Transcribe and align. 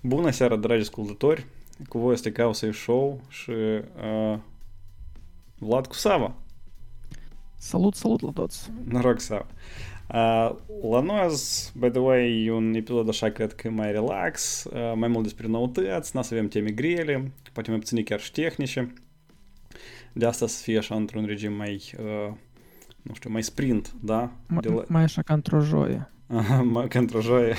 Bună 0.00 0.30
seara, 0.30 0.56
dragi 0.56 0.80
ascultători! 0.80 1.46
Cu 1.88 1.98
voi 1.98 2.12
este 2.12 2.32
Causa 2.32 2.72
Show 2.72 3.20
și 3.28 3.50
uh, 3.50 4.38
Vlad 5.58 5.86
cu 5.86 5.94
Sava. 5.94 6.34
Salut, 7.56 7.94
salut 7.94 8.20
la 8.20 8.30
toți! 8.30 8.70
Noroc, 8.84 9.20
Sava! 9.20 9.46
Uh, 10.14 10.56
la 10.90 11.00
noi 11.00 11.18
azi, 11.18 11.72
by 11.78 11.90
the 11.90 11.98
way, 11.98 12.44
e 12.44 12.52
un 12.52 12.74
episod 12.74 13.08
așa 13.08 13.30
cred 13.30 13.54
că 13.54 13.70
mai 13.70 13.92
relax, 13.92 14.64
uh, 14.64 14.92
mai 14.94 15.08
mult 15.08 15.22
despre 15.22 15.46
noutăți, 15.46 16.16
n 16.16 16.22
să 16.22 16.34
avem 16.34 16.48
teme 16.48 16.70
grele, 16.70 17.32
poate 17.52 17.70
mai 17.70 17.78
puține 17.78 18.02
chiar 18.02 18.20
și 18.20 18.32
tehnice. 18.32 18.92
De 20.12 20.26
asta 20.26 20.46
să 20.46 20.62
fie 20.62 20.78
așa 20.78 20.94
într-un 20.94 21.24
regim 21.24 21.52
mai, 21.52 21.82
uh, 21.98 22.34
nu 23.02 23.14
știu, 23.14 23.30
mai 23.30 23.42
sprint, 23.42 23.94
da? 24.00 24.30
M- 24.30 24.74
la... 24.74 24.84
Mai 24.88 25.02
așa 25.02 25.22
ca 25.22 25.34
într-o 25.34 25.60
joie. 25.60 26.10
ca 26.88 26.98
într-o 26.98 27.20
joie, 27.20 27.54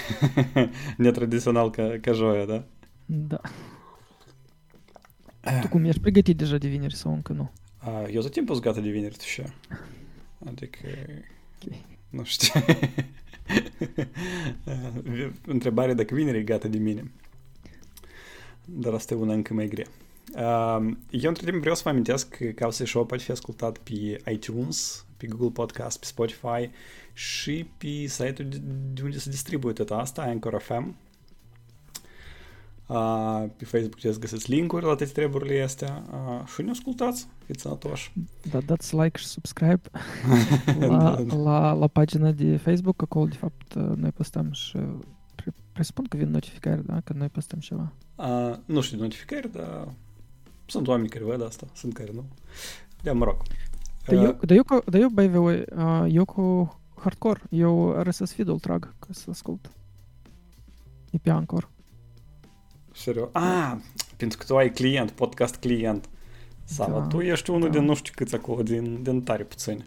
netradițional 0.98 1.70
ca, 1.70 1.98
ca 2.02 2.12
joia, 2.12 2.46
da? 2.46 2.64
Da. 3.06 3.42
Tu 5.62 5.68
cum 5.68 5.84
ești 5.84 6.02
pregătit 6.02 6.38
deja 6.38 6.58
de 6.58 6.68
vineri 6.68 6.96
sau 6.96 7.14
încă 7.14 7.34
nu? 7.34 7.52
A, 7.78 8.08
eu 8.12 8.22
tot 8.22 8.32
timpul 8.32 8.56
sunt 8.56 8.66
gata 8.66 8.82
de 8.82 8.90
vineri, 8.90 9.18
tu 9.18 9.24
și 9.24 9.42
Adică, 10.46 10.88
okay. 11.64 11.86
nu 12.10 12.24
știu. 12.24 12.62
Întrebarea 15.46 15.94
dacă 15.94 16.16
vineri 16.16 16.38
e 16.38 16.44
gata 16.44 16.68
de 16.68 16.78
mine. 16.78 17.12
Dar 18.66 18.94
asta 18.94 19.14
e 19.14 19.18
una 19.18 19.34
încă 19.34 19.54
mai 19.54 19.68
grea. 19.68 19.86
Eu 21.10 21.30
între 21.30 21.50
timp 21.50 21.60
vreau 21.60 21.76
să 21.76 21.82
vă 21.84 21.90
amintesc 21.90 22.30
că 22.30 22.46
Causa 22.46 22.86
Show 22.86 23.06
poate 23.06 23.24
fi 23.24 23.32
ascultat 23.32 23.78
pe 23.78 24.22
iTunes, 24.32 25.06
pe 25.20 25.28
Google 25.28 25.50
Podcast, 25.50 26.00
pe 26.00 26.06
Spotify 26.06 26.70
și 27.14 27.70
pe 27.78 28.06
site-ul 28.08 28.50
de 28.94 29.02
unde 29.04 29.18
se 29.18 29.30
distribuie 29.30 29.74
tot 29.74 29.92
asta, 29.92 30.22
Anchor 30.22 30.62
FM. 30.62 30.96
Uh, 32.88 33.44
pe 33.58 33.66
Facebook 33.66 33.96
puteți 33.96 34.20
găsiți 34.20 34.52
link-uri 34.52 34.82
la 34.82 34.88
toate 34.88 35.06
treburile 35.12 35.62
astea 35.62 36.04
uh, 36.12 36.46
și 36.54 36.62
ne 36.62 36.70
ascultați, 36.70 37.28
fiți 37.46 37.62
sănătoși. 37.62 38.14
Da, 38.52 38.60
dați 38.60 38.96
like 38.96 39.18
și 39.18 39.26
subscribe 39.26 39.82
la, 40.80 41.22
da. 41.22 41.36
la, 41.36 41.74
la 41.74 41.88
pagina 41.88 42.32
de 42.32 42.58
Facebook, 42.58 43.02
acolo 43.02 43.26
de 43.26 43.36
fapt 43.36 43.74
noi 43.74 44.12
postăm 44.12 44.52
și 44.52 44.78
presupun 45.72 46.06
că 46.06 46.18
vin 46.18 46.30
notificări, 46.30 46.86
da? 46.86 47.00
Că 47.04 47.14
noi 47.14 47.28
postăm 47.28 47.60
ceva. 47.60 47.92
Uh, 48.16 48.56
nu 48.66 48.82
știu 48.82 48.98
notificări, 48.98 49.52
dar 49.52 49.94
sunt 50.66 50.88
oameni 50.88 51.10
care 51.10 51.24
văd 51.24 51.44
asta, 51.44 51.68
sunt 51.74 51.94
care 51.94 52.12
nu. 52.14 52.26
De 53.02 53.12
mă 53.12 53.26
rog. 53.26 53.42
Dar 54.16 54.26
eu, 54.26 54.38
dar 54.42 54.56
eu, 54.56 54.84
dar 54.86 55.02
eu, 55.02 55.10
by 55.10 55.28
the 55.28 55.38
way, 55.38 55.66
eu 56.12 56.26
cu 56.26 56.80
hardcore, 56.96 57.42
eu 57.50 58.02
RSS 58.02 58.32
feed-ul 58.32 58.60
trag 58.60 58.94
ca 59.00 59.08
să 59.10 59.30
ascult. 59.30 59.72
E 61.12 61.18
pe 61.18 61.30
Anchor. 61.30 61.70
Serios? 62.92 63.30
Ah, 63.32 63.76
pentru 64.18 64.38
că 64.38 64.44
tu 64.44 64.58
ai 64.58 64.72
client, 64.72 65.12
podcast 65.12 65.56
client. 65.56 66.10
Sau 66.64 66.92
da, 66.92 67.02
tu 67.08 67.20
ești 67.20 67.50
unul 67.50 67.70
da. 67.70 67.78
din 67.78 67.84
nu 67.84 67.96
știu 67.96 68.14
câți 68.16 68.36
acolo, 68.36 68.64
din, 68.64 69.04
din 69.04 69.22
tare 69.22 69.44
puțini. 69.44 69.86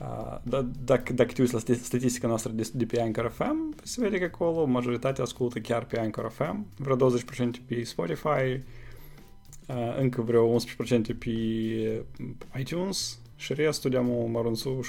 Uh, 0.00 0.38
da, 0.42 0.66
dacă, 0.84 1.12
dacă 1.12 1.32
te 1.32 1.40
uiți 1.40 1.52
la 1.52 1.58
statistica 1.82 2.26
noastră 2.26 2.52
de, 2.52 2.70
de 2.74 2.84
pe 2.84 3.00
Anchor 3.00 3.30
FM, 3.30 3.74
se 3.82 4.00
vede 4.00 4.18
că 4.18 4.24
acolo 4.24 4.64
majoritatea 4.64 5.24
ascultă 5.24 5.58
chiar 5.58 5.84
pe 5.84 5.98
Anchor 5.98 6.30
FM, 6.30 6.66
vreo 6.76 6.96
20% 6.96 7.00
pe 7.66 7.82
Spotify, 7.82 8.62
uh, 9.66 9.96
încă 9.98 10.22
vreo 10.22 10.58
11% 10.60 10.60
pe 11.18 11.30
iTunes 12.58 13.21
și 13.41 13.53
restul 13.53 13.89
de-am 13.89 14.05
mărunțuș 14.31 14.87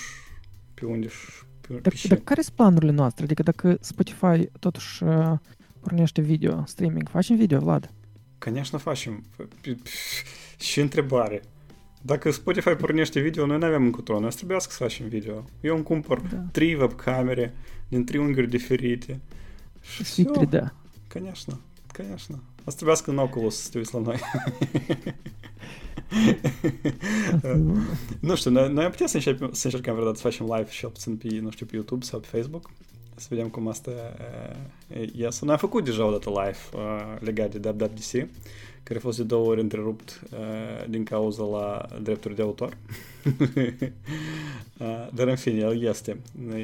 pe 0.75 0.87
unde 0.87 1.09
și 1.09 1.17
pe, 1.61 1.75
dar, 1.75 1.92
pe 2.03 2.09
dar 2.09 2.19
care 2.19 2.41
sunt 2.41 2.55
planurile 2.55 2.92
noastre? 2.92 3.25
Adică 3.25 3.42
dacă 3.42 3.78
Spotify 3.81 4.51
totuși 4.59 5.03
uh, 5.03 5.33
pornește 5.81 6.20
video, 6.20 6.62
streaming, 6.67 7.09
facem 7.09 7.37
video, 7.37 7.59
Vlad? 7.59 7.92
Конечно, 8.39 8.78
facem. 8.78 9.25
Și 10.59 10.81
întrebare. 10.81 11.42
Dacă 12.02 12.30
Spotify 12.30 12.70
pornește 12.70 13.20
video, 13.20 13.46
noi 13.46 13.58
nu 13.58 13.64
avem 13.64 13.85
încotro, 13.85 14.20
noi 14.20 14.30
trebuie 14.30 14.61
să 14.61 14.69
facem 14.70 15.08
video. 15.08 15.45
Eu 15.61 15.74
îmi 15.74 15.85
cumpăr 15.85 16.20
da. 16.20 16.36
trei 16.52 16.74
webcamere 16.74 17.55
din 17.89 18.05
trei 18.05 18.20
unghiuri 18.20 18.48
diferite. 18.48 19.20
Și 19.80 20.02
все. 20.02 20.23
3D. 20.23 20.73
Конечно, 21.08 21.61
конечно. 21.92 22.42
Asta 22.66 22.76
trebuia 22.76 22.96
să 22.96 23.04
în 23.10 23.18
Oculus 23.18 23.56
să 23.56 23.70
te 23.70 23.78
uiți 23.78 23.94
la 23.94 24.00
noi. 24.00 24.20
nu 28.20 28.36
știu, 28.36 28.52
noi, 28.52 28.74
noi 28.74 28.84
am 28.84 28.92
putea 28.92 29.08
să 29.08 29.16
încercăm, 29.16 29.52
să 29.52 29.66
încercăm 29.66 29.94
vreodată 29.94 30.18
să 30.18 30.24
facem 30.24 30.46
live 30.46 30.70
și 30.70 30.86
puțin 30.86 31.18
pe, 31.18 31.40
nu 31.42 31.52
știu, 31.52 31.66
pe 31.66 31.76
YouTube 31.76 32.06
sau 32.06 32.20
pe 32.20 32.28
Facebook. 32.32 32.70
Să 33.16 33.28
vedem 33.30 33.48
cum 33.48 33.68
asta 33.68 33.92
iasă. 35.16 35.46
Noi 35.46 35.54
am 35.54 35.60
făcut 35.60 35.84
deja 35.84 36.06
o 36.06 36.12
dată 36.12 36.30
live 36.30 36.58
uh, 36.74 37.18
legat 37.20 37.56
de 37.56 37.70
WWDC, 37.70 38.30
care 38.83 38.99
a 38.99 39.02
fost 39.02 39.17
de 39.17 39.23
două 39.23 39.48
ori 39.48 39.61
întrerupt 39.61 40.21
uh, 40.32 40.89
din 40.89 41.04
cauza 41.04 41.44
la 41.44 41.86
drepturi 42.02 42.36
de 42.36 42.42
autor. 42.42 42.77
uh, 44.77 45.08
dar 45.14 45.27
în 45.27 45.36
fine, 45.36 45.60
el 45.60 45.82
este. 45.83 46.17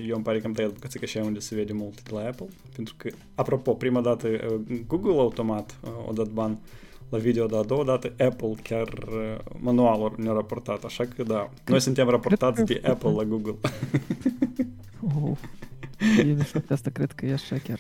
Eu 0.08 0.16
îmi 0.16 0.24
pare 0.24 0.40
că 0.40 0.48
am 0.48 0.54
tăiat 0.54 0.72
bucățică 0.74 1.04
așa 1.06 1.22
unde 1.24 1.40
se 1.40 1.56
vede 1.56 1.74
mult 1.74 2.04
de 2.04 2.12
la 2.14 2.20
Apple, 2.20 2.48
pentru 2.76 2.94
că, 2.98 3.10
apropo, 3.36 3.74
prima 3.74 4.02
dată 4.02 4.28
Google 4.88 5.20
automat 5.20 5.78
uh, 5.84 5.90
o 6.08 6.12
dat 6.12 6.28
ban 6.28 6.60
la 7.10 7.18
video, 7.18 7.46
dar 7.46 7.60
a 7.60 7.64
doua 7.64 7.84
dată 7.84 8.14
Apple 8.18 8.54
chiar 8.64 8.88
uh, 8.88 9.38
manual 9.60 10.14
ne-a 10.18 10.34
raportat, 10.34 10.84
așa 10.84 11.06
că 11.06 11.24
da, 11.24 11.50
noi 11.66 11.82
suntem 11.82 12.10
raportați 12.10 12.64
de 12.64 12.82
Apple 12.84 13.12
la 13.12 13.24
Google. 13.24 13.56
oh. 16.02 16.26
Eu 16.26 16.36
nici 16.36 16.72
asta 16.72 16.90
cred 16.90 17.12
că 17.12 17.26
e 17.26 17.34
așa 17.34 17.58
chiar 17.58 17.80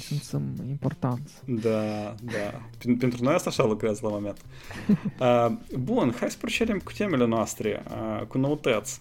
sunt, 0.00 0.20
sunt 0.20 0.60
importanți. 0.68 1.34
Da, 1.44 2.14
da. 2.22 2.68
Pentru 2.98 3.22
noi 3.22 3.34
asta 3.34 3.50
așa 3.50 3.64
lucrează 3.64 4.00
la 4.02 4.08
moment. 4.08 4.40
Uh, 5.20 5.78
bun, 5.78 6.14
hai 6.18 6.30
să 6.30 6.36
procedem 6.40 6.78
cu 6.78 6.92
temele 6.92 7.26
noastre, 7.26 7.82
uh, 7.90 8.26
cu 8.26 8.38
noutăți. 8.38 8.98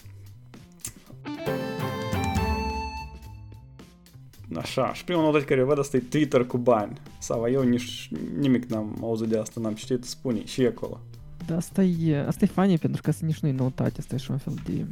Așa, 4.55 4.93
și 4.93 5.03
prima 5.03 5.21
noutate 5.21 5.45
care 5.45 5.63
văd 5.63 5.79
asta 5.79 5.97
e 5.97 5.99
Twitter 5.99 6.45
cu 6.45 6.57
bani. 6.57 6.97
Sau 7.19 7.49
eu 7.49 7.63
nici 7.63 8.09
nimic 8.39 8.65
n-am 8.65 8.97
auzit 9.01 9.27
de 9.27 9.37
asta, 9.37 9.59
n-am 9.59 9.73
citit, 9.73 10.03
spune 10.03 10.45
și 10.45 10.61
acolo. 10.61 11.01
Da, 11.45 11.55
asta 11.55 11.83
e, 11.83 12.25
asta 12.27 12.45
e 12.45 12.47
funny, 12.47 12.77
pentru 12.77 13.01
că 13.01 13.09
asta 13.09 13.25
nici 13.25 13.39
nu 13.39 13.47
e 13.47 13.51
noutate, 13.51 13.99
asta 13.99 14.15
e 14.15 14.17
și 14.17 14.31
un 14.31 14.37
fel 14.37 14.53
de... 14.63 14.85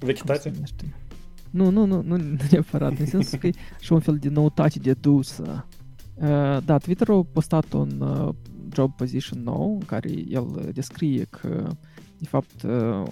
Vechitate? 0.00 0.52
Nu, 1.50 1.70
nu, 1.70 1.84
nu, 1.84 2.02
nu 2.02 2.16
neapărat, 2.50 2.98
în 2.98 3.06
sensul 3.06 3.38
că 3.38 3.46
e 3.46 3.52
și 3.80 3.92
un 3.92 4.00
fel 4.00 4.16
de 4.16 4.28
noutate 4.28 4.78
de 4.78 4.92
dusă. 4.92 5.66
Uh, 6.14 6.58
da, 6.64 6.78
Twitter 6.78 7.08
a 7.08 7.22
postat 7.32 7.72
un 7.72 8.00
uh, 8.00 8.34
job 8.72 8.96
position 8.96 9.42
nou, 9.42 9.72
în 9.72 9.86
care 9.86 10.10
el 10.28 10.70
descrie 10.72 11.24
că, 11.24 11.70
de 12.18 12.26
fapt, 12.26 12.62
uh, 12.62 13.02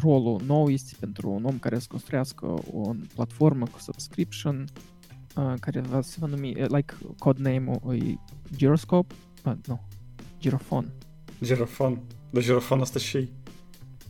rolul 0.00 0.40
nou 0.46 0.68
este 0.68 0.96
pentru 1.00 1.30
un 1.30 1.44
om 1.44 1.58
care 1.58 1.78
să 1.78 1.86
construiască 1.90 2.46
o 2.72 2.90
platformă 3.14 3.64
cu 3.64 3.80
subscription, 3.80 4.64
uh, 5.36 5.54
care 5.60 5.80
va 5.80 6.00
se 6.00 6.16
va 6.20 6.26
numi, 6.26 6.54
uh, 6.60 6.68
like, 6.68 6.94
codename-ul 7.18 7.94
e 7.94 8.18
Gyroscope, 8.56 9.14
uh, 9.44 9.52
nu, 9.66 9.80
Girofon. 10.40 10.92
Girofon, 11.42 12.00
dar 12.30 12.42
Girofon 12.42 12.80
asta 12.80 12.98
și 12.98 13.28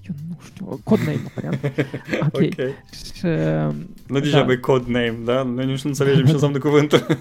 eu 0.09 0.15
nu 0.29 0.37
știu, 0.45 0.81
codename, 0.85 1.21
aparent. 1.27 1.61
Ok. 2.21 2.35
okay. 2.35 2.75
Și, 3.15 3.27
nu 4.07 4.19
degeaba 4.19 4.47
da. 4.47 4.53
e 4.53 4.57
codename, 4.57 5.19
da? 5.25 5.43
Noi 5.43 5.67
nici 5.67 5.83
nu 5.83 5.91
înțelegem 5.91 6.25
ce 6.25 6.33
înseamnă 6.33 6.59
cuvântul. 6.59 7.07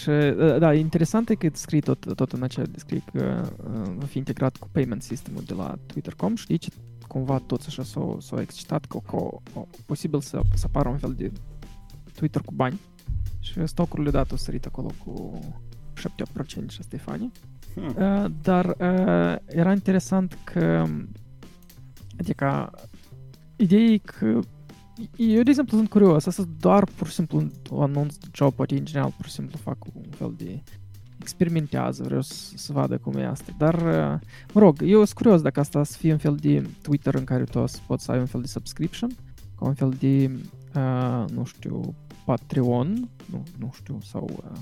Și, 0.00 0.10
da, 0.58 0.74
interesant 0.74 1.28
e 1.28 1.34
că 1.34 1.48
scrie 1.52 1.80
tot, 1.80 2.14
tot 2.14 2.32
în 2.32 2.42
acea 2.42 2.62
descrie 2.62 3.02
că 3.12 3.50
uh, 3.56 3.90
va 3.96 4.04
fi 4.04 4.18
integrat 4.18 4.56
cu 4.56 4.68
payment 4.72 5.02
system-ul 5.02 5.42
de 5.46 5.54
la 5.54 5.74
Twitter.com 5.86 6.34
și 6.34 6.46
aici 6.48 6.68
cumva 7.08 7.38
toți 7.46 7.66
așa 7.68 7.82
s-au, 7.82 8.18
s-au 8.20 8.40
excitat 8.40 8.84
că 8.84 8.96
o, 9.10 9.40
o, 9.54 9.66
posibil 9.86 10.20
să, 10.20 10.40
să 10.54 10.64
apară 10.66 10.88
un 10.88 10.98
fel 10.98 11.14
de 11.16 11.32
Twitter 12.14 12.42
cu 12.42 12.52
bani 12.54 12.80
și 13.40 13.66
stocurile 13.66 14.10
dat 14.10 14.32
o 14.32 14.36
sărit 14.36 14.64
acolo 14.64 14.90
cu 15.04 15.38
7-8% 16.00 16.02
și 16.68 16.78
asta 16.80 16.96
e 16.96 16.98
funny. 16.98 17.32
Hmm. 17.74 17.94
Uh, 17.98 18.30
dar 18.42 18.66
uh, 18.66 19.36
era 19.46 19.72
interesant 19.72 20.38
că 20.44 20.86
Adică, 22.18 22.70
ideea 23.56 23.82
e 23.82 23.96
că 23.96 24.40
eu, 25.16 25.42
de 25.42 25.50
exemplu, 25.50 25.76
sunt 25.76 25.88
curios. 25.88 26.26
Asta 26.26 26.44
doar 26.60 26.84
pur 26.84 27.06
și 27.06 27.12
simplu 27.12 27.38
un 27.70 27.82
anunț 27.82 28.16
de 28.16 28.26
job, 28.32 28.52
poate 28.52 28.78
în 28.78 28.84
general 28.84 29.12
pur 29.16 29.26
și 29.26 29.32
simplu 29.32 29.58
fac 29.62 29.76
un 29.94 30.10
fel 30.10 30.34
de 30.36 30.62
experimentează, 31.20 32.02
vreau 32.02 32.20
să, 32.20 32.52
să 32.54 32.72
vadă 32.72 32.98
cum 32.98 33.16
e 33.16 33.26
asta. 33.26 33.52
Dar, 33.58 33.82
mă 34.52 34.60
rog, 34.60 34.82
eu 34.82 35.04
sunt 35.04 35.12
curios 35.18 35.42
dacă 35.42 35.60
asta 35.60 35.84
să 35.84 35.98
fie 35.98 36.12
un 36.12 36.18
fel 36.18 36.36
de 36.36 36.66
Twitter 36.82 37.14
în 37.14 37.24
care 37.24 37.44
tu 37.44 37.64
poți 37.86 38.04
să 38.04 38.12
ai 38.12 38.18
un 38.18 38.26
fel 38.26 38.40
de 38.40 38.46
subscription, 38.46 39.10
ca 39.58 39.66
un 39.66 39.74
fel 39.74 39.90
de, 39.98 40.30
uh, 40.74 41.24
nu 41.32 41.44
știu, 41.44 41.94
Patreon, 42.24 43.08
nu, 43.30 43.42
nu 43.58 43.70
știu, 43.74 43.98
sau 44.02 44.30
uh, 44.30 44.58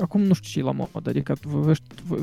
acum 0.00 0.22
nu 0.22 0.32
știu 0.32 0.50
ce 0.50 0.58
e 0.58 0.62
la 0.62 0.88
modă, 0.92 1.10
adică 1.10 1.34
tu, 1.40 1.72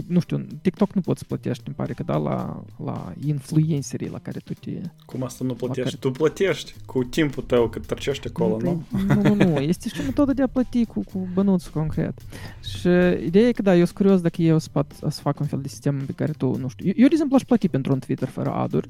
nu 0.08 0.20
știu, 0.20 0.46
TikTok 0.62 0.94
nu 0.94 1.02
poți 1.02 1.26
plătești, 1.26 1.64
îmi 1.66 1.76
pare 1.76 1.94
că 1.94 2.04
da, 2.04 2.18
la, 2.18 2.64
la 2.84 3.14
influencerii 3.26 4.10
la 4.10 4.20
care 4.20 4.40
tu 4.40 4.54
te... 4.54 4.72
Cum 5.06 5.24
asta 5.24 5.46
nu 5.46 5.54
plătești? 5.54 5.84
Care... 5.84 5.96
Tu 6.00 6.12
plătești 6.12 6.76
cu 6.86 7.04
timpul 7.04 7.44
tău 7.44 7.70
cât 7.70 7.86
trecești 7.86 8.28
acolo, 8.28 8.58
nu? 8.62 8.84
Nu, 9.08 9.22
nu, 9.22 9.36
nu, 9.36 9.60
este 9.60 9.90
și 9.90 10.02
o 10.02 10.04
metodă 10.04 10.34
de 10.34 10.42
a 10.42 10.48
plăti 10.48 10.86
cu, 10.86 11.04
cu 11.04 11.28
bănuțul 11.34 11.72
concret. 11.72 12.22
Și 12.64 12.88
ideea 13.26 13.48
e 13.48 13.52
că 13.52 13.62
da, 13.62 13.76
eu 13.76 13.86
sunt 13.86 13.98
curios 13.98 14.22
dacă 14.22 14.42
eu 14.42 14.60
să, 14.60 14.70
să 15.10 15.22
fac 15.22 15.40
un 15.40 15.46
fel 15.46 15.62
de 15.62 15.68
sistem 15.68 16.06
pe 16.06 16.12
care 16.12 16.32
tu, 16.32 16.58
nu 16.58 16.68
știu, 16.68 16.86
eu, 16.86 16.94
eu 16.96 17.08
de 17.08 17.14
exemplu 17.14 17.36
aș 17.36 17.44
plăti 17.44 17.68
pentru 17.68 17.92
un 17.92 18.00
Twitter 18.00 18.28
fără 18.28 18.52
aduri, 18.52 18.90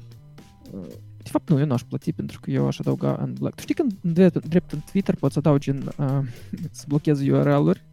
de 1.22 1.30
fapt, 1.30 1.48
nu, 1.48 1.58
eu 1.58 1.66
n-aș 1.66 1.82
plăti 1.82 2.12
pentru 2.12 2.40
că 2.40 2.50
eu 2.50 2.66
aș 2.66 2.78
adăuga 2.78 3.16
în 3.20 3.34
black. 3.38 3.54
Tu 3.54 3.60
știi 3.60 3.74
că 3.74 3.82
în 3.82 4.12
drept, 4.12 4.46
drept 4.46 4.72
în 4.72 4.80
Twitter 4.90 5.14
poți 5.14 5.38
adaugi 5.38 5.70
în, 5.70 5.90
uh, 5.98 6.18
să 6.70 6.84
blochezi 6.88 7.30
URL-uri 7.30 7.82
uh, 7.84 7.89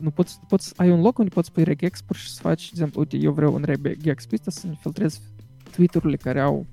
nu 0.00 0.10
poți, 0.10 0.40
poți, 0.48 0.72
ai 0.76 0.90
un 0.90 1.00
loc 1.00 1.18
unde 1.18 1.30
poți 1.30 1.52
pui 1.52 1.64
regex 1.64 2.00
pur 2.00 2.16
și 2.16 2.28
să 2.28 2.40
faci, 2.40 2.62
de 2.62 2.68
exemplu, 2.72 3.00
uite, 3.00 3.16
eu 3.16 3.32
vreau 3.32 3.54
un 3.54 3.64
regex 3.66 4.26
pe 4.26 4.36
să 4.46 4.66
filtrez 4.80 5.20
Twitter-urile 5.70 6.16
care 6.16 6.40
au, 6.40 6.66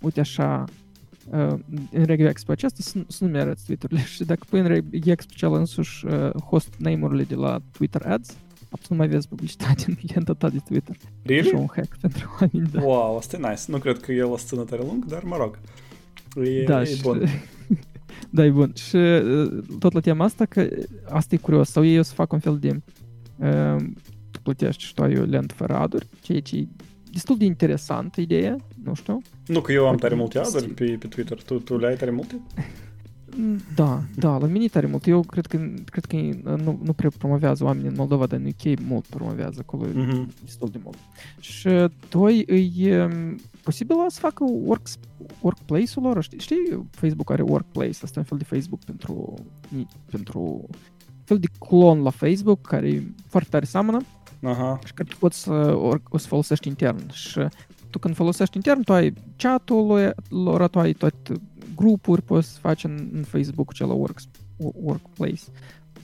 uite 0.00 0.20
așa, 0.20 0.64
uh, 1.30 1.54
în 1.92 2.04
regex 2.04 2.44
pe 2.44 2.52
acesta 2.52 2.78
să, 2.80 2.98
să 3.06 3.24
nu-mi 3.24 3.38
arăți 3.38 3.64
Twitter-urile 3.64 4.06
și 4.14 4.24
dacă 4.24 4.40
pui 4.48 4.60
în 4.60 4.66
regex 4.66 5.24
pe 5.24 5.32
cel 5.36 5.52
însuși 5.52 6.06
uh, 6.06 6.30
host 6.30 6.74
name-urile 6.78 7.22
de 7.22 7.34
la 7.34 7.58
Twitter 7.70 8.06
Ads, 8.06 8.36
absolut 8.70 8.88
nu 8.88 8.96
mai 8.96 9.08
vezi 9.08 9.28
publicitate 9.28 9.84
în 9.86 9.94
lenta 10.14 10.32
ta 10.32 10.48
de 10.48 10.58
Twitter. 10.68 10.96
Really? 11.22 11.48
Și 11.48 11.54
un 11.54 11.66
hack 11.74 11.96
pentru 12.00 12.36
oameni, 12.40 12.70
da. 12.70 12.82
Wow, 12.82 13.16
asta 13.16 13.36
e 13.36 13.48
nice. 13.48 13.62
Nu 13.66 13.78
cred 13.78 14.00
că 14.00 14.12
el 14.12 14.26
o 14.26 14.36
să 14.36 14.44
țină 14.46 14.62
tare 14.62 14.82
lung, 14.82 15.04
dar 15.04 15.22
mă 15.22 15.36
rog. 15.36 15.58
E, 16.44 16.64
da, 16.64 16.80
e 16.80 16.84
și, 16.84 17.02
bun. 17.02 17.22
da, 18.30 18.44
e 18.44 18.50
bun. 18.50 18.72
Și 18.74 18.96
uh, 18.96 19.64
tot 19.78 19.92
la 19.92 20.00
tema 20.00 20.24
asta, 20.24 20.44
că 20.44 20.68
asta 21.08 21.34
e 21.34 21.38
curios, 21.38 21.70
sau 21.70 21.84
ei 21.84 21.98
o 21.98 22.02
să 22.02 22.14
fac 22.14 22.32
un 22.32 22.38
fel 22.38 22.58
de 22.58 22.80
uh, 23.36 23.82
tu 24.30 24.40
plătești 24.42 24.84
și 24.84 24.94
tu 24.94 25.02
ai 25.02 25.18
o 25.18 25.24
lentă 25.24 25.54
fără 25.54 25.74
aduri, 25.74 26.06
ceea 26.20 26.40
ce 26.40 26.56
e 26.56 26.66
destul 27.12 27.36
de 27.36 27.44
interesant 27.44 28.16
ideea, 28.16 28.56
nu 28.84 28.94
știu. 28.94 29.22
Nu 29.46 29.60
că 29.60 29.72
eu 29.72 29.88
am 29.88 29.96
tare 29.96 30.14
multe 30.14 30.38
aduri 30.38 30.68
pe, 30.68 30.96
pe 30.98 31.06
Twitter, 31.06 31.42
tu, 31.42 31.58
tu 31.58 31.78
le 31.78 31.86
ai 31.86 31.96
tare 31.96 32.10
multe? 32.10 32.40
Da, 33.74 34.02
da, 34.16 34.36
la 34.38 34.46
mine 34.46 34.66
tare 34.66 34.86
mult. 34.86 35.06
Eu 35.06 35.20
cred 35.20 35.46
că, 35.46 35.56
cred 35.84 36.04
că 36.04 36.16
nu, 36.56 36.80
nu 36.82 36.92
prea 36.92 37.10
promovează 37.18 37.64
oamenii 37.64 37.88
în 37.88 37.94
Moldova, 37.96 38.26
dar 38.26 38.38
în 38.38 38.46
UK 38.46 38.80
mult 38.80 39.06
promovează 39.06 39.58
acolo, 39.66 39.86
mm-hmm. 39.86 40.26
destul 40.44 40.68
de 40.68 40.80
mult. 40.82 40.98
Și 41.40 41.68
doi, 42.08 42.38
e 42.76 43.08
posibil 43.62 43.96
să 44.08 44.20
facă 44.20 44.44
works, 44.48 44.98
workplace-ul 45.40 46.04
lor, 46.04 46.22
știi, 46.22 46.38
știi, 46.38 46.88
Facebook 46.90 47.30
are 47.30 47.42
workplace, 47.42 47.98
asta 48.02 48.12
e 48.14 48.18
un 48.18 48.24
fel 48.24 48.38
de 48.38 48.44
Facebook 48.44 48.80
pentru, 48.84 49.34
pentru 50.10 50.66
fel 51.24 51.38
de 51.38 51.48
clon 51.58 52.02
la 52.02 52.10
Facebook, 52.10 52.60
care 52.60 52.88
e 52.88 53.02
foarte 53.26 53.48
tare 53.50 53.64
seamănă 53.64 53.98
Aha. 54.42 54.78
și 54.84 54.92
care 54.92 55.08
tu 55.08 55.16
poți 55.18 55.42
să, 55.42 55.76
o 56.08 56.18
să 56.18 56.26
folosești 56.26 56.68
intern. 56.68 57.12
Și 57.12 57.40
tu 57.90 57.98
când 57.98 58.14
folosești 58.14 58.56
intern, 58.56 58.82
tu 58.82 58.92
ai 58.92 59.14
chat-ul 59.36 60.14
lor, 60.28 60.68
tu 60.68 60.78
ai 60.78 60.92
toate 60.92 61.32
grupuri 61.77 62.21
poți 62.21 62.51
să 62.53 62.59
faci 62.59 62.83
în, 62.83 63.09
în 63.13 63.23
Facebook 63.23 63.77
la 63.77 63.93
work, 63.93 64.17
workplace. 64.57 65.41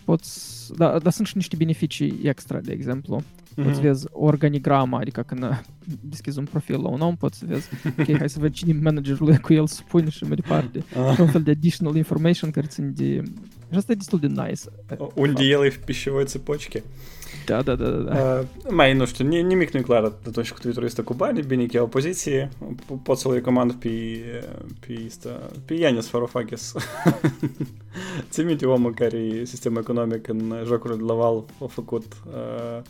Poți, 0.03 0.73
da, 0.77 0.99
dar 0.99 1.11
sunt 1.11 1.27
și 1.27 1.35
niște 1.35 1.55
beneficii 1.55 2.19
extra, 2.23 2.59
de 2.59 2.71
exemplu. 2.71 3.21
Mm-hmm. 3.21 3.63
Poți 3.63 3.81
vezi 3.81 4.05
organigrama, 4.11 4.99
adică 4.99 5.21
când 5.21 5.63
deschizi 6.01 6.39
un 6.39 6.45
profil 6.45 6.81
la 6.81 6.87
un 6.87 7.01
om, 7.01 7.15
poți 7.15 7.37
să 7.37 7.45
vezi, 7.47 7.69
ok, 7.99 8.17
hai 8.17 8.29
să 8.29 8.39
văd 8.39 8.53
cine 8.53 8.79
managerul 8.81 9.35
cu 9.35 9.53
el 9.53 9.67
spune 9.67 10.09
și 10.09 10.23
mai 10.23 10.35
departe. 10.35 10.83
Ah. 11.09 11.17
Un 11.19 11.27
fel 11.27 11.41
de 11.41 11.51
additional 11.51 11.95
information 11.95 12.51
care 12.51 12.67
țin 12.67 12.93
de... 12.95 13.23
Și 13.71 13.77
asta 13.77 13.91
e 13.91 13.95
destul 13.95 14.19
de 14.19 14.27
nice. 14.27 14.61
Unde 15.15 15.43
el 15.43 15.63
e 15.63 15.69
в 15.69 15.79
пищевой 15.79 16.25
цепочке. 16.25 16.83
Da, 17.45 17.61
da, 17.61 17.75
da, 17.75 17.89
da. 17.89 18.39
Uh, 18.39 18.45
mai, 18.71 18.93
nu 18.93 19.05
știu, 19.05 19.27
nimic 19.27 19.71
nu 19.71 19.79
e 19.79 19.81
clar 19.81 20.03
atunci 20.03 20.51
cu 20.51 20.59
Twitter 20.59 20.83
este 20.83 21.01
cu 21.01 21.13
bani, 21.13 21.41
bine 21.41 21.65
că 21.65 21.77
e 21.77 21.79
opoziție. 21.79 22.49
Pot 23.03 23.17
să-l 23.17 23.33
recomand 23.33 23.73
pe, 23.73 23.89
pe, 24.79 25.03
ăsta, 25.05 25.29
pe 25.65 25.73
Ianis 25.73 26.09
Varoufakis. 26.09 26.73
Ți 28.29 28.41
minte 28.41 28.65
omul 28.65 28.93
care 28.93 29.17
e 29.17 29.45
sistem 29.45 29.75
economic 29.75 30.27
în 30.27 30.53
jocurile 30.65 30.99
de 30.99 31.03
Laval 31.03 31.43
a 31.63 31.65
făcut 31.65 32.05
uh, 32.27 32.81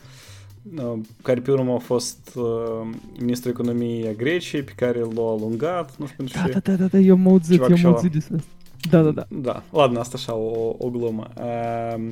care 1.24 1.40
pe 1.40 1.52
urmă 1.52 1.74
a 1.74 1.78
fost 1.78 2.32
uh, 2.36 2.90
ministrul 3.20 3.52
economiei 3.52 4.08
a 4.08 4.12
Greciei, 4.12 4.64
pe 4.64 4.74
care 4.76 5.00
l-a 5.00 5.30
alungat, 5.30 5.98
nu 5.98 6.06
știu 6.06 6.18
pentru 6.18 6.38
da, 6.38 6.46
ce. 6.46 6.52
Da, 6.52 6.60
da, 6.60 6.76
da, 6.76 6.86
da, 6.86 6.98
eu 6.98 7.16
mă 7.16 7.30
auzit, 7.30 7.60
eu 7.60 7.78
mă 7.82 7.88
auzit 7.88 8.12
despre 8.12 8.36
asta. 8.36 8.50
Da, 8.90 9.02
da, 9.02 9.12
da. 9.12 9.28
Da, 9.30 9.64
ладно, 9.72 10.00
asta 10.00 10.18
așa 10.18 10.34
o, 10.34 10.76
o 10.78 10.90
glumă. 10.90 11.28
Uh, 11.38 12.10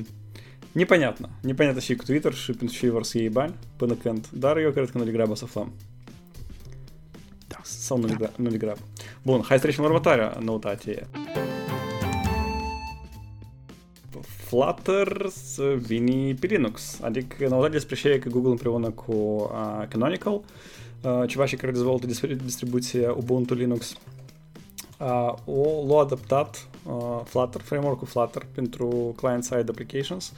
Непонятно. 0.75 1.29
Непонятно, 1.43 1.81
ще 1.81 1.93
як 1.93 2.05
Twitter, 2.05 2.45
чи 2.45 2.53
підшиварс 2.53 3.15
є 3.15 3.23
їбаль, 3.23 3.49
пенекент. 3.77 4.29
Дар 4.31 4.59
його 4.59 4.73
коротко 4.73 4.99
наліграба 4.99 5.35
софлам. 5.35 5.71
Да, 7.49 7.57
сам 7.63 8.05
наліграб. 8.37 8.77
Бон, 9.25 9.43
хай 9.43 9.59
стрічимо 9.59 9.87
арматаря 9.87 10.37
на 10.39 10.51
утаті. 10.51 11.03
Flutter 14.51 15.29
Вини 15.87 16.35
Пиринукс. 16.35 16.99
Адик 17.01 17.41
на 17.41 17.57
утаті 17.57 17.79
спрещає, 17.79 18.15
як 18.15 18.27
Google 18.27 18.57
прионок 18.57 19.09
у 19.09 19.49
а, 19.55 19.85
Canonical. 19.93 20.39
Чуваші, 21.27 21.55
як 21.55 21.63
реалізували 21.63 21.99
дистрибуция 22.35 23.13
Ubuntu 23.13 23.67
Linux. 23.67 23.97
Uh, 25.03 25.33
o 25.45 25.85
l-a 25.87 25.99
adaptat 25.99 26.67
uh, 26.85 27.21
Flutter, 27.23 27.61
framework-ul 27.61 28.07
Flutter 28.07 28.47
pentru 28.51 29.13
client-side 29.15 29.65
applications, 29.69 30.33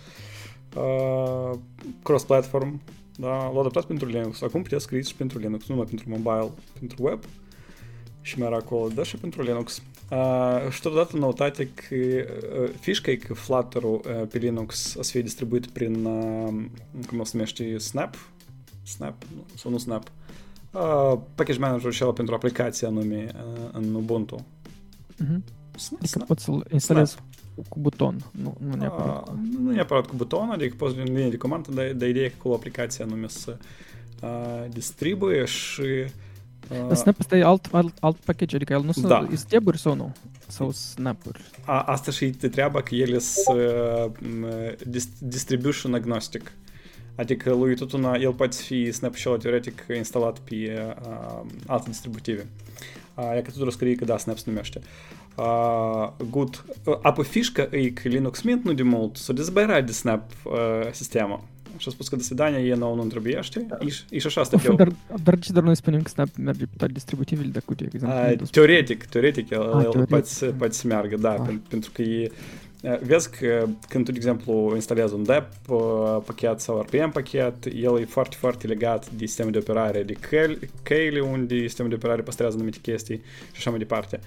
uh, 0.75 1.57
cross-platform, 2.03 2.81
da, 3.15 3.27
l-a 3.27 3.59
adaptat 3.59 3.85
pentru 3.85 4.07
Linux. 4.07 4.41
Acum 4.41 4.62
puteți 4.62 4.83
scrie 4.83 5.01
și 5.01 5.15
pentru 5.15 5.39
Linux, 5.39 5.67
nu 5.67 5.75
numai 5.75 5.89
pentru 5.89 6.09
mobile, 6.09 6.51
pentru 6.79 7.03
web 7.03 7.19
și 8.21 8.39
mai 8.39 8.47
era 8.47 8.57
acolo, 8.57 8.88
dar 8.88 9.06
și 9.06 9.17
pentru 9.17 9.41
Linux. 9.41 9.81
Uh, 10.12 10.69
și 10.69 10.81
totodată 10.81 11.17
noutate 11.17 11.69
că 11.73 11.95
uh, 11.95 12.69
fișca 12.79 13.12
e 13.12 13.15
că 13.15 13.33
Flutter-ul 13.33 14.01
uh, 14.06 14.27
pe 14.27 14.38
Linux 14.38 14.95
o 14.97 15.01
să 15.01 15.12
fie 15.12 15.21
distribuit 15.21 15.67
prin, 15.67 16.06
uh, 16.06 16.65
cum 17.07 17.23
se 17.23 17.31
numește, 17.33 17.77
Snap, 17.77 18.15
Snap, 18.83 19.23
sau 19.56 19.71
nu 19.71 19.77
Snap, 19.77 20.12
uh, 20.71 21.17
package 21.35 21.59
manager 21.59 21.91
și 21.91 22.03
pentru 22.03 22.35
aplicații 22.35 22.88
anume 22.88 23.27
uh, 23.35 23.69
în 23.71 23.94
Ubuntu. 23.94 24.45
Uh-huh. 25.23 25.39
Adică 26.00 26.23
poți 26.27 26.44
să-l 26.44 26.65
instalezi 26.71 27.12
Snap. 27.12 27.67
cu 27.69 27.79
buton, 27.79 28.17
nu, 28.31 28.56
nu 28.59 28.75
neapărat. 28.75 29.27
Uh, 29.27 29.33
nu 29.59 29.71
neapărat 29.71 30.06
cu 30.06 30.15
buton, 30.15 30.50
adică 30.50 30.75
poți 30.77 30.95
din 30.95 31.03
linie 31.03 31.29
de 31.29 31.38
comandă, 31.38 31.71
dar, 31.71 31.91
dar 31.94 32.09
ideea 32.09 32.25
e 32.25 32.29
că 32.29 32.35
acolo 32.38 32.56
aplicația 32.56 33.06
anume 33.06 33.27
să 33.27 33.57
uh, 34.21 34.65
distribuie 34.69 35.45
și 35.45 35.83
Uh, 36.69 36.95
Snap 36.95 37.19
asta 37.19 37.38
e 37.38 37.44
alt, 37.44 37.67
alt, 37.71 37.97
alt 38.00 38.15
package, 38.15 38.56
adică 38.56 38.73
el 38.73 38.83
nu 38.83 38.91
sunt 38.91 39.07
da. 39.07 39.27
steburi 39.33 39.79
sau 39.79 39.95
nu? 39.95 40.15
Sau 40.47 40.71
snap-uri? 40.71 41.41
A, 41.65 41.81
asta 41.81 42.12
și 42.12 42.29
te 42.29 42.47
treaba 42.47 42.81
că 42.81 42.95
ele 42.95 43.19
sunt 43.19 43.57
uh, 43.57 45.01
distribution 45.19 45.93
agnostic. 45.93 46.51
Adică 47.15 47.53
lui 47.53 47.75
tot 47.75 47.91
una, 47.91 48.15
el 48.15 48.34
poate 48.34 48.57
fi 48.57 48.91
snapshot 48.91 49.41
teoretic 49.41 49.86
instalat 49.95 50.39
pe 50.39 50.95
uh, 51.01 51.41
alte 51.67 51.89
distributive. 51.89 52.41
Uh, 52.41 52.64
я 53.16 53.42
тут 53.42 53.62
розкрию, 53.62 53.99
да, 54.07 54.19
Snap 54.19 54.38
se 54.38 54.50
numește. 54.50 54.80
Uh, 55.37 56.09
good. 56.30 56.64
Apă 57.02 57.23
fișca 57.23 57.69
e 57.71 57.90
că 57.90 58.09
Linux 58.09 58.42
Mint 58.42 58.64
nu 58.64 58.73
de 58.73 58.83
mult 58.83 59.16
s-a 59.16 59.33
dezbărat 59.33 59.87
de 59.87 59.92
Snap 59.92 60.30
uh, 60.45 60.52
sistemul. 60.90 61.40
Și 61.76 61.88
a 61.88 61.90
spus 61.90 62.09
că 62.09 62.16
de 62.16 62.23
sedania 62.23 62.59
e 62.59 62.75
nouă 62.75 62.95
nu 62.95 63.02
întrebuiește 63.02 63.66
da. 63.69 63.78
și, 63.88 64.19
și 64.19 64.26
așa 64.26 64.40
asta 64.40 64.57
eu. 64.64 64.75
Dar, 64.75 64.92
dar 65.23 65.38
ce 65.38 65.52
dar 65.52 65.62
noi 65.62 65.76
spunem 65.76 66.02
că 66.02 66.09
Snap 66.09 66.28
merge 66.38 66.64
pe 66.64 66.75
toate 66.76 66.92
distributivele 66.92 67.49
de 67.49 67.61
cu 67.64 67.75
de 67.75 67.88
exemplu. 67.92 68.47
Teoretic, 68.50 69.04
teoretic, 69.04 69.50
el, 69.50 69.61
el 69.61 70.07
poate, 70.07 70.54
poate 72.86 72.94
să 72.94 72.94
meargă, 72.94 72.94
da, 72.94 72.94
pentru 72.94 73.00
că 73.00 73.04
e 73.04 73.06
Vezi 73.06 73.30
că 73.30 73.68
când 73.89 74.06
tu, 74.06 74.12
de 74.12 74.18
exemplu, 74.18 74.72
instalezi 74.74 75.13
un 75.13 75.24
DEP 75.24 75.48
pachet 76.25 76.60
sau 76.60 76.82
RPM 76.82 77.12
pachet, 77.12 77.65
el 77.65 78.00
e 78.00 78.06
foarte, 78.06 78.36
foarte 78.39 78.68
legat 78.68 79.10
de 79.10 79.25
sistemul 79.25 79.51
de 79.51 79.58
operare 79.58 80.04
de 80.04 80.13
Kali, 80.84 81.20
unde 81.20 81.62
sistemul 81.62 81.92
de 81.92 81.96
operare 81.96 82.22
păstrează 82.22 82.56
anumite 82.56 82.77
chestii 82.82 83.22
și 83.51 83.56
așa 83.56 83.70
mai 83.70 83.80
departe. 83.80 84.20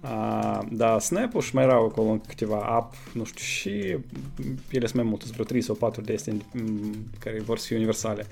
Uh, 0.00 0.58
da, 0.70 0.98
Snap-ul 0.98 1.40
și 1.40 1.54
mai 1.54 1.64
erau 1.64 1.84
acolo 1.84 2.20
câteva 2.26 2.56
app, 2.56 2.94
nu 3.12 3.24
știu, 3.24 3.44
și 3.44 3.70
ele 4.70 4.86
sunt 4.86 4.94
mai 4.94 5.04
multe, 5.04 5.24
vreo 5.32 5.44
3 5.44 5.60
sau 5.60 5.74
4 5.74 6.00
de 6.00 6.12
astea 6.14 6.34
care 7.18 7.40
vor 7.40 7.58
să 7.58 7.66
fie 7.66 7.76
universale. 7.76 8.26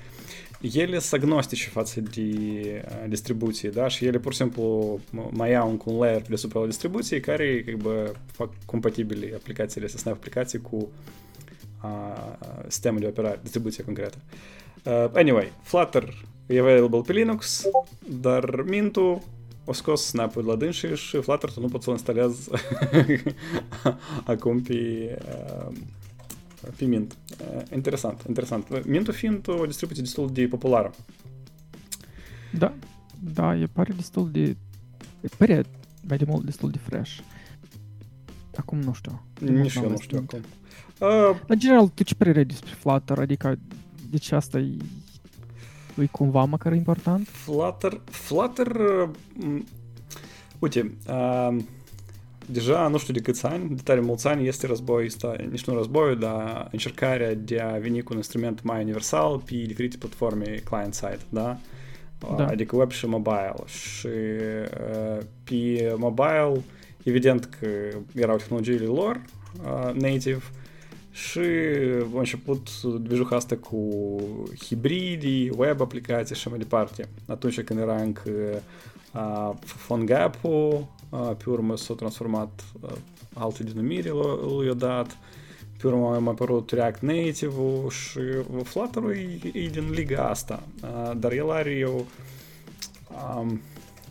Ele 0.71 0.99
sunt 0.99 1.21
agnostice 1.21 1.69
față 1.69 2.01
de 2.01 2.85
distribuție, 3.07 3.69
da? 3.69 3.87
Și 3.87 4.05
ele 4.05 4.19
pur 4.19 4.31
și 4.31 4.37
simplu 4.37 4.99
mai 5.31 5.51
iau 5.51 5.69
încă 5.69 5.83
un 5.85 5.97
layer 5.97 6.21
deasupra 6.21 6.65
distribuției 6.65 7.19
care 7.19 7.65
bă, 7.81 8.11
fac 8.31 8.49
compatibile 8.65 9.31
aplicațiile, 9.35 9.87
să 9.87 9.97
Snap 9.97 10.13
aplicații 10.13 10.61
cu 10.61 10.89
uh, 11.83 12.33
sistemul 12.67 12.99
de 12.99 13.07
operare, 13.07 13.39
distribuție 13.41 13.83
concretă. 13.83 14.17
Uh, 14.83 15.09
anyway, 15.13 15.53
Flutter 15.61 16.25
e 16.45 16.59
available 16.59 17.01
pe 17.01 17.13
Linux, 17.13 17.67
dar 18.21 18.61
Mintu 18.61 19.23
o 19.65 19.73
scos 19.73 20.01
snap-ul 20.05 20.45
la 20.45 20.55
dânsi 20.55 20.85
și 20.85 21.21
Flutter 21.21 21.51
tu 21.51 21.59
nu 21.59 21.67
poți 21.67 21.83
să-l 21.83 21.93
instalezi 21.93 22.49
acum 24.33 24.61
pe, 24.61 24.73
pe 24.73 26.02
Mint. 26.79 27.17
Interesant, 27.73 28.23
interesant. 28.27 28.85
Mint 28.85 29.09
fiind 29.09 29.47
o 29.47 29.65
distribuție 29.65 30.03
destul 30.03 30.29
de 30.31 30.47
populară. 30.47 30.91
Da, 32.57 32.73
da, 33.33 33.55
e 33.55 33.67
pare 33.67 33.93
destul 33.95 34.31
de... 34.31 34.57
E 35.21 35.27
pare 35.37 35.63
mai 36.07 36.17
de 36.17 36.25
mult 36.27 36.45
destul 36.45 36.69
de 36.69 36.77
fresh. 36.77 37.19
Acum 38.55 38.79
nu 38.79 38.93
știu. 38.93 39.25
Nici 39.39 39.75
eu 39.75 39.89
nu 39.89 39.97
știu 39.97 40.17
acum. 40.17 40.39
Uh, 40.99 41.39
în 41.47 41.59
general, 41.59 41.87
tu 41.87 42.03
ce 42.03 42.15
părere 42.15 42.37
ai 42.37 42.45
despre 42.45 42.73
Flutter? 42.73 43.19
Adică, 43.19 43.59
de 44.09 44.17
ce 44.17 44.35
asta 44.35 44.59
e, 44.59 44.77
e 46.01 46.05
cumva 46.05 46.43
măcar 46.43 46.73
important? 46.73 47.27
Flutter, 47.27 48.01
Flutter, 48.05 48.67
uh, 48.67 49.61
uite, 50.59 50.97
uh, 51.07 51.57
deja 52.45 52.87
nu 52.87 52.97
știu 52.97 53.13
de 53.13 53.19
câți 53.19 53.45
ani, 53.45 53.75
de 53.75 53.81
tare 53.83 53.99
mulți 53.99 54.27
ani 54.27 54.47
este 54.47 54.67
război 54.67 55.05
ăsta, 55.05 55.35
nici 55.49 55.65
nu 55.65 55.75
război, 55.75 56.15
dar 56.15 56.67
încercarea 56.71 57.33
de 57.33 57.59
a 57.59 57.77
veni 57.77 58.01
cu 58.01 58.11
un 58.11 58.17
instrument 58.17 58.63
mai 58.63 58.81
universal 58.81 59.41
pe 59.45 59.55
diferite 59.55 59.97
platforme 59.97 60.61
client-side, 60.63 61.19
da? 61.29 61.57
da. 62.37 62.45
Adică 62.47 62.75
web 62.75 62.91
și 62.91 63.05
mobile. 63.05 63.53
Și 63.65 64.07
uh, 64.07 65.23
pe 65.43 65.93
mobile, 65.97 66.61
evident 67.03 67.45
că 67.59 67.67
erau 68.15 68.35
tehnologiile 68.35 68.85
lor 68.85 69.21
uh, 69.63 69.93
native, 69.93 70.43
și 71.11 71.39
a 72.15 72.17
început 72.17 72.81
dvijuha 72.81 73.35
asta 73.35 73.55
cu 73.55 74.15
hibridi, 74.65 75.49
web 75.57 75.81
aplicații 75.81 76.35
și 76.35 76.49
mai 76.49 76.57
departe. 76.57 77.09
Atunci 77.27 77.61
când 77.61 77.79
era 77.79 77.95
încă 77.95 78.31
uh, 79.13 79.51
PhoneGap-ul, 79.87 80.69
uh, 80.71 80.85
pe 81.17 81.49
urmă 81.49 81.77
s-a 81.77 81.93
transformat 81.93 82.63
uh, 82.81 82.89
alte 83.33 83.63
denumiri 83.63 84.09
lui 84.57 84.69
a 84.69 84.73
dat, 84.73 85.17
pe 85.81 85.87
urmă 85.87 86.07
a 86.07 86.29
apărut 86.29 86.71
React 86.71 87.01
Native-ul 87.01 87.89
și 87.89 88.19
Flutter-ul 88.63 89.11
e, 89.11 89.39
e 89.53 89.69
din 89.69 89.89
liga 89.91 90.29
asta, 90.29 90.63
uh, 90.83 91.11
dar 91.17 91.31
el 91.31 91.51
are 91.51 91.83
o 91.85 92.01
um, 93.39 93.61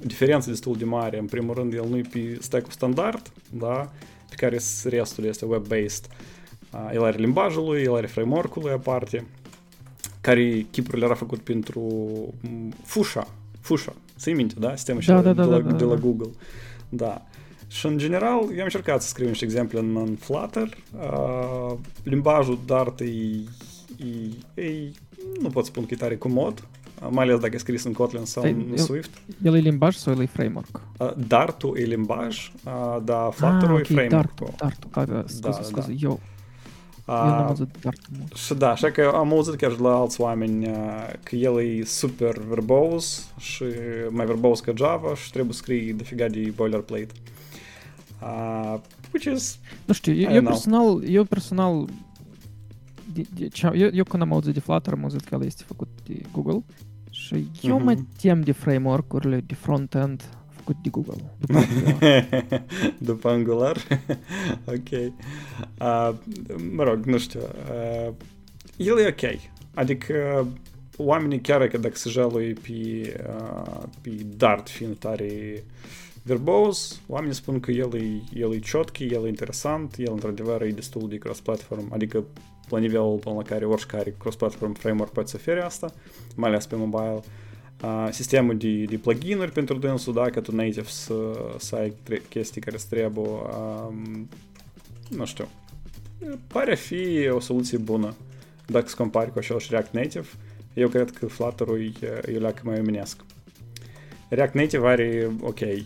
diferență 0.00 0.50
destul 0.50 0.76
de 0.76 0.84
mare. 0.84 1.18
În 1.18 1.26
primul 1.26 1.54
rând, 1.54 1.72
el 1.72 1.86
nu 1.88 1.96
e 1.96 2.02
pe 2.12 2.38
stack 2.40 2.70
standard, 2.70 3.32
da, 3.50 3.92
pe 4.28 4.34
care 4.36 4.58
restul 4.84 5.24
este 5.24 5.46
web-based. 5.46 6.04
El 6.92 7.04
are 7.04 7.16
limbajul 7.16 7.64
lui, 7.64 7.82
el 7.82 7.94
are 7.94 8.06
framework-ul 8.06 8.62
lui 8.62 8.72
aparte, 8.72 9.26
care 10.20 10.66
chipurile 10.70 11.04
era 11.04 11.14
făcut 11.14 11.38
pentru 11.38 11.84
Fusha, 12.84 13.28
Fusha, 13.60 13.94
ți 14.18 14.32
minte, 14.32 14.54
da? 14.58 14.76
Sistemul 14.76 15.02
da, 15.06 15.20
da, 15.20 15.32
da, 15.32 15.44
de, 15.44 15.50
la, 15.50 15.60
da, 15.60 15.70
da, 15.70 15.76
de 15.76 15.84
la 15.84 15.94
Google. 15.94 16.30
Da. 16.30 16.38
Și 17.66 17.86
în 17.86 17.98
general, 17.98 18.38
eu 18.40 18.58
am 18.58 18.64
încercat 18.64 19.02
să 19.02 19.08
scriu 19.08 19.28
niște 19.28 19.44
exemple 19.44 19.78
în, 19.78 19.96
în 19.96 20.16
Flutter. 20.16 20.68
Uh, 21.00 21.78
limbajul 22.02 22.58
Dart 22.66 23.00
e, 23.00 23.04
e, 24.54 24.62
e, 24.62 24.90
nu 25.40 25.48
pot 25.48 25.64
spun 25.64 25.86
că 25.86 25.94
e 25.94 25.96
tare 25.96 26.16
comod, 26.16 26.68
mai 27.10 27.24
ales 27.24 27.38
dacă 27.38 27.54
e 27.54 27.58
scris 27.58 27.84
în 27.84 27.92
Kotlin 27.92 28.24
sau 28.24 28.42
în 28.42 28.66
el, 28.70 28.76
Swift. 28.76 29.10
El 29.42 29.54
e 29.54 29.58
limbaj 29.58 29.94
sau 29.94 30.12
el 30.12 30.20
e 30.20 30.26
framework? 30.26 30.80
Uh, 30.98 31.12
Dart-ul 31.26 31.78
e 31.78 31.82
limbaj, 31.82 32.52
uh, 32.64 33.02
dar 33.04 33.32
Flutter-ul 33.32 33.74
ah, 33.74 33.80
e 33.80 33.94
framework 33.94 34.34
Dart-ul, 34.34 34.54
Dart-ul, 34.56 35.14
da, 35.14 35.24
scuze, 35.26 35.40
da, 35.40 35.62
scuze, 35.62 35.92
da. 35.92 35.96
eu 36.00 36.20
eu 37.06 37.14
n-am 37.14 37.46
auzit 37.46 37.68
foarte 37.80 38.06
mult. 38.18 38.34
Și 38.34 38.54
da, 38.54 38.70
așa 38.70 38.90
că 38.90 39.10
am 39.14 39.32
auzit 39.32 39.54
chiar 39.54 39.78
la 39.78 39.94
alți 39.94 40.20
oameni 40.20 40.70
că 41.22 41.36
el 41.36 41.60
e 41.60 41.84
super 41.84 42.38
verbos 42.48 43.32
și 43.38 43.64
mai 44.10 44.26
verbos 44.26 44.60
ca 44.60 44.72
Java 44.76 45.14
și 45.14 45.30
trebuie 45.30 45.52
să 45.52 45.58
scrii 45.58 45.92
dofiga 45.92 46.28
de 46.28 46.52
boilerplate. 46.54 47.12
Uh, 48.22 48.78
which 49.12 49.34
is... 49.34 49.58
Nu 49.84 49.94
știu, 49.94 50.14
eu, 50.14 50.30
eu 50.30 50.42
personal, 50.42 51.02
eu 51.08 51.24
personal 51.24 51.88
de, 53.12 53.24
de, 53.34 53.48
eu, 53.62 53.88
eu 53.92 54.04
când 54.04 54.22
am 54.22 54.32
auzit 54.32 54.54
de 54.54 54.60
Flutter, 54.60 54.92
am 54.92 55.02
auzit 55.02 55.24
că 55.24 55.34
el 55.34 55.44
este 55.44 55.62
făcut 55.66 55.88
de 56.04 56.20
Google 56.32 56.64
și 57.10 57.34
uh-huh. 57.34 57.62
eu 57.62 57.80
mă 57.80 57.96
tem 58.20 58.40
de 58.40 58.52
framework-urile 58.52 59.40
de 59.46 59.54
front-end 59.54 60.41
făcut 60.64 60.82
de 60.82 60.88
Google. 60.88 61.14
După 61.48 61.58
Angular. 61.58 62.66
după 62.98 63.28
Angular? 63.28 63.76
ok. 64.76 64.90
Uh, 65.80 66.14
mă 66.74 66.82
rog, 66.82 67.04
nu 67.04 67.18
știu. 67.18 67.40
Uh, 67.40 68.12
el 68.76 68.98
e 68.98 69.06
ok. 69.06 69.40
Adică 69.74 70.46
oamenii 70.96 71.40
chiar 71.40 71.68
că 71.68 71.78
dacă 71.78 71.96
se 71.96 72.10
jalui 72.10 72.52
pe, 72.52 73.14
uh, 73.28 73.82
pe 74.00 74.10
Dart 74.36 74.68
fiind 74.68 74.96
tare 74.96 75.64
verbos, 76.22 77.00
oamenii 77.06 77.34
spun 77.34 77.60
că 77.60 77.70
el 77.70 77.94
e, 77.94 78.22
el 78.34 78.54
e 78.54 78.58
ciotchi, 78.58 79.04
el 79.04 79.24
e 79.24 79.28
interesant, 79.28 79.94
el 79.98 80.12
într-adevăr 80.12 80.62
e 80.62 80.70
destul 80.70 81.08
de 81.08 81.16
cross-platform, 81.16 81.92
adică 81.92 82.24
la 82.68 82.78
nivelul 82.78 83.18
până 83.18 83.34
la 83.34 83.42
care 83.42 83.64
oricare 83.64 84.14
cross-platform 84.18 84.72
framework 84.72 85.12
poate 85.12 85.28
să 85.28 85.36
ofere 85.38 85.62
asta, 85.62 85.94
mai 86.36 86.48
ales 86.48 86.66
pe 86.66 86.76
mobile. 86.76 87.14
Uh, 87.14 87.22
sistemul 88.10 88.56
de, 88.56 88.84
de 88.84 88.96
plugin-uri 88.96 89.52
pentru 89.52 89.78
dânsul, 89.78 90.12
da, 90.12 90.30
că 90.30 90.40
tu 90.40 90.54
native 90.54 90.88
să, 90.88 91.14
să 91.58 91.76
ai 91.76 91.92
chestii 92.28 92.60
care 92.60 92.76
îți 92.76 92.88
trebuie, 92.88 93.26
um, 93.28 94.28
nu 95.08 95.24
știu, 95.24 95.48
pare 96.46 96.72
a 96.72 96.76
fi 96.76 97.28
o 97.28 97.40
soluție 97.40 97.78
bună 97.78 98.14
dacă 98.66 98.88
se 98.88 98.94
compari 98.96 99.32
cu 99.32 99.38
același 99.38 99.66
React 99.70 99.92
Native. 99.92 100.26
Eu 100.74 100.88
cred 100.88 101.10
că 101.10 101.26
Flutter-ul 101.26 101.80
e, 101.80 102.32
e 102.32 102.38
leacă 102.38 102.62
mai 102.64 102.78
omenesc. 102.78 103.20
React 104.28 104.54
Native 104.54 104.88
are, 104.88 105.30
ok, 105.40 105.60
uh, 105.60 105.76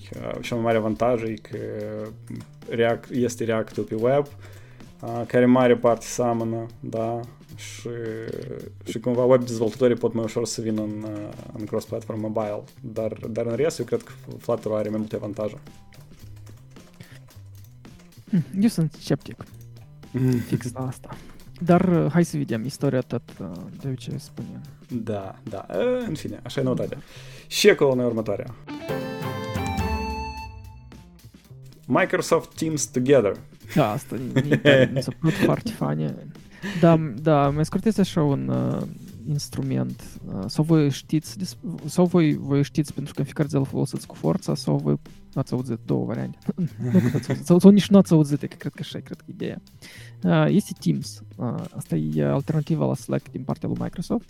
cel 0.40 0.56
mai 0.56 0.64
mare 0.64 0.76
avantaj 0.76 1.22
e 1.22 1.34
că 1.34 1.58
React, 2.68 3.10
este 3.10 3.44
React-ul 3.44 3.84
pe 3.84 3.94
web, 3.94 4.26
uh, 5.00 5.22
care 5.26 5.44
mare 5.44 5.76
parte 5.76 6.04
seamănă, 6.06 6.66
da, 6.80 7.20
și, 7.56 7.88
și 8.84 8.98
cumva 8.98 9.24
web 9.24 9.44
dezvoltatorii 9.44 9.96
pot 9.96 10.14
mai 10.14 10.24
ușor 10.24 10.46
să 10.46 10.60
vină 10.60 10.82
în, 10.82 11.06
în 11.58 11.64
cross-platform 11.64 12.20
mobile, 12.20 12.62
dar, 12.80 13.12
dar 13.30 13.46
în 13.46 13.56
rest 13.56 13.78
eu 13.78 13.84
cred 13.84 14.02
că 14.02 14.12
Flutter 14.38 14.72
are 14.72 14.88
mai 14.88 14.98
multe 14.98 15.16
avantaje. 15.16 15.58
Eu 18.60 18.68
sunt 18.68 18.92
sceptic. 19.00 19.44
Fix 20.46 20.72
la 20.72 20.86
asta. 20.86 21.16
Dar 21.60 22.08
hai 22.12 22.24
să 22.24 22.36
vedem 22.36 22.64
istoria 22.64 23.00
tot 23.00 23.22
de 23.80 23.94
ce 23.94 24.16
spune. 24.16 24.60
Da, 24.88 25.38
da. 25.42 25.66
În 26.06 26.14
fine, 26.14 26.40
așa 26.42 26.60
e 26.60 26.64
noutatea. 26.64 26.98
Și 27.46 27.70
acolo 27.70 27.94
noi 27.94 28.04
următoarea. 28.04 28.54
Microsoft 31.86 32.54
Teams 32.54 32.84
Together. 32.84 33.36
Da, 33.74 33.90
asta 33.90 34.16
mi 34.92 35.02
s-a 35.02 35.12
părut 35.20 35.36
foarte 35.36 35.70
funny. 35.70 36.14
Da, 36.80 36.96
da, 37.22 37.50
mai 37.50 37.64
scurt 37.64 37.84
este 37.84 38.00
așa 38.00 38.22
un 38.22 38.48
uh, 38.48 38.82
instrument. 39.28 40.02
Uh, 40.34 40.44
sau 40.46 40.64
voi 40.64 40.90
știți, 40.90 41.36
sau 41.84 42.04
voi, 42.04 42.36
voi 42.36 42.62
știți 42.62 42.92
pentru 42.92 43.12
că 43.14 43.18
în 43.18 43.24
fiecare 43.24 43.48
zi 43.48 43.56
îl 43.56 43.64
folosiți 43.64 44.06
cu 44.06 44.14
forța, 44.14 44.54
sau 44.54 44.76
voi 44.76 44.96
ați 45.34 45.52
auzit 45.52 45.78
două 45.84 46.04
variante. 46.04 46.38
nu 46.92 47.08
că 47.10 47.16
ați 47.16 47.28
auzit, 47.28 47.46
sau, 47.46 47.58
sau 47.58 47.70
nici 47.70 47.88
nu 47.88 47.98
ați 47.98 48.12
auzit, 48.12 48.40
că 48.40 48.46
cred 48.46 48.72
că 48.72 48.80
așa 48.80 48.98
cred 48.98 49.16
că 49.16 49.24
ideea. 49.26 49.62
Uh, 50.22 50.46
este 50.48 50.72
Teams. 50.80 51.22
Uh, 51.36 51.64
asta 51.76 51.96
e 51.96 52.24
alternativa 52.24 52.86
la 52.86 52.94
Slack 52.94 53.30
din 53.30 53.42
partea 53.42 53.68
lui 53.68 53.78
Microsoft. 53.80 54.28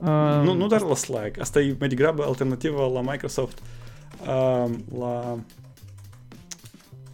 Uh, 0.00 0.42
nu, 0.44 0.54
nu 0.54 0.66
doar 0.66 0.80
la 0.80 0.94
Slack, 0.94 1.40
asta 1.40 1.60
e 1.60 1.76
mai 1.78 1.88
degrabă 1.88 2.24
alternativa 2.24 2.86
la 2.86 3.00
Microsoft 3.00 3.58
uh, 4.20 4.70
la 4.98 5.38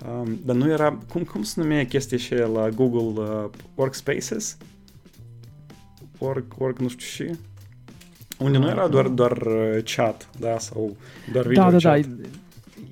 Um, 0.05 0.39
dar 0.45 0.57
nu 0.57 0.69
era... 0.71 0.99
Cum, 1.13 1.23
cum 1.23 1.43
se 1.43 1.61
numea 1.61 1.87
chestia 1.87 2.19
și 2.19 2.35
la 2.35 2.69
Google 2.69 3.23
uh, 3.23 3.51
Workspaces? 3.75 4.57
Work, 6.19 6.55
work 6.59 6.79
nu 6.79 6.89
știu 6.89 7.07
și... 7.07 7.39
Unde 8.39 8.59
nu 8.59 8.69
era 8.69 8.89
doar, 8.89 9.09
doar 9.09 9.39
chat, 9.97 10.29
da, 10.39 10.59
sau 10.59 10.97
doar 11.33 11.47
video 11.47 11.63
Da, 11.63 11.71
da, 11.71 11.79
chat. 11.79 12.07
da, 12.07 12.29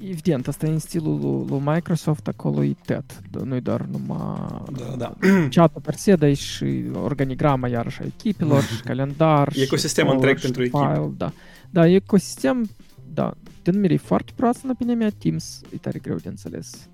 evident, 0.08 0.48
asta 0.48 0.66
e 0.66 0.70
în 0.70 0.78
stilul 0.78 1.20
lui, 1.20 1.46
lui 1.48 1.60
Microsoft, 1.64 2.28
acolo 2.28 2.64
e 2.64 2.74
TED, 2.84 3.04
nu-i 3.44 3.60
doar 3.60 3.80
numai 3.80 4.62
Da, 4.72 4.94
da. 4.96 5.14
chat 5.54 5.78
per 5.78 5.94
se, 5.94 6.14
dar 6.14 6.28
e 6.28 6.34
și 6.34 6.84
organigrama 6.92 7.68
iarăși 7.68 8.02
a 8.02 8.04
echipelor, 8.04 8.62
și 8.62 8.80
calendar, 8.90 9.52
Ecosistem 9.56 10.06
și 10.06 10.12
întreg 10.12 10.36
și 10.36 10.42
pentru 10.42 10.62
file, 10.62 10.90
echipă. 10.90 11.14
Da, 11.16 11.32
da, 11.70 11.86
ecosistem, 11.86 12.70
da, 13.12 13.34
denumire 13.62 13.94
e 13.94 13.96
foarte 13.96 14.32
proastă 14.34 14.60
în 14.64 14.70
opinia 14.70 14.94
mea, 14.94 15.10
Teams 15.18 15.60
e 15.74 15.76
tare 15.76 15.98
greu 15.98 16.16
de 16.16 16.28
înțeles. 16.28 16.88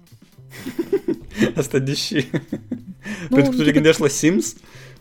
Asta 1.60 1.78
deși... 1.78 2.26
pentru 3.28 3.50
că 3.50 3.56
tu 3.56 3.62
te 3.64 3.72
gândești 3.72 4.00
la 4.00 4.08
Sims? 4.08 4.54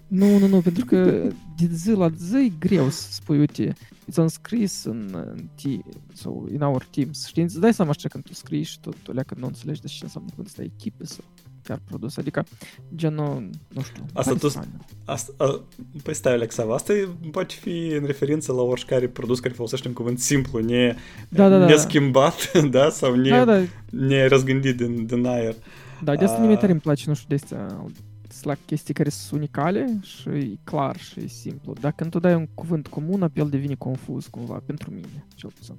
Nu, 0.07 0.37
nu, 0.37 0.47
nu, 0.47 0.61
pentru 0.61 0.85
că 0.85 1.27
de 1.57 1.69
zi 1.73 1.91
la 1.91 2.09
zi 2.17 2.35
e 2.35 2.51
greu 2.59 2.89
să 2.89 3.11
spui, 3.11 3.39
uite, 3.39 3.75
ți-am 4.11 4.27
scris 4.27 4.83
în, 4.83 5.09
în 5.13 5.49
t- 5.59 6.13
sau 6.13 6.47
in 6.51 6.61
our 6.61 6.83
teams, 6.83 7.27
știi, 7.27 7.43
îți 7.43 7.59
dai 7.59 7.73
seama 7.73 7.91
așa 7.91 8.07
când 8.07 8.23
tu 8.23 8.33
scrii 8.33 8.63
și 8.63 8.79
tot, 8.79 8.95
tu 9.03 9.11
leacă 9.11 9.35
nu 9.37 9.45
înțelegi 9.45 9.81
de 9.81 9.87
ce 9.87 10.03
înseamnă 10.03 10.29
când 10.35 10.47
stai 10.47 10.71
echipe 10.75 11.05
sau 11.05 11.23
chiar 11.69 11.81
produs, 11.85 12.17
adică 12.17 12.45
genul, 12.95 13.49
nu 13.67 13.81
știu, 13.81 14.05
Asta 14.13 14.33
tu, 14.33 14.47
asta, 15.05 15.33
a, 15.37 15.61
păi 16.03 16.13
stai, 16.13 16.33
Alexava, 16.33 16.73
asta 16.73 16.93
e, 16.93 17.07
poate 17.31 17.53
fi 17.59 17.87
în 17.99 18.05
referință 18.05 18.51
la 18.51 18.61
oricare 18.61 19.07
produs 19.07 19.39
care 19.39 19.53
folosește 19.53 19.87
un 19.87 19.93
cuvânt 19.93 20.19
simplu, 20.19 20.59
ne, 20.59 20.95
da, 21.29 21.49
da, 21.49 21.57
da, 21.57 21.65
neschimbat, 21.65 22.51
da, 22.75 22.89
sau 22.89 23.15
ne, 23.15 23.29
da, 23.29 23.45
da. 23.45 23.61
ne 23.89 24.27
răzgândit 24.27 24.77
din, 24.77 25.05
din 25.05 25.25
aer. 25.25 25.55
Da, 26.03 26.15
de 26.15 26.25
asta 26.25 26.41
uh, 26.41 26.57
tare 26.57 26.71
îmi 26.71 26.81
place, 26.81 27.03
nu 27.07 27.13
știu, 27.13 27.27
de 27.27 27.35
astea 27.35 27.85
la 28.41 28.55
chestii 28.65 28.93
care 28.93 29.09
sunt 29.09 29.39
unicale 29.39 29.99
și 30.01 30.29
e 30.29 30.57
clar 30.63 30.97
și 30.97 31.19
e 31.19 31.27
simplu. 31.27 31.73
Dacă 31.81 31.95
când 31.97 32.11
tu 32.11 32.19
dai 32.19 32.35
un 32.35 32.47
cuvânt 32.53 32.87
comun, 32.87 33.31
el 33.33 33.49
devine 33.49 33.75
confuz 33.75 34.25
cumva, 34.25 34.61
pentru 34.65 34.91
mine, 34.91 35.25
cel 35.35 35.49
puțin. 35.55 35.75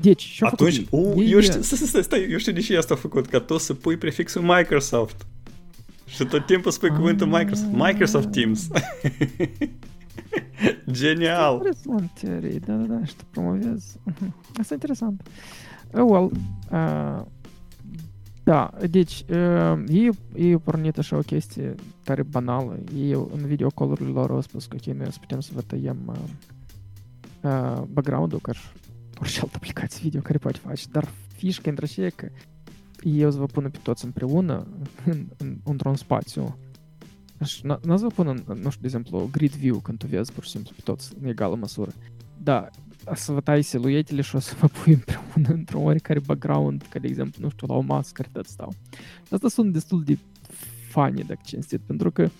Deci, 0.00 0.22
și 0.22 0.44
Atunci, 0.44 0.84
făcut, 0.84 1.16
u, 1.16 1.20
ei, 1.20 1.30
eu 1.30 1.40
știu, 1.40 1.62
stai, 1.62 1.78
stai, 1.78 2.02
stai, 2.02 2.26
eu 2.30 2.38
știu 2.38 2.52
de 2.52 2.60
ce 2.60 2.76
asta 2.76 2.94
a 2.94 2.96
făcut, 2.96 3.26
ca 3.26 3.40
tu 3.40 3.58
să 3.58 3.74
pui 3.74 3.96
prefixul 3.96 4.42
Microsoft. 4.42 5.26
Și 6.06 6.24
tot 6.24 6.46
timpul 6.46 6.70
spui 6.70 6.88
cuvântul 6.88 7.26
Microsoft. 7.26 7.72
Microsoft 7.72 8.30
Teams. 8.30 8.68
Genial! 10.90 11.54
Interesant 11.54 12.10
teorie, 12.20 12.58
da, 12.58 12.74
da, 12.74 12.94
da, 12.94 13.04
și 13.04 13.16
tu 13.16 13.24
promovezi. 13.30 13.96
Asta 14.60 14.72
e 14.72 14.74
interesant. 14.74 15.22
Oh, 15.92 16.04
well, 16.08 16.30
uh, 16.70 17.26
da, 18.42 18.70
deci, 18.90 19.24
uh, 19.30 19.82
ei, 19.88 20.10
ei 20.34 20.52
au 20.52 20.58
pornit 20.58 20.98
așa 20.98 21.16
o 21.16 21.20
chestie 21.20 21.74
tare 22.02 22.22
banală. 22.22 22.78
Ei 22.96 23.12
în 23.12 23.46
videocolurile 23.46 24.08
lor 24.08 24.30
au 24.30 24.40
spus 24.40 24.66
că 24.66 24.76
ok, 24.78 24.94
noi 24.94 25.06
o 25.06 25.10
să 25.10 25.18
putem 25.20 25.40
să 25.40 25.50
vă 25.54 25.60
tăiem 25.60 25.98
uh, 26.06 26.14
uh, 27.40 27.82
background-ul 27.92 28.40
ca 28.40 28.52
și 28.52 28.60
orice 29.20 29.40
altă 29.40 29.52
aplicație 29.56 30.00
video 30.02 30.20
care 30.20 30.38
poate 30.38 30.58
face, 30.58 30.84
dar 30.90 31.08
fișca 31.36 31.70
între 31.70 31.86
și 31.86 32.00
e 32.00 32.10
că 32.10 32.28
ei 33.02 33.24
o 33.24 33.30
să 33.30 33.38
vă 33.38 33.46
pună 33.46 33.68
pe 33.68 33.78
toți 33.82 34.04
împreună 34.04 34.66
în, 35.04 35.26
în, 35.36 35.56
într-un 35.64 35.96
spațiu 35.96 36.58
Aș, 37.40 37.60
n 37.60 37.96
să 37.96 38.06
vă 38.06 38.06
pun, 38.06 38.26
în, 38.26 38.42
nu 38.46 38.70
știu, 38.70 38.80
de 38.80 38.86
exemplu, 38.86 39.28
grid 39.32 39.52
view, 39.52 39.78
când 39.78 39.98
tu 39.98 40.06
vezi 40.06 40.32
pur 40.32 40.44
și 40.44 40.50
simplu 40.50 40.72
pe 40.74 40.80
toți 40.84 41.12
în 41.20 41.28
egală 41.28 41.54
măsură. 41.54 41.90
Da, 42.42 42.68
să 43.14 43.32
vă 43.32 43.40
tai 43.40 43.62
siluetele 43.62 44.20
și 44.20 44.36
o 44.36 44.38
să 44.38 44.54
vă 44.60 44.66
pui 44.66 44.92
împreună 44.92 45.48
într-un 45.48 45.84
oricare 45.84 46.20
background, 46.20 46.86
ca 46.88 46.98
de 46.98 47.06
exemplu, 47.06 47.42
nu 47.42 47.50
știu, 47.50 47.66
la 47.66 47.74
o 47.74 47.80
masă 47.80 48.10
care 48.14 48.28
tot 48.32 48.46
stau. 48.46 48.72
Asta 49.30 49.48
sunt 49.48 49.72
destul 49.72 50.02
de 50.04 50.18
funny, 50.88 51.24
dacă 51.24 51.40
cinstit, 51.44 51.80
pentru 51.80 52.10
că 52.10 52.30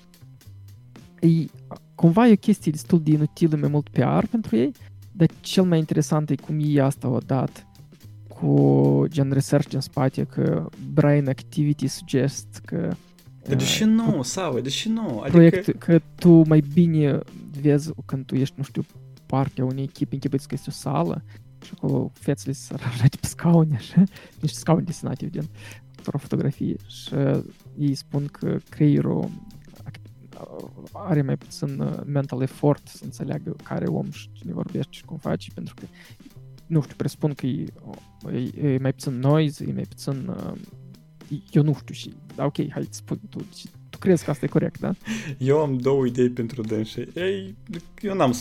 e, 1.20 1.46
cumva 1.94 2.26
e 2.26 2.32
o 2.32 2.36
chestie 2.36 2.72
destul 2.72 3.02
de 3.02 3.10
inutilă, 3.10 3.56
mai 3.56 3.68
mult 3.68 3.88
PR 3.88 4.26
pentru 4.30 4.56
ei, 4.56 4.72
dar 5.12 5.28
cel 5.40 5.64
mai 5.64 5.78
interesant 5.78 6.30
e 6.30 6.34
cum 6.34 6.58
ei 6.58 6.80
asta 6.80 7.06
au 7.06 7.20
dat 7.26 7.66
cu 8.28 9.04
gen 9.08 9.30
research 9.30 9.72
în 9.72 9.80
spate, 9.80 10.24
că 10.24 10.68
brain 10.92 11.28
activity 11.28 11.86
suggest 11.86 12.60
că 12.64 12.94
dar 13.46 13.56
de 13.56 13.64
ce 13.64 13.84
nu, 13.84 14.22
Sava, 14.22 14.60
de 14.60 14.68
ce 14.68 14.88
nu? 14.88 15.20
Adică... 15.20 15.30
Proiect, 15.30 15.78
că 15.78 16.00
tu 16.14 16.48
mai 16.48 16.64
bine 16.72 17.18
vezi 17.60 17.90
când 18.04 18.24
tu 18.24 18.34
ești, 18.34 18.54
nu 18.56 18.62
știu, 18.62 18.84
partea 19.26 19.64
unei 19.64 19.82
echipe, 19.82 20.14
închipuiți 20.14 20.48
că 20.48 20.54
este 20.54 20.70
o 20.70 20.72
sală 20.72 21.22
și 21.64 21.70
acolo 21.74 22.10
fețele 22.14 22.52
se 22.52 22.74
arată 22.74 23.16
pe 23.20 23.26
scaune, 23.26 23.76
așa, 23.76 24.02
niște 24.40 24.58
scaune 24.58 24.82
desenate, 24.82 25.24
evident, 25.24 25.48
o 26.12 26.18
fotografie 26.18 26.76
și 26.86 27.14
ei 27.78 27.94
spun 27.94 28.26
că 28.26 28.58
creierul 28.68 29.30
are 30.92 31.22
mai 31.22 31.36
puțin 31.36 32.02
mental 32.06 32.42
effort 32.42 32.88
să 32.88 33.04
înțeleagă 33.04 33.56
care 33.62 33.86
om 33.86 34.10
și 34.10 34.28
cine 34.32 34.52
vorbește 34.52 34.90
și 34.90 35.04
cum 35.04 35.16
face, 35.16 35.50
pentru 35.54 35.74
că, 35.74 35.86
nu 36.66 36.82
știu, 36.82 36.94
presupun 36.96 37.34
că 37.34 37.46
e, 37.46 37.66
e, 38.32 38.68
e 38.68 38.78
mai 38.78 38.92
puțin 38.92 39.18
noise, 39.18 39.64
e 39.68 39.72
mai 39.72 39.86
puțin 39.88 40.34
eu 41.50 41.62
nu 41.62 41.74
știu 41.74 41.94
și, 41.94 42.14
da, 42.34 42.44
ok, 42.44 42.70
hai, 42.70 42.86
spune 42.90 43.20
tu, 43.28 43.38
tu 43.90 43.98
crezi 43.98 44.24
că 44.24 44.30
asta 44.30 44.44
e 44.44 44.48
corect, 44.48 44.80
da? 44.80 44.94
Eu 45.38 45.58
am 45.58 45.78
două 45.78 46.06
idei 46.06 46.30
pentru 46.30 46.62
dânsi. 46.62 47.00
Ei, 47.14 47.56
eu 48.00 48.14
n-am, 48.14 48.34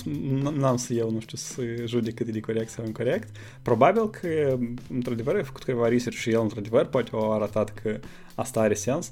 n-am 0.58 0.78
să 0.78 0.94
iau, 0.94 1.12
nu 1.12 1.20
știu, 1.20 1.38
să 1.38 1.62
judec 1.86 2.14
cât 2.14 2.28
e 2.28 2.32
de 2.32 2.40
corect 2.40 2.70
sau 2.70 2.86
incorrect. 2.86 3.36
Probabil 3.62 4.10
că, 4.10 4.58
într-adevăr, 4.90 5.36
a 5.36 5.44
făcut 5.44 5.64
câteva 5.64 5.88
research 5.88 6.20
și 6.20 6.30
el, 6.30 6.42
într-adevăr, 6.42 6.86
poate 6.86 7.10
a 7.14 7.34
arătat 7.34 7.74
că 7.74 8.00
asta 8.36 8.60
are 8.60 8.74
sens. 8.74 9.10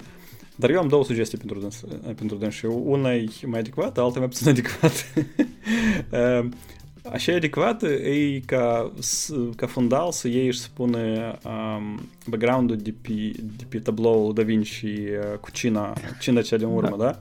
Dar 0.60 0.70
eu 0.70 0.80
am 0.80 0.88
două 0.88 1.04
sugestii 1.04 1.38
pentru 1.38 1.60
dâns, 1.60 1.82
eh, 1.82 2.14
pentru 2.16 2.38
dâns 2.38 2.54
și 2.54 2.66
una 2.66 3.14
e 3.14 3.28
mai 3.46 3.60
adecvată, 3.60 4.02
alta 4.02 4.20
mai 4.20 4.28
puțin 4.28 4.50
adecvată. 4.58 4.94
Ehm, 6.10 6.54
așa 7.12 7.32
e 7.32 7.36
adecvat 7.36 7.84
e 7.84 8.40
ca, 8.46 8.92
ca 9.56 9.68
fundal 9.68 10.12
să 10.12 10.28
iei 10.28 10.52
și 10.52 10.60
să 10.60 10.68
pune 10.74 11.38
um, 11.46 12.00
background-ul 12.28 12.78
de 12.78 12.94
pe, 13.02 13.32
de 13.58 13.64
pe 13.70 13.80
tabloul 13.80 14.34
Da 14.34 14.44
Vinci 14.44 14.84
uh, 14.84 15.38
cu 15.40 15.52
cina, 15.52 15.94
cina 16.20 16.42
cea 16.42 16.58
din 16.58 16.68
urmă, 16.68 16.96
da? 16.98 17.04
da? 17.06 17.20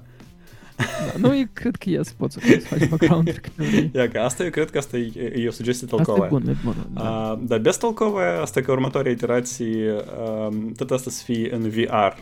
Da, 0.77 1.29
nu, 1.29 1.37
eu 1.37 1.45
cred 1.53 1.77
că 1.77 1.91
ies, 1.91 2.13
poți 2.13 2.35
să 2.35 2.59
faci 2.65 2.89
background 2.89 3.41
Ia 3.95 4.09
că 4.09 4.19
asta 4.19 4.45
eu 4.45 4.51
cred 4.51 4.71
că 4.71 4.79
asta 4.79 4.97
e, 4.97 5.33
e 5.37 5.49
o 5.49 5.51
sugestie 5.51 5.87
tolcovă. 5.87 6.25
Asta 6.25 6.37
e 6.37 6.39
bun, 6.39 6.43
da. 6.45 6.51
ah, 6.51 6.57
e 6.57 6.65
bun. 6.65 6.75
Da, 6.95 7.33
uh, 7.33 7.39
dar 7.49 7.59
bez 7.59 7.77
tolcovă, 7.77 8.21
asta 8.41 8.59
e 8.59 8.63
că 8.63 8.73
următoarea 8.73 9.13
iterație, 9.13 9.95
uh, 10.49 10.57
tot 10.77 10.91
asta 10.91 11.11
să 11.11 11.23
fie 11.25 11.55
în 11.55 11.69
VR, 11.69 12.19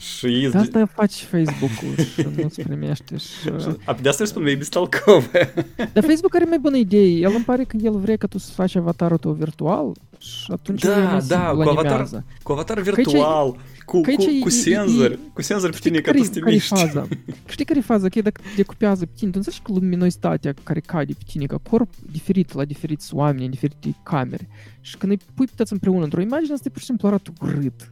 și 0.00 0.48
de 0.52 0.58
asta 0.58 0.86
faci 0.86 1.14
Facebook-ul 1.14 2.04
și 2.04 2.26
nu-ți 2.36 2.62
primește 2.68 3.16
și... 3.16 3.50
A, 3.84 3.96
de 4.02 4.08
asta 4.08 4.22
îți 4.22 4.32
spun, 4.32 4.46
e 4.46 4.54
bistolcove. 4.54 5.52
Dar 5.94 6.04
Facebook 6.04 6.34
are 6.34 6.44
mai 6.44 6.58
bună 6.58 6.76
idee. 6.76 7.10
El 7.10 7.32
îmi 7.34 7.44
pare 7.44 7.64
că 7.64 7.76
el 7.82 7.98
vrea 7.98 8.16
ca 8.16 8.26
tu 8.26 8.38
să 8.38 8.52
faci 8.52 8.74
avatarul 8.74 9.18
tău 9.18 9.32
virtual 9.32 9.92
și 10.18 10.52
atunci 10.52 10.82
da, 10.82 11.20
da, 11.28 11.50
cu 11.50 11.60
avatar, 11.60 12.08
cu 12.42 12.52
avatar 12.52 12.80
virtual, 12.80 13.56
cu, 13.84 14.00
cu, 14.00 14.24
cu 14.40 14.48
senzor, 14.48 15.18
cu 15.32 15.42
senzor 15.42 15.70
pe 15.70 15.78
tine 15.80 15.98
ca 16.00 16.12
tu 16.12 16.22
să 16.22 16.30
te 16.30 16.40
miști. 16.44 16.68
faza? 16.68 17.08
Știi 17.48 17.64
care 17.64 17.78
e 17.78 17.82
faza? 17.82 18.08
Că 18.08 18.20
dacă 18.20 18.40
decupează 18.56 19.06
pe 19.06 19.12
tine, 19.16 19.30
tu 19.30 19.36
înțelegi 19.36 19.62
că 19.62 19.72
luminositatea 19.72 20.54
care 20.62 20.80
cade 20.80 21.12
pe 21.12 21.24
tine, 21.26 21.46
ca 21.46 21.60
corp 21.70 21.90
diferit 22.12 22.54
la 22.54 22.64
diferiți 22.64 23.14
oameni, 23.14 23.44
în 23.44 23.50
diferite 23.50 23.96
camere. 24.02 24.48
Și 24.80 24.96
când 24.96 25.12
îi 25.12 25.18
pui 25.34 25.46
pe 25.46 25.52
toți 25.56 25.72
împreună 25.72 26.04
într-o 26.04 26.20
imagine, 26.20 26.52
asta 26.52 26.64
e 26.68 26.70
pur 26.70 26.80
și 26.80 26.86
simplu 26.86 27.08
arată 27.08 27.32
urât. 27.40 27.88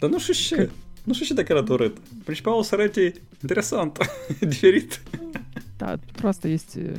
Dar 0.00 0.10
nu 0.10 0.18
știu 0.18 0.32
ce. 0.32 0.70
Nu 1.04 1.12
știu 1.12 1.24
și 1.24 1.34
dacă 1.34 1.52
arată 1.52 1.72
urât. 1.72 1.98
Principalul 2.24 2.58
o 2.58 2.62
să 2.62 2.74
arate 2.74 3.12
interesant, 3.40 3.98
diferit. 4.40 5.02
Da, 5.76 5.86
pentru 5.86 6.26
asta 6.26 6.48
este 6.48 6.92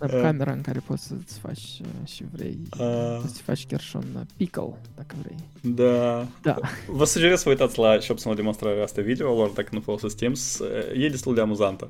uh, 0.00 0.08
camera 0.08 0.52
în 0.52 0.60
care 0.60 0.82
poți 0.86 1.06
să-ți 1.06 1.38
faci 1.38 1.80
uh, 1.80 2.08
și 2.08 2.24
vrei. 2.32 2.58
Uh, 2.78 3.18
poți 3.20 3.34
să 3.36 3.42
faci 3.42 3.66
chiar 3.66 3.80
și 3.80 3.96
un 3.96 4.24
pickle, 4.36 4.74
dacă 4.94 5.14
vrei. 5.22 5.36
Da. 5.74 6.26
da. 6.42 6.56
Vă 6.88 7.04
sugerez 7.04 7.40
să 7.40 7.48
uitați 7.48 7.78
la 7.78 7.98
și 7.98 8.10
opțiunea 8.10 8.36
demonstrare 8.38 8.82
asta 8.82 9.02
video 9.02 9.34
lor, 9.34 9.50
dacă 9.50 9.68
nu 9.72 9.80
folosiți 9.80 10.16
Teams. 10.16 10.60
E 10.94 11.08
destul 11.08 11.34
de 11.34 11.40
amuzantă. 11.40 11.88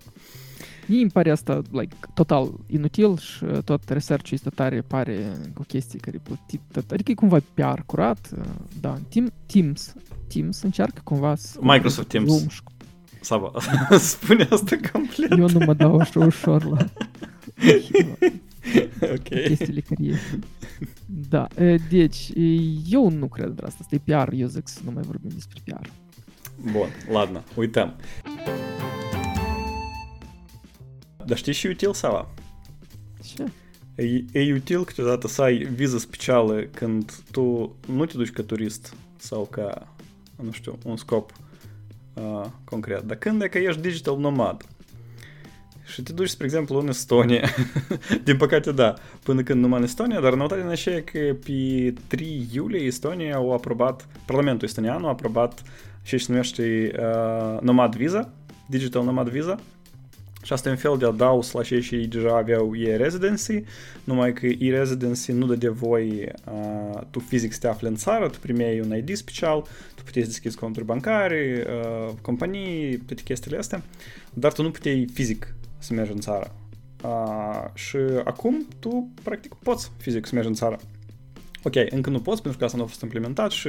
Mie 0.86 1.00
îmi 1.00 1.10
pare 1.10 1.30
asta 1.30 1.62
like, 1.70 1.96
total 2.14 2.52
inutil 2.66 3.18
și 3.18 3.44
tot 3.64 3.88
research-ul 3.88 4.34
este 4.34 4.50
tare 4.50 4.80
pare 4.80 5.36
cu 5.54 5.62
chestii 5.62 5.98
care 5.98 6.20
plătit. 6.22 6.90
Adică 6.92 7.10
e 7.10 7.14
cumva 7.14 7.38
PR 7.54 7.80
curat. 7.86 8.30
Da, 8.80 8.98
Teams 9.46 9.94
Teams 10.28 10.62
încearcă 10.62 11.00
cumva 11.04 11.34
să... 11.34 11.58
Microsoft 11.60 12.08
Teams. 12.08 12.28
Zoom 12.28 12.48
și... 12.48 12.60
Saba, 13.20 13.52
spune 13.98 14.48
asta 14.50 14.76
complet. 14.92 15.30
Eu 15.30 15.48
nu 15.48 15.58
mă 15.66 15.74
dau 15.74 15.98
așa 15.98 16.20
ușor 16.20 16.64
la... 16.64 16.76
ok. 19.14 19.28
Chestiile 19.28 19.80
care 19.80 20.04
e. 20.04 20.18
Da, 21.06 21.46
deci, 21.88 22.32
eu 22.88 23.10
nu 23.10 23.26
cred 23.26 23.48
de 23.48 23.62
asta. 23.64 23.78
Asta 23.80 23.94
e 23.94 23.98
PR, 24.04 24.32
eu 24.32 24.46
zic 24.46 24.68
să 24.68 24.80
nu 24.84 24.90
mai 24.90 25.02
vorbim 25.02 25.30
despre 25.34 25.60
PR. 25.64 25.88
Bun, 26.70 26.88
ladna, 27.10 27.44
uităm. 27.54 27.96
Dar 31.26 31.36
știi 31.36 31.52
și 31.52 31.66
util, 31.66 31.92
Sava? 31.92 32.28
Ce? 33.34 33.44
E, 33.94 34.24
e 34.40 34.52
util 34.52 34.84
câteodată 34.84 35.28
să 35.28 35.42
ai 35.42 35.56
viză 35.56 35.98
specială 35.98 36.60
când 36.60 37.12
tu 37.30 37.76
nu 37.86 38.04
te 38.04 38.16
duci 38.16 38.30
ca 38.30 38.42
turist 38.42 38.94
sau 39.16 39.44
ca 39.50 39.95
nu 40.42 40.50
știu, 40.50 40.78
un 40.84 40.96
scop 40.96 41.32
uh, 42.14 42.46
concret. 42.64 43.02
Dar 43.02 43.16
când 43.16 43.42
e 43.42 43.48
că 43.48 43.58
ești 43.58 43.80
digital 43.80 44.18
nomad? 44.18 44.64
Și 45.86 46.02
te 46.02 46.12
duci, 46.12 46.28
spre 46.28 46.44
exemplu, 46.44 46.78
în 46.78 46.88
Estonia, 46.88 47.48
din 48.24 48.36
păcate 48.36 48.72
da, 48.72 48.94
până 49.22 49.42
când 49.42 49.60
numai 49.60 49.78
în 49.78 49.84
Estonia, 49.84 50.20
dar 50.20 50.34
noutatea 50.34 50.64
în 50.64 50.70
așa 50.70 50.90
e 50.90 51.00
că 51.00 51.36
pe 51.44 51.94
3 52.06 52.48
iulie 52.52 52.80
Estonia 52.80 53.34
au 53.34 53.52
aprobat, 53.52 54.08
Parlamentul 54.24 54.66
estonian 54.68 55.04
a 55.04 55.08
aprobat 55.08 55.62
și 56.02 56.18
se 56.18 56.32
numește 56.32 56.92
uh, 56.98 57.60
Nomad 57.60 57.96
Visa, 57.96 58.32
Digital 58.66 59.04
Nomad 59.04 59.28
Visa, 59.28 59.56
și 60.46 60.52
asta 60.52 60.68
e 60.68 60.72
un 60.72 60.78
fel 60.78 60.96
de 60.98 61.06
adaus 61.06 61.52
la 61.52 61.62
cei 61.62 61.80
și 61.80 61.96
deja 61.96 62.36
aveau 62.36 62.76
e-residency, 62.76 63.64
numai 64.04 64.32
că 64.32 64.46
e-residency 64.46 65.32
nu 65.32 65.46
dă 65.46 65.54
de 65.54 65.68
voi, 65.68 66.28
uh, 66.52 67.00
tu 67.10 67.18
fizic 67.18 67.52
să 67.52 67.58
te 67.58 67.68
afli 67.68 67.88
în 67.88 67.94
țară, 67.94 68.28
tu 68.28 68.38
primeai 68.38 68.80
un 68.80 68.96
ID 68.96 69.16
special, 69.16 69.66
tu 69.94 70.02
puteai 70.02 70.24
deschizi 70.24 70.56
conturi 70.56 70.84
bancare, 70.84 71.66
uh, 71.66 72.14
companii, 72.20 72.96
toate 72.96 73.22
chestiile 73.22 73.58
astea, 73.58 73.82
dar 74.34 74.52
tu 74.52 74.62
nu 74.62 74.70
puteai 74.70 75.06
fizic 75.12 75.54
să 75.78 75.94
mergi 75.94 76.12
în 76.12 76.20
țară. 76.20 76.54
Uh, 77.04 77.64
și 77.74 77.96
acum 78.24 78.66
tu 78.78 79.08
practic 79.22 79.54
poți 79.54 79.90
fizic 79.96 80.26
să 80.26 80.34
mergi 80.34 80.48
în 80.48 80.54
țară. 80.54 80.78
Ok, 81.66 81.74
încă 81.90 82.10
nu 82.10 82.20
poți 82.20 82.42
pentru 82.42 82.58
că 82.58 82.64
asta 82.64 82.76
nu 82.76 82.82
a 82.82 82.86
fost 82.86 83.02
implementat 83.02 83.50
și 83.50 83.68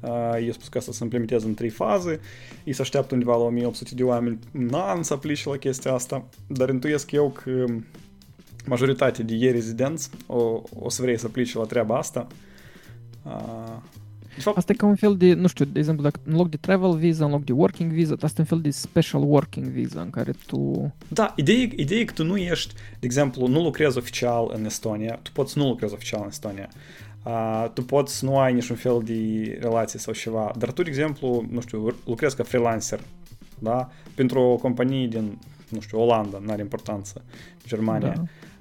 uh, 0.00 0.46
e 0.46 0.52
spus 0.52 0.68
că 0.68 0.78
asta 0.78 0.92
se 0.92 1.02
implementează 1.02 1.46
în 1.46 1.54
trei 1.54 1.68
faze. 1.68 2.20
Ei 2.64 2.72
se 2.72 2.82
așteaptă 2.82 3.14
undeva 3.14 3.36
la 3.36 3.42
1800 3.42 3.94
de 3.94 4.02
oameni 4.02 4.38
în 4.52 4.70
an 4.72 5.02
să 5.02 5.12
aplice 5.12 5.48
la 5.48 5.56
chestia 5.56 5.92
asta, 5.92 6.24
dar 6.46 6.68
intuiesc 6.68 7.10
eu 7.10 7.30
că 7.30 7.64
majoritatea 8.66 9.24
de 9.24 9.34
ei 9.34 9.50
rezidenți 9.50 10.10
o, 10.26 10.62
o 10.78 10.90
să 10.90 11.02
vrei 11.02 11.18
să 11.18 11.26
aplice 11.26 11.58
la 11.58 11.64
treaba 11.64 11.96
asta. 11.96 12.26
Uh, 13.22 13.76
De 14.34 14.40
fapt, 14.40 14.56
asta 14.56 14.72
e 14.72 14.76
ca 14.76 14.86
un 14.86 14.94
fel 14.94 15.16
de, 15.16 15.34
nu 15.34 15.46
știu, 15.46 15.64
de 15.64 15.78
exemplu, 15.78 16.02
dacă 16.02 16.20
în 16.24 16.36
loc 16.36 16.48
de 16.48 16.56
travel 16.56 16.96
visa, 16.96 17.24
în 17.24 17.30
loc 17.30 17.44
de 17.44 17.52
working 17.52 17.92
visa, 17.92 18.14
asta 18.20 18.34
e 18.36 18.40
un 18.40 18.44
fel 18.46 18.60
de 18.60 18.70
special 18.70 19.22
working 19.22 19.66
visa 19.66 20.00
în 20.00 20.10
care 20.10 20.32
tu... 20.46 20.92
Da, 21.08 21.32
ideea, 21.36 21.68
ideea 21.76 22.00
e 22.00 22.04
că 22.04 22.12
tu 22.12 22.24
nu 22.24 22.36
ești, 22.36 22.74
de 22.74 23.06
exemplu, 23.06 23.46
nu 23.46 23.62
lucrezi 23.62 23.98
oficial 23.98 24.50
în 24.54 24.64
Estonia, 24.64 25.18
tu 25.22 25.30
poți 25.32 25.58
nu 25.58 25.68
lucrezi 25.68 25.92
oficial 25.92 26.20
în 26.22 26.28
Estonia 26.28 26.68
tu 27.72 27.82
poți 27.82 28.16
să 28.16 28.24
nu 28.24 28.38
ai 28.38 28.52
niciun 28.52 28.76
fel 28.76 29.00
de 29.04 29.58
relație 29.60 29.98
sau 29.98 30.12
ceva. 30.12 30.52
Dar 30.58 30.72
tu, 30.72 30.82
de 30.82 30.88
exemplu, 30.88 31.46
nu 31.50 31.60
știu, 31.60 31.96
lucrezi 32.04 32.36
ca 32.36 32.42
freelancer, 32.42 33.00
da? 33.58 33.88
Pentru 34.14 34.40
o 34.40 34.56
companie 34.56 35.06
din, 35.06 35.38
nu 35.68 35.80
știu, 35.80 36.00
Olanda, 36.00 36.38
n-are 36.38 36.60
importanță, 36.60 37.24
Germania. 37.66 38.12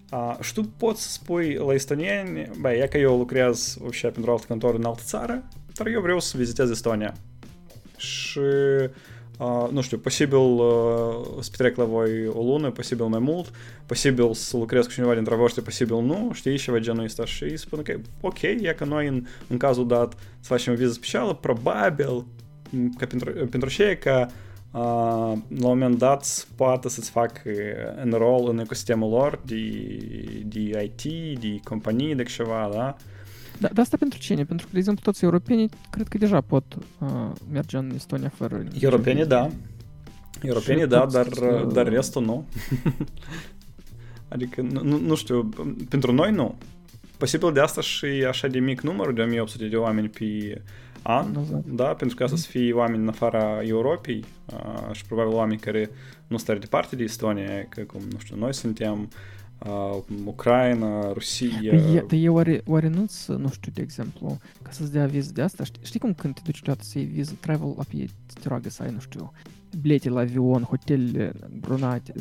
Da. 0.10 0.17
A, 0.17 0.38
și 0.41 0.54
tu 0.54 0.63
poți 0.78 1.04
să 1.04 1.10
spui 1.10 1.54
la 1.54 1.74
estonieni, 1.74 2.50
băi, 2.60 2.80
e 2.80 2.88
că 2.88 2.98
eu 2.98 3.17
lucrez 3.17 3.78
așa 3.89 4.10
pentru 4.10 4.32
altă 4.32 4.46
contoră 4.48 4.78
în 4.78 4.86
altă 4.86 5.02
țară, 5.06 5.48
dar 5.74 5.88
eu 5.88 6.02
vreau 6.02 6.20
să 6.20 6.38
vizitez 6.38 6.70
Estonia. 6.70 7.13
Și 7.98 8.39
nu 9.71 9.82
știu, 9.82 9.97
posibil 9.97 10.38
uh, 10.38 11.38
să 11.39 11.50
petrec 11.50 11.76
la 11.76 11.84
voi 11.84 12.28
o 12.28 12.43
lună, 12.43 12.71
posibil 12.71 13.06
mai 13.06 13.19
mult, 13.19 13.52
posibil 13.86 14.34
să 14.34 14.58
lucrez 14.58 14.86
cu 14.86 14.91
cineva 14.91 15.13
dintre 15.13 15.36
voștri, 15.36 15.63
posibil 15.63 15.95
nu, 15.95 16.30
știi, 16.34 16.58
ceva 16.58 16.78
genul 16.78 17.04
ăsta 17.04 17.26
și 17.26 17.58
spun 17.58 17.82
că, 17.82 17.95
ok, 18.21 18.41
e 18.41 18.76
că 18.78 18.86
noi 18.86 19.08
în, 19.08 19.26
în 19.47 19.58
cazul 19.58 19.88
dat 19.88 20.13
să 20.39 20.54
facem 20.54 20.73
o 20.73 20.76
viză 20.76 20.91
specială, 20.91 21.34
probabil, 21.34 22.26
ca 22.97 23.06
pentru, 23.06 23.32
pentru 23.32 23.69
cei 23.69 23.97
că 23.97 24.28
la 24.71 25.32
un 25.32 25.58
moment 25.60 25.97
dat 25.97 26.47
poate 26.56 26.89
să-ți 26.89 27.10
fac 27.10 27.41
enroll 28.04 28.50
în 28.50 28.60
ecosistemul 28.60 29.10
lor 29.10 29.39
de, 29.45 29.60
de 30.45 30.60
IT, 30.84 31.02
de 31.39 31.60
companii, 31.63 32.15
de 32.15 32.23
ceva, 32.23 32.69
da? 32.73 32.95
Da, 33.60 33.67
dar 33.67 33.84
asta 33.84 33.98
pentru 33.98 34.20
cine? 34.20 34.43
Pentru 34.46 34.65
că, 34.65 34.72
de 34.72 34.78
exemplu, 34.78 35.04
toți 35.04 35.24
europenii 35.24 35.70
cred 35.89 36.08
că 36.08 36.17
deja 36.17 36.41
pot 36.41 36.63
uh, 37.00 37.32
merge 37.52 37.78
în 37.78 37.91
Estonia 37.96 38.30
fără... 38.30 38.63
Europenii, 38.80 39.26
da. 39.26 39.50
Europenii, 40.41 40.88
da, 40.88 41.06
dar, 41.06 41.28
să... 41.34 41.67
dar 41.74 41.88
restul 41.88 42.24
nu. 42.24 42.46
adică, 44.34 44.62
nu, 44.62 45.00
nu 45.00 45.15
știu, 45.15 45.50
pentru 45.89 46.12
noi 46.12 46.32
nu. 46.32 46.56
Posibil 47.17 47.54
de 47.54 47.60
asta 47.60 47.82
și 47.82 48.06
așa 48.06 48.48
de 48.48 48.60
mic 48.60 48.82
număr 48.82 49.13
de 49.13 49.22
1800 49.22 49.67
de 49.67 49.76
oameni 49.76 50.10
pe 50.10 50.62
an, 51.02 51.26
da, 51.65 51.84
pentru 51.84 52.15
că 52.15 52.24
asta 52.24 52.36
să 52.36 52.48
fie 52.50 52.74
oameni 52.74 53.02
în 53.02 53.08
afara 53.08 53.62
Europei 53.63 54.24
uh, 54.46 54.91
și 54.91 55.06
probabil 55.06 55.34
oameni 55.34 55.60
care 55.60 55.89
nu 56.28 56.38
stau 56.38 56.56
departe 56.56 56.96
de 56.96 57.04
Estonia, 57.04 57.65
că 57.70 57.82
cum, 57.82 58.02
nu 58.12 58.20
știu, 58.20 58.36
noi 58.36 58.54
suntem, 58.54 59.00
uh, 59.00 59.08
Ucraina, 60.26 61.12
Rusia... 61.13 61.60
E, 61.62 62.04
dar 62.08 62.20
e 62.20 62.30
oare, 62.30 62.62
oare 62.65 62.88
nu-ți, 62.88 63.32
nu 63.32 63.50
știu, 63.50 63.72
de 63.76 63.82
exemplu, 63.82 64.38
ca 64.62 64.72
să-ți 64.72 64.91
dea 64.91 65.06
viză 65.06 65.32
de 65.34 65.41
asta, 65.41 65.63
știi, 65.63 65.82
știi 65.84 66.00
cum 66.00 66.13
când 66.13 66.34
te 66.34 66.41
duci 66.43 66.62
toată 66.62 66.84
să 66.84 66.98
iei 66.98 67.08
viză 67.08 67.36
travel, 67.39 67.74
apoi 67.78 68.10
te 68.41 68.48
roagă 68.48 68.70
să 68.70 68.84
ai, 68.84 68.91
nu 68.91 69.00
știu, 69.00 69.32
bilete 69.82 70.10
la 70.10 70.20
avion, 70.20 70.62
hotel 70.62 71.34
brunate. 71.60 72.13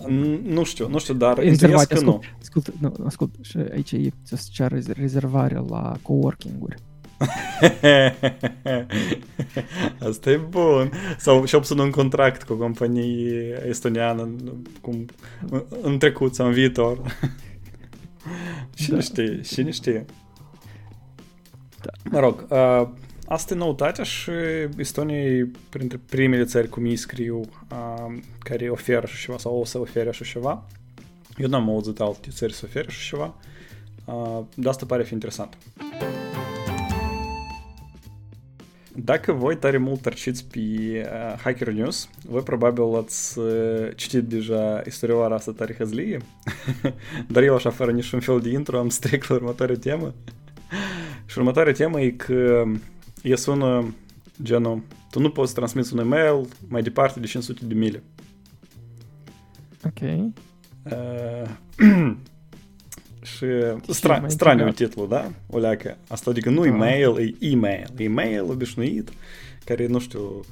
Nu 0.43 0.65
știu, 0.65 0.89
nu 0.89 0.99
știu, 0.99 1.15
dar 1.15 1.39
înțeles 1.39 1.85
că 1.85 2.01
nu. 2.01 2.21
Ascult, 2.41 2.75
nu, 2.79 2.93
ascult, 3.05 3.35
și 3.41 3.57
aici 3.73 3.93
e 3.93 4.13
să-ți 4.23 4.51
ceară 4.51 4.81
rezervare 4.87 5.65
la 5.69 5.97
coworking-uri. 6.03 6.77
Asta 10.09 10.31
e 10.31 10.37
bun. 10.37 10.91
Sau 11.19 11.45
și 11.45 11.55
obțin 11.55 11.79
un 11.79 11.91
contract 11.91 12.43
cu 12.43 12.53
o 12.53 12.57
companie 12.57 13.63
estoniană 13.69 14.31
cum, 14.81 15.07
în 15.83 15.99
trecut 15.99 16.35
sau 16.35 16.47
în 16.47 16.53
viitor. 16.53 17.01
Cine 18.75 18.97
da. 18.97 19.03
știe, 19.03 19.41
cine 19.41 19.71
știe. 19.71 20.05
Da. 21.83 21.91
Mă 22.11 22.21
rog, 22.21 22.47
uh, 22.49 22.89
asta 23.27 23.55
e 23.55 23.57
noutatea 23.57 24.05
și 24.05 24.31
Estonia 24.77 25.19
e 25.19 25.51
printre 25.69 26.01
primele 26.09 26.45
țări 26.45 26.69
cum 26.69 26.85
ei 26.85 26.97
scriu 26.97 27.41
uh, 27.71 28.17
care 28.39 28.69
oferă 28.69 29.01
așa 29.05 29.17
ceva 29.21 29.39
sau 29.39 29.59
o 29.59 29.65
să 29.65 29.79
ofere 29.79 30.09
așa 30.09 30.25
ceva. 30.25 30.65
Eu 31.37 31.49
n-am 31.49 31.69
auzit 31.69 32.01
alte 32.01 32.29
țări 32.31 32.53
să 32.53 32.63
ofere 32.65 32.87
așa 32.89 33.01
ceva. 33.09 33.35
Uh, 34.05 34.41
de 34.55 34.69
asta 34.69 34.87
pare 34.87 35.03
fi 35.03 35.13
interesant. 35.13 35.57
Dacă 39.05 39.33
voi 39.33 39.57
tare 39.57 39.79
mult 39.79 40.01
tărciți 40.01 40.45
pe 40.45 40.59
uh, 40.59 41.39
Hacker 41.43 41.69
News, 41.73 42.09
voi 42.29 42.43
probabil 42.43 42.97
ați 42.97 43.39
uh, 43.39 43.89
citit 43.97 44.23
deja 44.23 44.83
istorioara 44.87 45.35
asta 45.35 45.53
tare 45.53 45.75
hăzlie, 45.79 46.19
dar 47.33 47.43
eu 47.43 47.55
așa 47.55 47.71
fără 47.71 47.91
niciun 47.91 48.21
fel 48.21 48.41
de 48.41 48.49
intro 48.49 48.79
am 48.79 48.89
să 48.89 48.99
trec 49.01 49.27
la 49.27 49.35
următoarea 49.35 49.77
temă. 49.77 50.15
Și 51.27 51.39
următoarea 51.39 51.73
temă 51.73 52.01
e 52.01 52.11
că 52.11 52.65
e 53.23 53.35
sună 53.35 53.95
genul, 54.43 54.83
tu 55.11 55.21
nu 55.21 55.31
poți 55.31 55.55
transmiți 55.55 55.93
un 55.93 55.99
email 55.99 56.49
mai 56.69 56.83
departe 56.83 57.21
de 57.21 57.27
500 57.27 57.65
de 57.65 57.75
mile. 57.75 58.03
Ok. 59.85 60.33
Uh, 60.83 61.51
Și 63.27 63.47
stra- 63.93 64.27
straniu 64.27 64.71
titlul, 64.71 65.09
da? 65.09 65.31
O 65.51 65.59
leacă. 65.59 65.97
Asta 66.09 66.31
adică 66.31 66.51
nu 66.51 66.65
e-mail, 66.65 67.19
e 67.19 67.47
e-mail. 67.47 67.87
E-mail 67.97 68.45
obișnuit, 68.51 69.11
care, 69.65 69.87
nu 69.87 69.99
știu, 69.99 70.45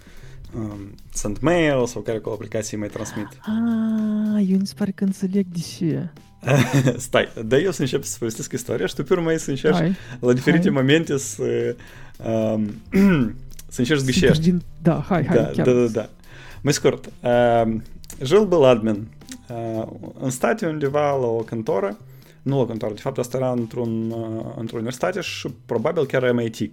um, 0.57 0.95
sunt 1.13 1.41
mail 1.41 1.87
sau 1.87 2.03
care 2.03 2.19
cu 2.19 2.31
aplicații 2.31 2.77
mai 2.77 2.89
transmit. 2.89 3.29
Ah, 3.41 4.45
eu 4.49 4.59
mi 4.59 4.67
se 4.67 4.75
pare 4.77 4.91
că 4.91 5.05
înțeleg 5.05 5.47
de 5.47 5.61
ce. 5.77 6.09
Stai, 6.97 7.29
dar 7.47 7.61
eu 7.61 7.71
să 7.71 7.81
încep 7.81 8.05
să 8.05 8.17
povestesc 8.19 8.53
istoria 8.53 8.87
și 8.87 8.95
tu 8.95 9.03
pe 9.03 9.13
urmă 9.13 9.37
să 9.37 9.51
încerci 9.51 9.77
hai, 9.77 9.97
la 10.21 10.33
diferite 10.33 10.71
hai. 10.71 10.81
momente 10.81 11.19
să 11.19 11.77
um, 12.25 12.75
să 13.69 13.81
încerci 13.81 14.01
să 14.01 14.07
ghișești. 14.07 14.55
Da, 14.83 15.05
hai, 15.09 15.27
hai, 15.27 15.37
da, 15.37 15.45
chiar. 15.45 15.67
Da, 15.67 15.73
da, 15.73 15.87
da. 15.87 16.09
Mai 16.61 16.73
scurt, 16.73 17.11
uh, 17.23 17.77
Jil 18.23 18.47
был 18.47 18.61
uh, 18.61 19.87
în 20.21 20.31
state 20.31 20.67
undeva 20.67 21.17
la 21.17 21.27
o 21.27 21.37
cantoră 21.37 21.99
nu 22.45 22.59
la 22.59 22.65
contor, 22.65 22.93
de 22.93 23.01
fapt 23.01 23.19
asta 23.19 23.37
era 23.37 23.51
într-un, 23.51 24.11
uh, 24.11 24.55
într-o 24.57 24.77
universitate 24.77 25.21
și 25.21 25.49
probabil 25.67 26.07
chiar 26.07 26.33
MIT. 26.33 26.71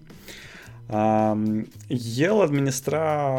Um, 0.88 1.68
el 2.18 2.42
administra 2.42 3.30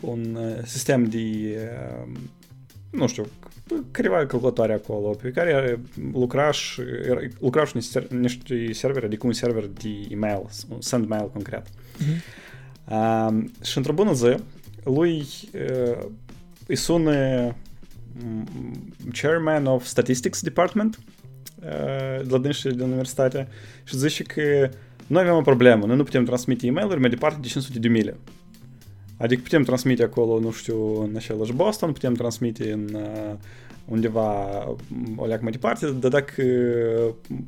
un 0.00 0.36
uh, 0.40 0.64
sistem 0.64 1.04
de, 1.04 1.18
uh, 1.18 2.12
nu 2.90 3.06
știu, 3.06 3.26
careva 3.90 4.26
calculatoare 4.26 4.72
acolo, 4.72 5.08
pe 5.08 5.30
care 5.30 5.80
lucra 6.12 6.50
și, 6.50 6.80
lucra 7.38 7.64
și 7.64 7.76
niște 8.08 8.72
servere, 8.72 9.06
adică 9.06 9.26
un 9.26 9.32
server 9.32 9.66
de 9.66 9.88
email, 10.10 10.42
un 10.68 10.80
send 10.80 11.06
mail 11.06 11.30
concret. 11.32 11.66
Uh-huh. 11.66 12.40
Um, 12.90 13.52
și 13.62 13.76
într-o 13.76 13.92
bună 13.92 14.12
zi, 14.12 14.34
lui 14.84 15.26
uh, 15.54 16.06
îi 16.66 16.76
sună 16.76 17.54
chairman 19.12 19.66
of 19.66 19.84
statistics 19.84 20.42
department 20.42 20.98
de 22.22 22.26
la 22.28 22.38
dânșii 22.38 22.70
din 22.70 22.80
universitate 22.80 23.48
și 23.84 23.98
zice 23.98 24.22
că 24.22 24.68
noi 25.06 25.22
avem 25.22 25.34
o 25.34 25.40
problemă, 25.40 25.86
noi 25.86 25.96
nu 25.96 26.02
putem 26.02 26.24
transmite 26.24 26.66
e-mail-uri 26.66 27.00
mai 27.00 27.10
departe 27.10 27.38
de 27.40 27.48
500 27.48 27.78
de 27.78 27.88
mile. 27.88 28.16
Adică 29.16 29.40
putem 29.42 29.62
transmite 29.62 30.02
acolo, 30.02 30.38
nu 30.38 30.50
știu, 30.50 31.02
în 31.02 31.16
același 31.16 31.52
Boston, 31.52 31.92
putem 31.92 32.14
transmite 32.14 32.72
în 32.72 32.88
uh, 32.94 33.34
undeva 33.84 34.46
o 35.16 35.26
leacă 35.26 35.42
mai 35.42 35.52
departe, 35.52 35.90
dar 35.90 36.10
dacă 36.10 36.42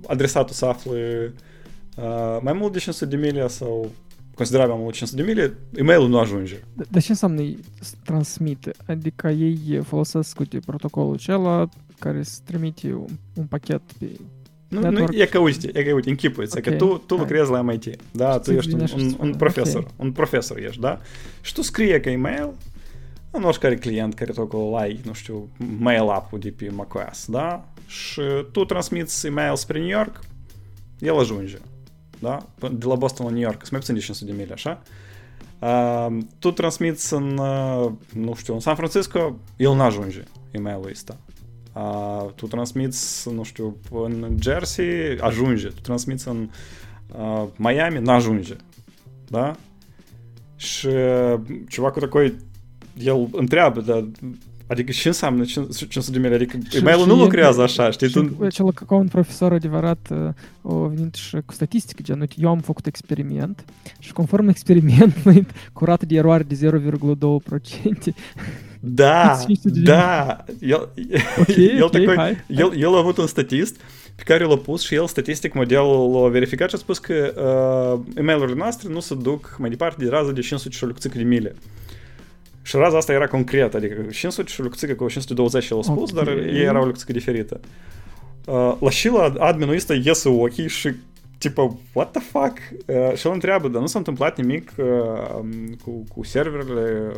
adresatul 0.06 0.54
se 0.54 0.66
află 0.66 0.92
uh, 1.96 2.38
mai 2.40 2.52
mult 2.52 2.72
de 2.72 2.78
500 2.78 3.16
de 3.16 3.26
mile 3.26 3.48
sau 3.48 3.90
considerabil 4.34 4.72
mai 4.72 4.82
mult 4.82 4.92
de 4.92 4.98
500 4.98 5.22
de 5.22 5.32
mile, 5.32 5.58
e-mailul 5.74 6.08
nu 6.08 6.18
ajunge. 6.18 6.60
Dar 6.90 7.02
ce 7.02 7.10
înseamnă 7.10 7.42
transmite? 8.04 8.70
Adică 8.86 9.28
ei 9.28 9.80
folosesc 9.82 10.38
uite, 10.38 10.58
protocolul 10.58 11.14
acela, 11.14 11.68
care 11.98 12.18
îți 12.18 12.42
trimite 12.42 12.92
un, 12.92 13.06
un 13.34 13.44
pachet 13.44 13.82
pe 13.98 14.06
nu, 14.68 14.90
nu, 14.90 15.06
e 15.10 15.26
că 15.26 15.38
uite, 15.38 15.70
e 15.72 15.82
că 15.82 15.92
uite, 15.92 16.08
închipuiți, 16.08 16.58
okay. 16.58 16.72
că 16.72 16.84
tu, 16.84 16.96
tu 17.06 17.16
lucrezi 17.16 17.50
la 17.50 17.60
MIT, 17.60 17.96
da, 18.12 18.38
tu 18.38 18.52
ești 18.52 18.74
un, 18.74 18.86
un, 18.96 19.16
un 19.18 19.34
profesor, 19.34 19.80
okay. 19.80 19.94
un 19.96 20.12
profesor 20.12 20.58
ești, 20.58 20.80
da, 20.80 21.00
și 21.40 21.52
tu 21.52 21.62
scrie 21.62 22.00
că 22.00 22.10
e-mail 22.10 22.50
în 23.30 23.42
oricare 23.42 23.76
client 23.76 24.14
care 24.14 24.32
tot 24.32 24.44
acolo 24.44 24.76
ai, 24.76 25.00
nu 25.04 25.12
știu, 25.12 25.48
mail 25.78 26.08
app-ul 26.08 26.38
de 26.38 26.50
pe 26.50 26.70
macOS, 26.70 27.26
da, 27.28 27.68
și 27.86 28.20
tu 28.52 28.64
transmiți 28.64 29.26
e-mail 29.26 29.56
spre 29.56 29.78
New 29.78 29.88
York, 29.88 30.20
el 30.98 31.18
ajunge, 31.18 31.58
500 33.94 34.24
de 34.24 34.32
mile, 34.32 34.52
așa, 34.52 34.82
uh, 35.58 36.18
tu 36.38 36.50
transmiți 36.50 37.14
în, 37.14 37.38
uh, 37.38 37.92
nu 38.12 38.34
știu, 38.34 38.54
în 38.54 38.60
San 38.60 38.74
Francisco, 38.74 39.36
el 39.56 39.74
nu 39.74 39.82
ajunge 39.82 40.22
e-mailul 40.50 40.88
ăsta, 40.90 41.16
uh, 41.72 42.32
tu 42.34 42.46
transmiți, 42.46 43.28
nu 43.34 43.42
știu, 43.42 43.76
în 43.90 44.36
Jersey, 44.40 45.18
ajunge, 45.20 45.68
tu 45.68 45.80
transmiți 45.80 46.28
în 46.28 46.48
uh, 47.18 47.44
Miami, 47.56 47.98
n-ajunge, 47.98 48.56
da? 49.28 49.56
Și 50.56 50.88
ceva 51.68 51.90
cu 51.90 51.98
такой, 51.98 52.36
el 52.98 53.28
întreabă, 53.32 53.80
dar 53.80 54.04
Adică 54.67 54.91
ce 54.91 55.07
înseamnă 55.07 55.43
500 55.43 56.11
de 56.11 56.19
mile? 56.19 56.35
Adică 56.35 56.57
e-mail 56.71 57.05
nu 57.05 57.15
lucrează 57.15 57.61
așa, 57.61 57.91
știi? 57.91 58.09
Tu... 58.09 58.47
Cel 58.47 58.73
ca 58.73 58.95
un 58.95 59.07
profesor 59.07 59.53
adevărat 59.53 60.07
a 60.61 60.73
venit 60.93 61.15
și 61.15 61.37
cu 61.45 61.53
statistică, 61.53 62.01
gen, 62.03 62.19
uite, 62.19 62.35
eu 62.37 62.49
am 62.49 62.59
făcut 62.59 62.85
experiment 62.85 63.65
și 63.99 64.13
conform 64.13 64.47
experimentului, 64.47 65.45
cu 65.73 65.85
rată 65.85 66.05
de 66.05 66.15
eroare 66.15 66.43
de 66.43 66.71
0,2%, 68.09 68.13
da, 68.81 69.39
da, 69.63 70.45
el, 70.59 70.89
okay, 71.39 71.73
el, 71.75 71.83
okay, 71.83 72.01
такой, 72.01 72.15
hai, 72.15 72.43
el, 72.47 72.69
hai. 72.69 72.79
el 72.79 72.95
a 72.95 72.97
avut 72.97 73.17
un 73.17 73.27
statist 73.27 73.75
pe 74.15 74.23
care 74.25 74.43
l-a 74.43 74.57
pus 74.57 74.81
și 74.81 74.95
el 74.95 75.07
statistic 75.07 75.53
modelul 75.53 76.11
l-a 76.11 76.29
verificat 76.29 76.69
și 76.69 76.75
a 76.75 76.77
spus 76.77 76.97
că 76.97 77.33
uh, 78.03 78.15
e-mail-urile 78.15 78.57
noastre 78.57 78.89
nu 78.89 78.99
se 78.99 79.15
duc 79.15 79.55
mai 79.59 79.69
departe 79.69 80.03
de 80.03 80.09
rază 80.09 80.31
de 80.31 80.41
500 80.41 80.75
și 80.75 80.83
o 80.83 80.87
de 81.13 81.23
mile. 81.23 81.55
Și 82.63 82.75
raza 82.75 82.97
asta 82.97 83.13
era 83.13 83.27
concret, 83.27 83.73
adică 83.73 83.95
500 84.11 84.49
și 84.49 84.61
o 84.61 84.63
lucțică 84.63 84.93
cu 84.93 85.07
520 85.07 85.69
el 85.69 85.77
a 85.77 85.81
spus, 85.81 86.11
okay. 86.11 86.23
dar 86.23 86.37
ei 86.37 86.63
era 86.63 86.81
o 86.81 86.85
lucțică 86.85 87.11
diferită. 87.11 87.59
Uh, 88.45 88.75
la 88.79 88.89
și 88.89 89.07
la 89.07 89.33
adminul 89.37 89.75
ăsta 89.75 89.93
iese 89.93 90.29
ochii 90.29 90.67
și 90.67 90.93
tипа, 91.37 91.77
what 91.93 92.11
the 92.11 92.21
fuck? 92.21 92.57
Uh, 92.85 93.15
și 93.15 93.27
el 93.27 93.33
întreabă, 93.33 93.67
dar 93.67 93.81
nu 93.81 93.87
s-a 93.87 93.97
întâmplat 93.97 94.37
nimic 94.37 94.71
uh, 94.77 94.85
cu, 95.83 96.03
cu 96.13 96.23
serverele, 96.23 97.11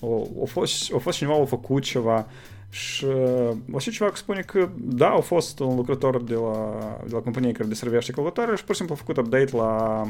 uh, 0.00 0.26
a, 0.42 0.46
fost, 0.46 0.92
a 0.94 0.98
fost 0.98 1.16
cineva, 1.16 1.40
a 1.40 1.44
făcut 1.44 1.82
ceva. 1.82 2.26
Și 2.70 3.04
uh, 3.04 3.80
și 3.80 3.90
ceva 3.90 4.10
spune 4.14 4.40
că 4.40 4.68
da, 4.76 5.08
a 5.08 5.20
fost 5.20 5.58
un 5.58 5.76
lucrător 5.76 6.22
de 6.22 6.34
la, 6.34 6.78
de 7.04 7.12
la 7.12 7.18
companie 7.18 7.52
care 7.52 7.68
deservește 7.68 8.12
călătoare 8.12 8.56
și 8.56 8.64
pur 8.64 8.74
și 8.74 8.80
simplu 8.80 8.94
a 8.94 9.04
făcut 9.04 9.16
update 9.16 9.56
la, 9.56 10.02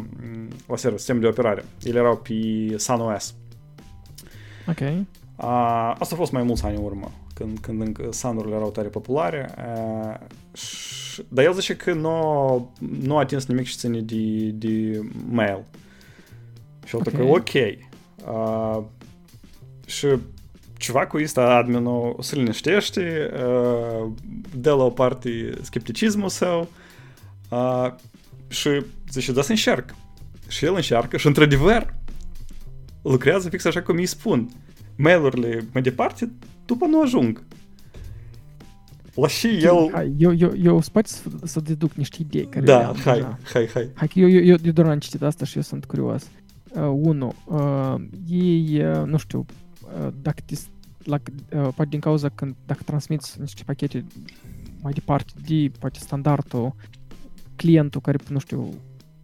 la 0.67 0.77
server, 0.77 0.99
sistem 0.99 1.21
de 1.21 1.27
operare. 1.27 1.65
Ele 1.83 1.99
erau 1.99 2.17
pe 2.17 2.35
SunOS. 2.77 3.35
Ok. 4.68 5.06
A, 5.36 5.92
asta 5.92 6.16
a 6.16 6.18
fost 6.18 6.32
mai 6.32 6.44
mulți 6.44 6.66
ani 6.66 6.76
în 6.76 6.84
urmă, 6.84 7.12
când, 7.34 7.60
când 7.60 7.82
încă 7.82 8.08
sandurile 8.12 8.56
erau 8.56 8.70
tare 8.70 8.88
populare. 8.88 9.54
A, 9.58 10.20
dar 11.28 11.46
el 11.46 11.54
zice 11.54 11.76
că 11.76 11.94
nu, 11.94 12.72
nu 13.02 13.18
a 13.18 13.20
atins 13.20 13.46
nimic 13.46 13.66
și 13.66 13.78
ține 13.78 14.00
de, 14.00 14.50
de 14.50 15.02
mail. 15.30 15.64
Și 16.86 16.96
el 16.96 17.02
okay. 17.06 17.30
ok. 17.30 17.78
A, 18.36 18.84
și 19.86 20.08
ceva 20.78 21.08
ăsta 21.24 21.42
adminul 21.42 22.16
se 22.20 22.36
liniștește, 22.36 23.32
a, 23.34 23.40
dă 24.56 24.74
la 24.74 24.84
o 24.84 24.90
parte 24.90 25.50
scepticismul 25.62 26.30
său 26.30 26.70
a, 27.50 27.96
și 28.48 28.70
zice, 29.12 29.32
da 29.32 29.42
să 29.42 29.52
încerc. 29.52 29.96
Și 30.48 30.66
el 30.66 30.76
încearcă 30.76 31.18
și 31.18 31.28
într-adevăr 31.28 31.94
lucrează 33.10 33.50
fix 33.50 33.66
așa 33.66 33.82
cum 33.82 33.96
îi 33.96 34.06
spun. 34.06 34.50
Mail-urile 34.96 35.68
mai 35.74 35.82
departe 35.82 36.32
după 36.66 36.86
nu 36.86 37.02
ajung. 37.02 37.44
La 39.16 39.28
și 39.28 39.48
el... 39.48 39.90
Hai, 39.92 40.14
eu, 40.18 40.34
eu, 40.34 40.54
eu 40.62 40.82
spate 40.82 41.08
să, 41.08 41.30
să 41.44 41.60
deduc 41.60 41.94
niște 41.94 42.18
idei 42.20 42.48
care 42.48 42.66
Da, 42.66 42.94
hai, 43.04 43.14
deja. 43.14 43.38
hai, 43.54 43.70
hai. 43.74 43.92
Hai 43.94 44.08
că 44.08 44.20
eu, 44.20 44.30
eu, 44.30 44.44
eu, 44.44 44.56
eu 44.64 44.72
doar 44.72 44.88
am 44.88 45.00
citit 45.00 45.22
asta 45.22 45.46
și 45.46 45.56
eu 45.56 45.62
sunt 45.62 45.86
curios. 45.86 46.30
Uh, 46.70 46.82
unu, 47.02 47.34
uh, 47.46 47.96
ei, 48.28 48.86
uh, 48.86 49.04
nu 49.06 49.18
știu, 49.18 49.46
uh, 49.82 50.08
dacă 50.22 50.42
te, 50.46 50.56
la, 51.04 51.16
uh, 51.16 51.62
poate 51.62 51.90
din 51.90 52.00
cauza 52.00 52.30
când 52.30 52.56
dacă 52.66 52.82
transmiți 52.86 53.40
niște 53.40 53.62
pachete 53.66 54.06
mai 54.82 54.94
departe 54.94 55.34
de 55.48 55.72
poate 55.80 56.00
standardul 56.00 56.76
clientul 57.56 58.02
care, 58.02 58.18
nu 58.30 58.40
știu, 58.40 58.70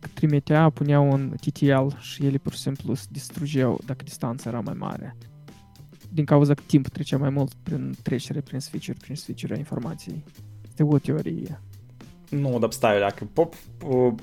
trimitea, 0.07 0.69
puneau 0.69 1.11
un 1.11 1.35
TTL 1.41 1.87
și 1.99 2.25
ele 2.25 2.37
pur 2.37 2.53
și 2.53 2.59
simplu 2.59 2.93
se 2.93 3.05
distrugeau 3.09 3.79
dacă 3.85 4.03
distanța 4.03 4.49
era 4.49 4.59
mai 4.59 4.75
mare. 4.77 5.15
Din 6.09 6.25
cauza 6.25 6.53
că 6.53 6.61
timpul 6.65 6.89
trecea 6.89 7.17
mai 7.17 7.29
mult 7.29 7.53
prin 7.63 7.95
trecere, 8.03 8.41
prin 8.41 8.59
switch 8.59 8.91
prin 8.99 9.15
switch 9.15 9.57
informației. 9.57 10.23
Este 10.67 10.83
o 10.83 10.97
teorie. 10.97 11.61
Nu, 12.29 12.59
dar 12.59 12.71
stai, 12.71 12.99
dacă 12.99 13.27
POP, 13.33 13.55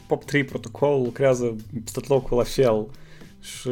POP3 0.06 0.46
protocol 0.46 1.02
lucrează 1.02 1.56
tot 1.92 2.06
locul 2.06 2.36
la 2.36 2.42
fel 2.42 2.86
și 3.40 3.70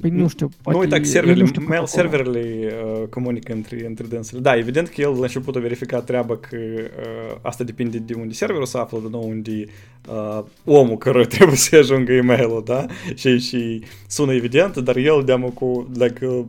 Păi 0.00 0.10
nu 0.10 0.28
știu, 0.28 0.48
poate... 0.62 0.78
Nu 0.78 0.84
uita 0.84 0.96
că 0.98 1.04
serverele, 1.04 1.50
mail 1.66 1.86
serverele 1.86 2.72
uh, 2.84 3.08
comunică 3.08 3.52
între, 3.52 3.86
între 3.86 4.06
dânsele. 4.06 4.40
Da, 4.40 4.56
evident 4.56 4.88
că 4.88 5.00
el 5.00 5.10
la 5.10 5.20
început 5.20 5.56
a 5.56 5.60
verificat 5.60 6.04
treaba 6.04 6.36
că 6.36 6.56
uh, 6.56 7.36
asta 7.42 7.64
depinde 7.64 7.98
de 7.98 8.14
unde 8.14 8.32
serverul 8.32 8.66
se 8.66 8.78
află, 8.78 8.98
de 9.02 9.08
nu 9.10 9.28
unde 9.28 9.64
uh, 10.08 10.44
omul 10.64 10.98
care 10.98 11.24
trebuie 11.36 11.56
să 11.56 11.76
ajungă 11.76 12.12
e-mail-ul, 12.12 12.62
da? 12.64 12.86
Și, 13.14 13.38
și 13.38 13.82
sună 14.08 14.34
evident, 14.34 14.76
dar 14.76 14.96
el 14.96 15.22
deamă 15.24 15.48
cu, 15.48 15.88
dacă 15.92 16.46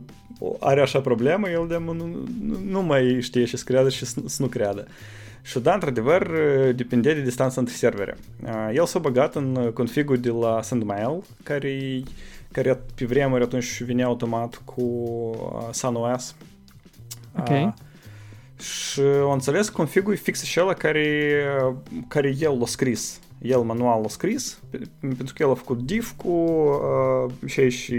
are 0.60 0.80
așa 0.80 1.00
problemă, 1.00 1.50
el 1.50 1.64
deamă 1.68 1.92
nu, 1.92 2.28
nu 2.70 2.82
mai 2.82 3.18
știe 3.20 3.44
și 3.44 3.56
să 3.56 3.64
creadă 3.66 3.88
și 3.88 4.04
să, 4.04 4.20
să 4.24 4.42
nu 4.42 4.48
creadă. 4.48 4.86
Și 5.42 5.58
da, 5.58 5.74
într-adevăr, 5.74 6.30
depinde 6.74 7.14
de 7.14 7.20
distanța 7.20 7.60
între 7.60 7.74
servere. 7.74 8.16
Uh, 8.44 8.70
el 8.74 8.86
s-a 8.86 8.98
băgat 8.98 9.34
în 9.34 9.70
configul 9.74 10.16
de 10.16 10.30
la 10.30 10.62
SendMail, 10.62 11.22
care 11.42 12.02
care 12.52 12.80
pe 12.94 13.04
vremuri 13.04 13.42
atunci 13.42 13.82
vine 13.82 14.02
automat 14.02 14.62
cu 14.64 14.82
uh, 14.82 15.68
SunOS. 15.70 16.34
Ok. 17.38 17.48
Uh, 17.48 17.72
și 18.58 19.00
am 19.00 19.32
înțeles 19.32 19.68
configul 19.68 20.16
fix 20.16 20.42
acela 20.42 20.72
care, 20.72 21.42
care 22.08 22.36
el 22.40 22.58
l-a 22.58 22.66
scris. 22.66 23.20
El 23.42 23.60
manual 23.60 24.00
l-a 24.00 24.08
scris, 24.08 24.60
pentru 25.00 25.34
că 25.34 25.42
el 25.42 25.50
a 25.50 25.54
făcut 25.54 25.82
div 25.82 26.14
cu 26.16 26.28
uh, 26.28 27.32
și 27.46 27.68
și 27.68 27.96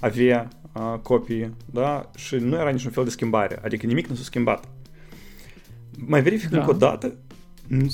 avea 0.00 0.48
uh, 0.72 0.98
copii, 1.02 1.54
da? 1.66 2.10
Și 2.16 2.34
nu 2.34 2.56
era 2.56 2.70
niciun 2.70 2.90
fel 2.90 3.04
de 3.04 3.10
schimbare, 3.10 3.60
adică 3.64 3.86
nimic 3.86 4.06
nu 4.06 4.14
s-a 4.14 4.22
schimbat. 4.22 4.68
Mai 6.06 6.22
verific 6.22 6.48
da. 6.48 6.58
încă 6.58 6.70
o 6.70 6.74
dată 6.74 7.14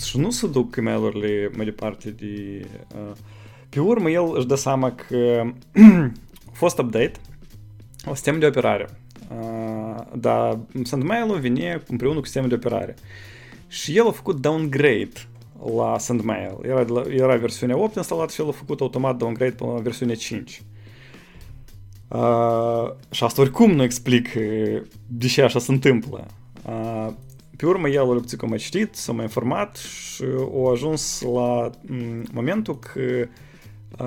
și 0.05 0.19
nu 0.19 0.31
se 0.31 0.47
duc 0.47 0.77
email-urile 0.77 1.51
mai 1.57 1.65
departe 1.65 2.11
de... 2.11 2.67
Uh, 2.95 3.17
pe 3.73 3.81
urmă, 3.81 4.11
el 4.11 4.37
își 4.37 4.47
dă 4.47 4.55
seama 4.55 4.93
că 4.93 5.43
a 5.45 6.11
fost 6.63 6.79
update 6.79 7.13
la 8.05 8.15
sistem 8.15 8.39
de 8.39 8.47
operare. 8.47 8.89
Uh, 9.41 10.03
dar 10.17 10.59
SendMail-ul 10.85 11.39
vine 11.39 11.83
împreună 11.87 12.19
cu 12.19 12.25
sistemul 12.25 12.49
de 12.49 12.55
operare. 12.55 12.95
Și 13.69 13.97
el 13.97 14.07
a 14.07 14.11
făcut 14.11 14.41
downgrade 14.41 15.29
la 15.77 15.99
SendMail. 15.99 16.59
Era, 16.63 16.85
la, 16.89 17.03
era 17.09 17.37
versiunea 17.37 17.79
8 17.79 17.97
instalat 17.97 18.31
și 18.31 18.41
el 18.41 18.49
a 18.49 18.53
făcut 18.53 18.81
automat 18.81 19.17
downgrade 19.17 19.55
până 19.55 19.73
la 19.73 19.81
versiunea 19.81 20.15
5. 20.15 20.63
Uh, 22.09 22.93
și 23.11 23.25
asta 23.25 23.41
oricum 23.41 23.71
nu 23.71 23.83
explic 23.83 24.29
de 25.07 25.27
ce 25.27 25.43
așa 25.43 25.59
se 25.59 25.73
întâmplă. 25.73 26.27
Uh, 26.67 27.09
pe 27.57 27.67
urmă, 27.67 27.89
el 27.89 28.01
a 28.01 28.13
lupțit 28.13 28.39
cum 28.39 28.53
a 28.53 28.57
citit, 28.57 28.95
s-a 28.95 29.13
mai 29.13 29.25
informat 29.25 29.77
și 29.77 30.25
a 30.67 30.71
ajuns 30.71 31.21
la 31.21 31.71
momentul 32.33 32.79
că 32.79 33.29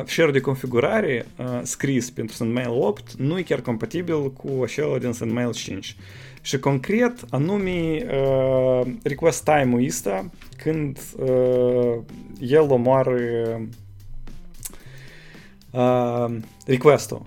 fișierul 0.05 0.33
de 0.33 0.39
configurare 0.39 1.25
scris 1.63 2.09
pentru 2.09 2.35
SendMail 2.35 2.69
8 2.69 3.13
nu 3.13 3.37
e 3.37 3.41
chiar 3.41 3.61
compatibil 3.61 4.31
cu 4.31 4.61
acela 4.63 4.97
din 4.97 5.11
SendMail 5.11 5.51
5. 5.53 5.95
Și 6.41 6.59
concret, 6.59 7.25
anume 7.29 8.05
request 9.03 9.43
time-ul 9.43 9.85
ăsta 9.85 10.29
când 10.57 10.99
el 12.39 12.65
omoară 12.69 13.19
request-ul. 16.65 17.21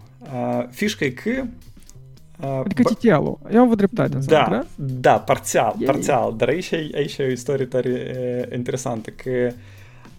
Fișca 0.70 1.04
e 1.04 1.10
că 1.10 1.44
Adică 2.64 2.82
TTL-ul. 2.82 3.38
Eu 3.50 3.58
am 3.58 3.64
avut 3.64 3.76
dreptate 3.76 4.16
în 4.16 4.22
da, 4.26 4.46
da? 4.50 4.66
Da, 4.76 5.18
parțial, 5.18 5.74
parțial. 5.84 6.34
Dar 6.36 6.48
aici, 6.48 6.72
aici 6.72 7.16
e 7.16 7.22
o 7.22 7.30
istorie 7.30 7.64
tare 7.64 8.48
interesantă, 8.52 9.10
că 9.10 9.30
uh, 9.30 9.52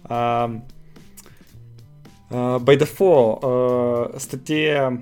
Uh, 0.08 0.54
by 2.62 2.76
default, 2.76 3.42
uh, 3.42 4.18
stătea... 4.18 5.00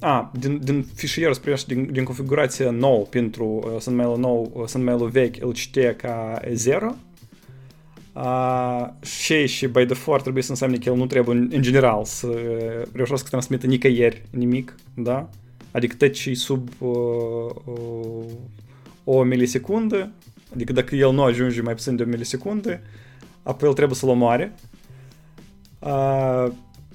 A, 0.00 0.32
din, 0.38 0.60
din 0.62 0.86
fișier, 0.94 1.32
spre 1.32 1.56
din, 1.66 1.88
din 1.92 2.04
configurația 2.04 2.70
nou 2.70 3.06
pentru 3.10 3.44
uh, 3.44 3.80
SendMail 3.80 4.18
nou, 4.18 4.50
uh, 4.54 4.66
SendMail 4.66 5.08
vechi 5.08 5.42
îl 5.42 5.52
citea 5.52 5.94
ca 5.94 6.40
0. 6.52 6.94
Uh, 8.12 8.86
și, 9.02 9.46
și 9.46 9.66
by 9.66 9.84
default 9.84 10.22
trebuie 10.22 10.42
să 10.42 10.50
înseamnă 10.50 10.76
că 10.76 10.88
el 10.88 10.96
nu 10.96 11.06
trebuie 11.06 11.36
în, 11.36 11.50
în 11.52 11.62
general 11.62 12.04
să 12.04 12.26
reușească 12.92 13.24
să 13.24 13.30
transmită 13.30 13.66
nicăieri 13.66 14.22
nimic, 14.30 14.74
da? 14.94 15.28
Adică 15.70 15.94
tot 15.98 16.12
ce 16.12 16.34
sub 16.34 16.68
uh, 16.78 16.88
uh, 17.64 18.24
o 19.04 19.22
milisecundă, 19.22 20.10
adică 20.54 20.72
dacă 20.72 20.94
el 20.94 21.12
nu 21.12 21.22
ajunge 21.22 21.62
mai 21.62 21.74
puțin 21.74 21.96
de 21.96 22.02
o 22.02 22.06
milisecundă, 22.06 22.80
apoi 23.42 23.68
el 23.68 23.74
trebuie 23.74 23.96
să-l 23.96 24.08
omoare 24.08 24.54
Uh, 24.54 24.75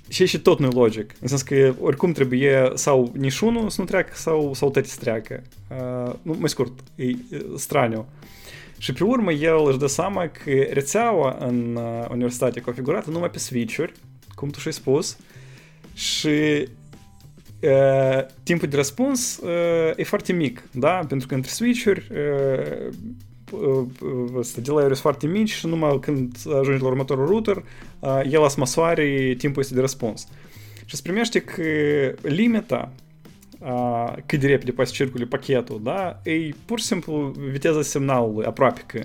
și 0.07 0.25
și 0.25 0.39
tot 0.39 0.59
nu 0.59 0.65
e 0.65 0.69
logic. 0.73 1.13
În 1.21 1.27
sens 1.27 1.41
că 1.41 1.73
oricum 1.81 2.11
trebuie 2.11 2.71
sau 2.73 3.11
nici 3.17 3.39
unul 3.39 3.69
să 3.69 3.81
nu 3.81 3.87
treacă 3.87 4.11
sau, 4.13 4.53
sau 4.53 4.69
toate 4.69 4.87
să 4.87 4.97
treacă. 4.99 5.41
Uh, 5.69 6.13
nu, 6.21 6.35
mai 6.39 6.49
scurt, 6.49 6.71
e, 6.95 7.03
e 7.03 7.17
straniu. 7.55 8.05
Și 8.77 8.93
pe 8.93 9.03
urmă 9.03 9.31
el 9.31 9.67
își 9.67 9.77
dă 9.77 9.87
seama 9.87 10.27
că 10.27 10.51
rețeaua 10.69 11.37
în 11.39 11.75
uh, 11.75 12.05
universitate 12.09 12.59
e 12.59 12.61
configurată 12.61 13.09
numai 13.09 13.29
pe 13.29 13.39
switch-uri, 13.39 13.91
cum 14.35 14.49
tu 14.49 14.59
și-ai 14.59 14.73
spus, 14.73 15.17
și 15.93 16.67
uh, 17.61 18.25
timpul 18.43 18.67
de 18.67 18.75
răspuns 18.75 19.37
uh, 19.37 19.91
e 19.95 20.03
foarte 20.03 20.33
mic, 20.33 20.63
da? 20.71 21.05
Pentru 21.07 21.27
că 21.27 21.33
între 21.33 21.51
switch-uri 21.51 22.07
uh, 22.11 22.93
uh, 23.51 24.45
delay 24.61 24.83
sunt 24.83 24.97
foarte 24.97 25.27
mici 25.27 25.51
și 25.51 25.67
numai 25.67 25.99
când 25.99 26.35
ajungi 26.59 26.81
la 26.81 26.87
următorul 26.87 27.25
router, 27.25 27.63
uh, 27.99 28.21
el 28.29 28.49
să 28.49 28.55
măsoare 28.57 29.35
timpul 29.37 29.61
este 29.61 29.73
de 29.73 29.79
răspuns. 29.79 30.27
Și 30.85 30.95
se 30.95 31.01
primește 31.03 31.39
că 31.39 31.63
limita 32.21 32.91
uh, 33.59 34.13
cât 34.25 34.39
de 34.39 34.47
repede 34.47 34.71
poate 34.71 34.89
să 34.89 34.95
circule 34.95 35.25
pachetul, 35.25 35.79
da? 35.83 36.21
E 36.23 36.49
pur 36.65 36.79
și 36.79 36.85
simplu 36.85 37.33
viteza 37.51 37.81
semnalului, 37.81 38.45
aproape 38.45 38.81
că. 38.85 39.01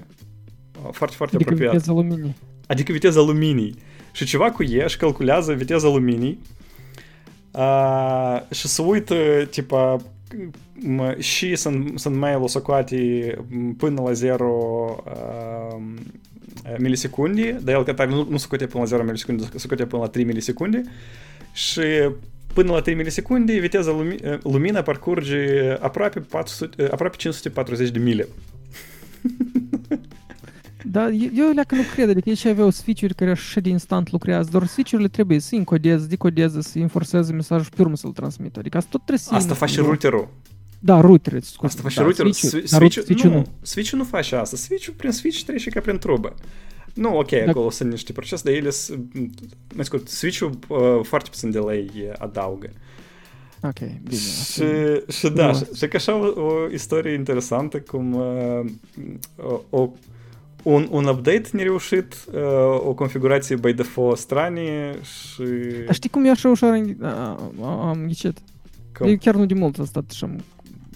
Foarte, 0.91 1.17
foarte 1.17 1.37
adică 1.37 1.51
apropiat. 1.51 1.73
viteza 1.73 1.93
luminii. 1.93 2.35
Adică 2.67 2.93
viteza 2.93 3.21
luminii. 3.21 3.75
Și 4.13 4.25
ceva 4.25 4.51
cu 4.51 4.63
e 4.63 4.87
și 4.87 4.97
calculează 4.97 5.53
viteza 5.53 5.89
luminii 5.89 6.39
uh, 7.51 8.41
și 8.51 8.67
se 8.67 8.83
uită, 8.83 9.15
tipa, 9.51 9.97
și 11.19 11.57
sunt, 11.57 11.99
sunt 11.99 12.17
mail-ul 12.17 12.49
socoate 12.49 13.39
până 13.77 14.01
la 14.01 14.13
0 14.13 15.03
uh, 15.05 15.83
milisecunde, 16.79 17.61
dar 17.65 17.75
el 17.75 17.85
că 17.85 17.93
tare 17.93 18.11
nu, 18.11 18.27
nu 18.31 18.37
scoate 18.37 18.67
până 18.67 18.83
la 18.83 18.89
0 18.89 19.03
milisecunde, 19.03 19.45
scoate 19.55 19.87
până 19.87 20.03
la 20.03 20.09
3 20.09 20.25
milisecunde 20.25 20.83
și 21.53 21.81
până 22.55 22.73
la 22.73 22.81
3 22.81 22.95
milisecunde 22.95 23.59
viteza 23.59 23.91
lumi, 23.91 24.17
lumina 24.43 24.83
parcurge 24.83 25.77
aproape, 25.81 26.21
400, 26.21 26.89
aproape 26.91 27.17
540 27.17 27.91
de 27.91 27.99
mile. 27.99 28.29
Da, 30.97 31.11
eu 31.11 31.51
leacă 31.55 31.75
nu 31.75 31.83
cred, 31.95 32.09
adică 32.09 32.29
aici 32.29 32.45
aveau 32.45 32.71
switch-uri 32.71 33.15
care 33.15 33.31
așa 33.31 33.61
de 33.61 33.69
instant 33.69 34.11
lucrează, 34.11 34.49
doar 34.51 34.67
switch-urile 34.67 35.09
trebuie 35.09 35.39
să 35.39 35.55
încodeze, 35.55 36.07
decodeze, 36.07 36.61
să 36.61 36.79
enforceze 36.79 37.33
mesajul 37.33 37.65
și 37.65 37.71
pe 37.71 37.83
urmă 37.83 37.97
să-l 37.97 38.11
transmită. 38.11 38.59
Adică 38.59 38.77
asta 38.77 38.91
tot 38.93 39.05
trebuie 39.05 39.27
să... 39.29 39.35
Asta 39.35 39.55
face 39.55 39.81
routerul. 39.81 40.29
Da, 40.79 41.01
routerul, 41.01 41.41
scuze. 41.41 41.67
Asta 41.67 41.83
face 41.83 41.97
da, 41.97 42.03
routerul. 42.03 42.33
Switch-ul, 42.33 42.67
Switch, 42.67 43.01
switch 43.05 43.23
nu, 43.23 43.31
nu. 43.31 43.47
Switch-ul 43.63 43.99
nu 43.99 44.05
face 44.05 44.37
asta. 44.37 44.57
Switch-ul 44.57 44.95
prin 44.97 45.11
switch 45.11 45.43
trece 45.43 45.71
ca 45.71 45.81
prin 45.81 45.99
trubă. 45.99 46.35
Nu, 46.95 47.19
ok, 47.19 47.31
Dacă... 47.31 47.51
acolo 47.51 47.71
sunt 47.71 47.91
niște 47.91 48.13
procese, 48.13 48.43
dar 48.45 48.55
ele 48.55 48.71
mai 49.75 49.85
scurt, 49.85 50.09
switch-ul 50.09 50.59
uh, 50.69 50.79
foarte 51.03 51.29
puțin 51.31 51.51
delay 51.51 51.91
adaugă. 52.19 52.71
Ok, 53.63 53.79
bine. 53.79 54.21
Și, 54.53 54.65
și 55.19 55.29
da, 55.29 55.53
și, 55.53 55.65
și 55.75 55.89
că 55.89 55.97
așa 55.97 56.15
o, 56.15 56.41
o 56.41 56.71
istorie 56.73 57.13
interesantă, 57.13 57.81
cum 57.81 58.15
uh, 58.15 58.65
o, 59.71 59.91
un, 60.67 60.89
un 60.91 61.05
update 61.05 61.49
nereușit, 61.53 62.15
uh, 62.33 62.43
o 62.87 62.95
configurație 62.95 63.57
by 63.57 63.73
default 63.73 64.19
stranie 64.19 64.99
și... 65.03 65.43
Dar 65.85 65.95
știi 65.95 66.11
cum 66.11 66.25
e 66.25 66.31
așa 66.31 66.49
ușor 66.49 66.73
am, 67.01 67.63
am 67.63 68.05
ghicit? 68.07 68.39
Cum? 68.99 69.09
Eu 69.09 69.17
chiar 69.17 69.35
nu 69.35 69.47
de 69.47 69.55
mult 69.55 69.79
am 69.79 69.85
stat 69.85 70.11
și 70.11 70.25
am, 70.25 70.41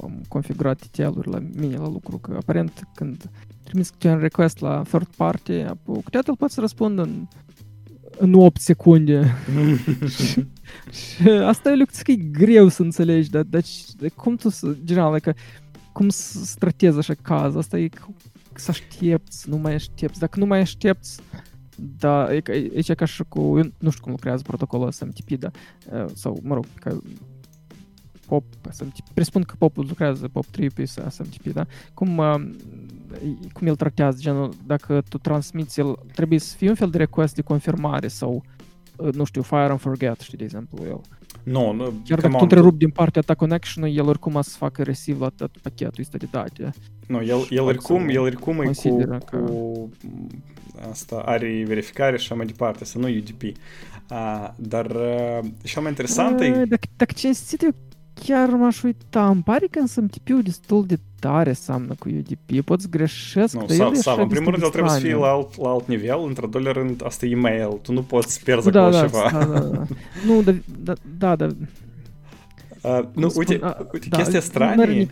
am 0.03 0.23
configurat 0.29 0.81
ETL-uri 0.83 1.29
la 1.29 1.39
mine 1.57 1.77
la 1.77 1.89
lucru, 1.89 2.19
că 2.19 2.35
aparent 2.37 2.89
când 2.95 3.31
trimis 3.65 3.93
un 4.05 4.19
request 4.19 4.61
la 4.61 4.83
third 4.83 5.07
party, 5.17 5.65
cu 5.85 6.03
el 6.11 6.37
poate 6.37 6.53
să 6.53 6.61
răspundă 6.61 7.03
în, 7.03 7.27
în 8.19 8.35
8 8.35 8.61
secunde. 8.61 9.35
și, 10.17 10.47
și 10.99 11.29
asta 11.29 11.71
e 11.71 11.77
lucru 11.77 11.97
că 12.03 12.11
e 12.11 12.17
greu 12.17 12.69
să 12.69 12.83
înțelegi, 12.83 13.31
dar, 13.31 13.43
dar 13.43 13.63
cum 14.15 14.37
tu, 14.37 14.49
general, 14.85 15.19
că 15.19 15.33
cum 15.93 16.09
să 16.09 16.55
tratezi 16.59 16.99
așa 16.99 17.15
caz, 17.23 17.57
asta 17.57 17.79
e 17.79 17.89
să 18.61 18.71
aștepți, 18.71 19.49
nu 19.49 19.57
mai 19.57 19.75
aștepți. 19.75 20.19
Dacă 20.19 20.39
nu 20.39 20.47
mai 20.47 20.61
aștepți, 20.61 21.21
da, 21.99 22.35
e, 22.35 22.43
e, 22.47 22.83
e 22.87 22.95
ca 22.95 23.05
și 23.05 23.25
cu, 23.29 23.41
eu 23.41 23.73
nu 23.79 23.91
știu 23.91 24.03
cum 24.03 24.11
lucrează 24.11 24.43
protocolul 24.43 24.91
SMTP, 24.91 25.31
da, 25.31 25.51
sau, 26.15 26.39
mă 26.43 26.55
rog, 26.55 26.65
ca 26.75 27.01
POP, 28.27 28.45
SMTP, 28.71 29.09
presupun 29.15 29.43
că 29.43 29.55
POP 29.59 29.77
lucrează, 29.77 30.29
POP 30.29 30.47
3 30.47 30.71
pe 30.71 30.85
SMTP, 30.85 31.53
da, 31.53 31.67
cum, 31.95 32.21
cum 33.53 33.67
el 33.67 33.77
tratează, 33.77 34.19
genul, 34.21 34.53
dacă 34.67 35.03
tu 35.09 35.19
transmiți, 35.19 35.81
el 35.81 35.99
trebuie 36.13 36.39
să 36.39 36.57
fie 36.57 36.69
un 36.69 36.75
fel 36.75 36.91
de 36.91 36.99
request 36.99 37.35
de 37.35 37.43
confirmare 37.43 38.09
sau, 38.09 38.45
nu 39.13 39.25
știu, 39.25 39.43
fire 39.43 39.71
and 39.71 39.81
forget, 39.81 40.21
știi, 40.21 40.39
de 40.39 40.45
exemplu, 40.45 40.85
el. 40.85 41.01
Nu, 41.43 41.73
nu, 41.73 41.93
Chiar 42.05 42.21
dacă 42.21 42.33
tu 42.33 42.43
întrerupi 42.43 42.79
din 42.79 42.91
partea 42.91 43.23
ta 43.23 43.35
connection 43.35 43.85
el 43.85 44.09
oricum 44.09 44.35
o 44.35 44.43
să 44.43 44.57
facă 44.57 44.83
receive 44.83 45.21
la 45.21 45.29
tot 45.29 45.59
pachetul 45.63 46.01
ăsta 46.01 46.19
de 46.19 46.27
date. 46.31 46.71
Nu, 47.07 47.23
el, 47.23 47.47
el 47.51 47.63
oricum, 47.63 48.09
el 48.09 48.21
oricum 48.21 48.61
e 48.61 48.71
cu, 48.83 49.07
că... 49.25 49.37
cu 49.37 49.89
asta 50.91 51.17
are 51.17 51.65
verificare 51.67 52.17
și 52.17 52.23
așa 52.23 52.35
mai 52.35 52.47
departe, 52.47 52.85
să 52.85 52.99
nu 52.99 53.09
UDP. 53.09 53.43
Uh, 53.43 54.49
dar 54.57 54.87
uh, 54.87 55.51
și 55.63 55.79
mai 55.79 55.89
interesant 55.89 56.41
e... 56.41 56.49
Dacă, 56.49 56.87
dacă 56.97 57.13
cinstit, 57.17 57.63
eu 57.63 57.75
chiar 58.25 58.49
m-aș 58.49 58.83
uita. 58.83 59.29
Îmi 59.29 59.43
pare 59.43 59.67
că 59.71 59.79
însă 59.79 60.01
MTP-ul 60.01 60.43
destul 60.43 60.87
de 60.87 60.99
tare 61.21 61.53
seamnă 61.53 61.95
cu 61.99 62.09
UDP. 62.09 62.65
Poți 62.65 62.91
greșesc, 62.91 63.55
nu, 63.55 63.67
sau, 63.67 63.95
sau, 63.95 64.21
în 64.21 64.29
primul 64.29 64.51
rând, 64.51 64.63
el 64.63 64.71
trebuie 64.71 64.93
să 64.93 64.99
fie 64.99 65.15
la 65.15 65.27
alt, 65.27 65.61
la 65.63 65.71
alt 65.71 65.87
nivel, 65.87 66.25
într-al 66.27 66.51
doilea 66.51 66.73
rând, 66.73 67.03
asta 67.05 67.27
e 67.27 67.31
e-mail. 67.31 67.79
Tu 67.83 67.93
nu 67.93 68.03
poți 68.03 68.43
pierzi 68.45 68.71
da, 68.71 68.81
acolo 68.81 68.97
da, 68.97 69.07
ceva. 69.07 69.31
Da, 69.33 69.45
da, 69.45 69.59
da. 69.59 69.85
nu, 70.27 70.43
da, 70.43 70.53
da, 70.83 70.95
da, 71.19 71.37
da. 71.37 71.55
Uh, 72.83 73.01
nu, 73.13 73.33
uite, 73.35 73.61
uh, 73.63 73.77
uite 73.93 74.09
da, 74.09 74.17
chestia 74.17 74.41
stranie... 74.41 75.07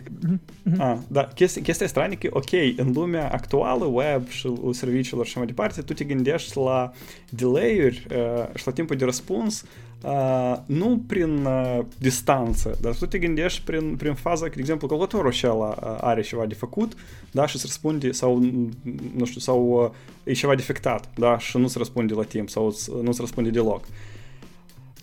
Uh, 0.79 0.97
da, 1.07 1.23
chestia, 1.23 1.61
chestia 1.61 1.87
stranie 1.87 2.17
că, 2.17 2.27
ok, 2.31 2.51
în 2.75 2.91
lumea 2.93 3.29
actuală, 3.31 3.85
web 3.85 4.27
și 4.27 4.53
serviciilor 4.71 5.25
și 5.25 5.37
mai 5.37 5.45
departe, 5.45 5.81
tu 5.81 5.93
te 5.93 6.03
gândești 6.03 6.57
la 6.57 6.91
delay-uri 7.29 8.07
uh, 8.11 8.55
și 8.55 8.65
la 8.65 8.71
timpul 8.71 8.95
de 8.95 9.05
răspuns 9.05 9.65
uh, 10.03 10.57
nu 10.65 11.01
prin 11.07 11.45
uh, 11.45 11.79
distanță, 11.97 12.77
dar 12.81 12.95
tu 12.95 13.05
te 13.05 13.17
gândești 13.17 13.61
prin, 13.61 13.95
prin 13.95 14.13
faza 14.13 14.45
că, 14.45 14.51
de 14.53 14.59
exemplu, 14.59 14.87
calculatorul 14.87 15.27
acela 15.27 15.69
are 16.01 16.21
ceva 16.21 16.45
de 16.45 16.53
făcut, 16.53 16.93
da, 17.31 17.47
și 17.47 17.57
se 17.57 17.63
răspunde, 17.65 18.11
sau, 18.11 18.39
nu 19.15 19.25
știu, 19.25 19.39
sau 19.39 19.83
uh, 19.83 20.31
e 20.31 20.33
ceva 20.33 20.55
defectat, 20.55 21.09
da, 21.15 21.37
și 21.37 21.57
nu 21.57 21.67
se 21.67 21.77
răspunde 21.77 22.13
la 22.13 22.23
timp, 22.23 22.49
sau 22.49 22.75
nu 23.01 23.11
se 23.11 23.21
răspunde 23.21 23.49
deloc. 23.49 23.83
Să 23.83 23.93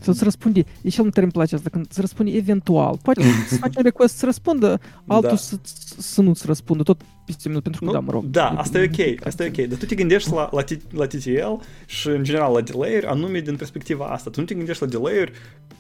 îți 0.05 0.25
răspunde, 0.25 0.65
e 0.83 0.89
cel 0.89 1.03
mai 1.03 1.11
tare 1.11 1.23
îmi 1.23 1.33
place 1.33 1.55
asta, 1.55 1.71
când 1.71 1.87
îți 1.89 2.01
răspunde 2.01 2.31
eventual. 2.31 2.99
Poate 3.03 3.23
să 3.49 3.57
faci 3.57 3.77
un 3.77 3.83
request 3.83 4.17
să 4.17 4.25
răspundă, 4.25 4.81
altul 5.07 5.29
da. 5.29 5.37
să, 5.37 5.59
să 5.99 6.23
nu-ți 6.23 6.47
răspundă, 6.47 6.83
tot 6.83 7.01
peste 7.27 7.49
minut, 7.49 7.63
pentru 7.63 7.81
că, 7.81 7.87
nu, 7.87 7.93
da, 7.93 8.01
mă 8.01 8.11
rog. 8.11 8.25
Da, 8.25 8.49
asta 8.49 8.79
e 8.79 8.91
ok, 8.93 9.27
asta 9.27 9.45
e 9.45 9.49
ok. 9.49 9.69
Dar 9.69 9.79
tu 9.79 9.87
te 9.87 9.95
gândești 9.95 10.31
la, 10.31 10.49
la, 10.53 10.65
la 10.91 11.07
TTL 11.07 11.53
și, 11.87 12.09
în 12.09 12.25
general, 12.25 12.53
la 12.53 12.61
delay-uri, 12.61 13.07
anume 13.07 13.41
din 13.41 13.57
perspectiva 13.57 14.07
asta. 14.07 14.31
Tu 14.31 14.41
nu 14.41 14.47
te 14.47 14.55
gândești 14.55 14.83
la 14.83 14.89
delay-uri, 14.89 15.33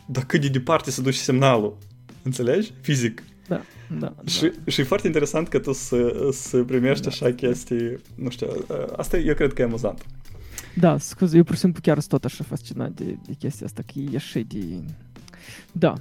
dar 0.06 0.24
cât 0.24 0.40
de 0.40 0.48
departe 0.48 0.90
se 0.90 1.02
duce 1.02 1.18
semnalul. 1.18 1.76
Înțelegi? 2.22 2.72
Fizic. 2.80 3.22
Da, 3.48 3.60
da. 3.98 4.14
Și, 4.26 4.40
da. 4.40 4.50
și 4.66 4.80
e 4.80 4.84
foarte 4.84 5.06
interesant 5.06 5.48
că 5.48 5.58
tu 5.58 5.72
să, 5.72 6.28
să 6.32 6.62
primești 6.62 7.02
da. 7.02 7.08
așa 7.08 7.32
chestii, 7.32 7.98
nu 8.14 8.30
știu, 8.30 8.46
asta 8.96 9.18
eu 9.18 9.34
cred 9.34 9.52
că 9.52 9.62
e 9.62 9.64
amuzant. 9.64 10.06
Da, 10.78 10.98
scuze, 10.98 11.36
eu 11.36 11.44
pur 11.44 11.54
și 11.54 11.60
simplu 11.60 11.80
chiar 11.82 11.98
sunt 11.98 12.10
tot 12.10 12.24
așa 12.24 12.44
fascinat 12.44 12.90
de, 12.90 13.18
de 13.26 13.32
chestia 13.32 13.66
asta, 13.66 13.82
că 13.86 13.98
e 13.98 14.16
așa 14.16 14.40
de... 14.46 14.82
Da, 15.72 15.94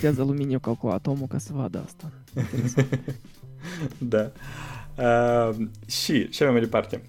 tează 0.00 0.20
aluminiu 0.20 0.58
calculat 0.58 1.06
omul 1.06 1.26
ca 1.26 1.38
să 1.38 1.52
vadă 1.52 1.84
asta. 1.84 2.12
da. 3.98 4.30
Uh, 4.98 5.56
și 5.86 6.28
ce 6.28 6.42
avem 6.42 6.54
mai 6.54 6.62
departe? 6.62 7.02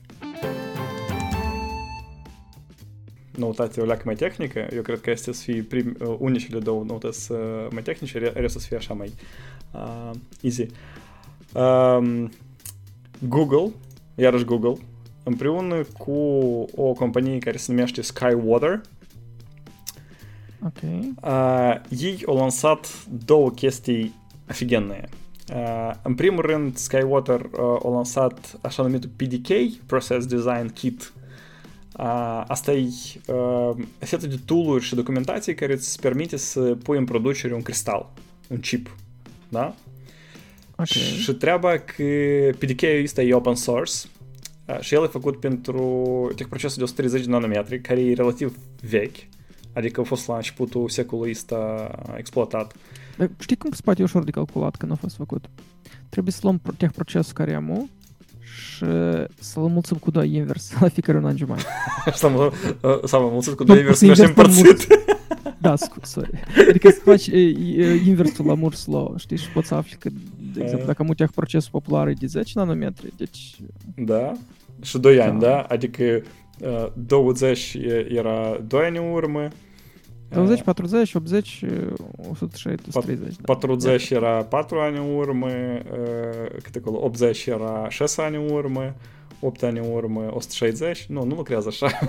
Noutate 3.35 3.81
o 3.81 3.85
leacă 3.85 4.01
mai 4.05 4.15
tehnică, 4.15 4.67
eu 4.73 4.81
cred 4.81 5.01
că 5.01 5.09
este 5.09 5.31
să 5.31 5.41
fie 5.41 5.61
prim, 5.61 5.95
uh, 5.99 6.15
unicele 6.19 6.59
două 6.59 6.83
noutăți 6.83 7.31
uh, 7.31 7.37
mai 7.71 7.81
tehnice, 7.81 8.19
restul 8.19 8.61
să 8.61 8.67
fie 8.67 8.77
așa 8.77 8.93
mai 8.93 9.13
uh, 9.71 10.11
easy. 10.41 10.65
Uh, 11.53 12.29
Google, 13.27 13.71
iarăși 14.15 14.43
Google, 14.43 14.77
împreună 15.29 15.85
cu 15.97 16.11
o 16.75 16.93
companie 16.93 17.37
care 17.37 17.57
se 17.57 17.71
numește 17.71 18.01
Skywater. 18.01 18.81
Ok. 20.65 20.81
Uh, 21.23 21.81
ei 21.99 22.23
au 22.25 22.35
lansat 22.35 23.05
două 23.25 23.49
chestii 23.49 24.13
aфиgenные. 24.47 25.09
Uh, 25.53 25.91
în 26.01 26.15
primul 26.15 26.41
rând, 26.41 26.77
Skywater 26.77 27.39
uh, 27.39 27.59
au 27.59 27.93
lansat 27.93 28.59
așa 28.61 28.83
numitul 28.83 29.09
PDK, 29.15 29.47
Process 29.85 30.25
Design 30.25 30.73
Kit. 30.73 31.13
Uh, 31.97 32.43
asta 32.47 32.71
e 32.71 32.87
uh, 33.27 33.75
setul 33.99 34.27
de 34.27 34.39
tool 34.45 34.79
și 34.79 34.95
documentații 34.95 35.55
care 35.55 35.73
îți 35.73 35.99
permite 35.99 36.37
să 36.37 36.59
pui 36.59 36.97
în 36.97 37.05
producere 37.05 37.53
un 37.53 37.61
cristal, 37.61 38.09
un 38.47 38.59
chip. 38.59 38.95
Da? 39.49 39.75
Okay. 40.71 40.87
Și 41.21 41.33
treaba 41.33 41.77
că 41.77 42.03
PDK-ul 42.57 43.03
ăsta 43.03 43.21
e 43.21 43.33
open 43.33 43.55
source, 43.55 43.93
și 44.79 44.93
el 44.93 45.03
e 45.03 45.07
făcut 45.07 45.39
pentru 45.39 45.83
procesul 46.49 46.77
de 46.77 46.83
130 46.83 47.25
de 47.25 47.31
nanometri, 47.31 47.81
care 47.81 48.01
e 48.01 48.13
relativ 48.13 48.57
vechi, 48.89 49.17
adică 49.73 50.01
a 50.01 50.03
fost 50.03 50.27
la 50.27 50.35
începutul 50.35 50.89
secolului 50.89 51.31
ăsta 51.31 51.91
exploatat. 52.17 52.75
Dar 53.17 53.29
știi 53.39 53.57
cum 53.57 53.71
spate 53.71 54.03
ușor 54.03 54.23
de 54.23 54.31
calculat 54.31 54.75
când 54.75 54.91
a 54.91 54.95
fost 54.95 55.15
făcut? 55.15 55.45
Trebuie 56.09 56.33
să 56.33 56.39
luăm 56.43 56.61
procesul 56.95 57.33
care 57.33 57.53
am 57.53 57.89
și 58.41 58.85
să-l 59.39 59.63
mulțim 59.63 59.97
cu 59.97 60.11
2 60.11 60.33
invers 60.33 60.79
la 60.79 60.87
fiecare 60.87 61.17
un 61.17 61.25
an 61.25 61.37
jumătate. 61.37 61.67
Să-l 63.03 63.19
mulțim 63.19 63.53
cu 63.53 63.63
2 63.63 63.77
invers 63.77 63.99
și 63.99 64.21
împărțit. 64.21 64.87
Da, 65.61 65.75
scu- 65.75 65.99
sorry. 66.05 66.29
Adică 66.69 66.89
să 66.89 66.99
faci 67.03 67.27
e, 67.27 67.37
e, 67.37 68.03
inversul 68.05 68.45
la 68.45 68.55
Moore's 68.55 69.17
știi, 69.17 69.37
și 69.37 69.49
poți 69.49 69.67
să 69.67 69.75
afli 69.75 69.95
că, 69.99 70.09
de 70.53 70.63
exemplu, 70.63 70.85
dacă 70.85 71.03
muteah 71.03 71.29
procesul 71.35 71.69
popular 71.71 72.07
e 72.07 72.13
de 72.13 72.25
10 72.25 72.51
nanometri, 72.55 73.13
deci... 73.17 73.55
Da? 73.95 74.31
Și 74.81 74.97
2 74.97 75.21
ani, 75.21 75.39
da? 75.39 75.61
Adică 75.61 76.03
uh, 76.61 76.87
20 76.93 77.77
era 78.07 78.61
2 78.67 78.85
ani 78.85 78.97
în 78.97 79.11
urmă, 79.11 79.47
20, 80.29 80.61
40, 80.61 81.13
80, 81.13 81.63
160, 82.29 82.95
130. 82.95 83.35
40 83.41 84.09
da. 84.09 84.15
era 84.15 84.43
4 84.43 84.79
ani 84.79 84.97
în 84.97 85.15
urmă, 85.15 85.47
cât 86.63 86.75
acolo, 86.75 86.99
80 87.03 87.45
era 87.45 87.89
6 87.89 88.21
ani 88.21 88.35
în 88.35 88.49
urmă, 88.49 88.95
8 89.39 89.63
ani 89.63 89.79
în 89.79 89.91
urmă, 89.91 90.29
160. 90.33 91.05
Nu, 91.05 91.23
nu 91.23 91.35
lucrează 91.35 91.67
așa. 91.67 91.99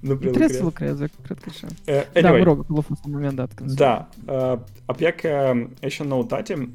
nu 0.00 0.16
prea 0.16 0.30
Trebuie 0.30 0.56
să 0.56 0.62
lucreze, 0.62 1.06
cred 1.22 1.38
că 1.38 1.48
așa. 1.48 1.66
Uh, 1.86 2.06
anyway, 2.14 2.22
da, 2.22 2.30
mă 2.30 2.42
rog, 2.42 2.58
acolo 2.58 2.78
a 2.78 2.82
fost 2.82 3.04
un 3.04 3.10
moment 3.12 3.34
dat 3.34 3.52
când 3.54 3.72
Da, 3.72 4.08
uh, 4.26 4.58
apia 4.84 5.12
că 5.12 5.52
e 5.80 5.88
și 5.88 6.02
noutate, 6.02 6.70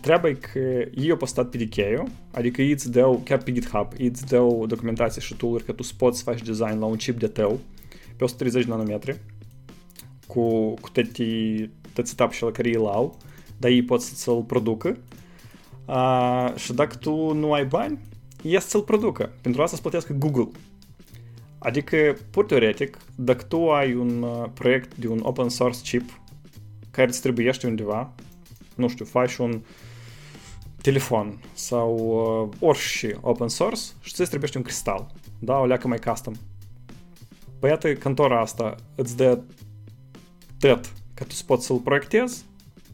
treaba 0.00 0.28
e 0.28 0.32
că 0.32 0.58
ei 0.94 1.10
au 1.10 1.16
postat 1.16 1.48
pe 1.48 1.56
DK, 1.56 2.02
adică 2.30 2.62
ei 2.62 2.70
îți 2.70 2.90
dau, 2.90 3.20
chiar 3.24 3.38
pe 3.38 3.52
GitHub, 3.52 3.92
ei 3.98 4.06
îți 4.06 4.26
dau 4.26 4.66
documentație 4.66 5.20
și 5.20 5.34
tool 5.34 5.60
că 5.60 5.72
tu 5.72 5.82
poți 5.96 6.18
să 6.18 6.24
faci 6.24 6.42
design 6.42 6.78
la 6.78 6.84
un 6.84 6.96
chip 6.96 7.18
de 7.18 7.26
tău 7.26 7.60
pe 8.16 8.24
130 8.24 8.64
nanometri 8.64 9.20
cu, 10.26 10.74
cu 10.74 10.90
toate, 10.92 11.70
toți 11.92 12.12
etapele 12.12 12.50
care 12.50 12.68
ei 12.68 12.76
au, 12.76 13.16
dar 13.56 13.70
ei 13.70 13.82
pot 13.82 14.02
să-ți-l 14.02 14.42
producă 14.42 14.98
uh, 15.86 16.52
și 16.56 16.72
dacă 16.72 16.96
tu 16.96 17.32
nu 17.32 17.52
ai 17.52 17.64
bani, 17.64 17.98
ei 18.42 18.60
să-ți-l 18.60 18.82
producă. 18.82 19.32
Pentru 19.40 19.62
asta 19.62 19.74
să 19.74 19.82
plătească 19.82 20.12
Google. 20.12 20.48
Adică, 21.58 22.16
pur 22.30 22.44
teoretic, 22.44 22.98
dacă 23.14 23.42
tu 23.42 23.70
ai 23.70 23.94
un 23.94 24.22
uh, 24.22 24.44
proiect 24.54 24.96
de 24.96 25.08
un 25.08 25.20
open 25.22 25.48
source 25.48 25.80
chip 25.82 26.20
care 26.90 27.08
îți 27.08 27.20
trebuiește 27.20 27.66
undeva, 27.66 28.14
nu 28.80 28.88
știu, 28.88 29.04
faci 29.04 29.36
un 29.36 29.60
telefon 30.82 31.38
sau 31.52 31.94
uh, 31.96 32.68
orice 32.68 33.18
open 33.20 33.48
source 33.48 33.80
și 34.00 34.14
ți 34.14 34.28
trebuie 34.28 34.50
un 34.56 34.62
cristal, 34.62 35.06
da, 35.38 35.58
o 35.58 35.66
leacă 35.66 35.88
mai 35.88 35.98
custom. 35.98 36.34
Păi 37.58 37.70
iată, 37.70 37.92
cantora 37.92 38.40
asta 38.40 38.74
îți 38.94 39.16
dă 39.16 39.40
tot 40.58 40.92
că 41.14 41.24
tu 41.24 41.34
poți 41.46 41.66
să-l 41.66 41.76
proiectezi 41.78 42.44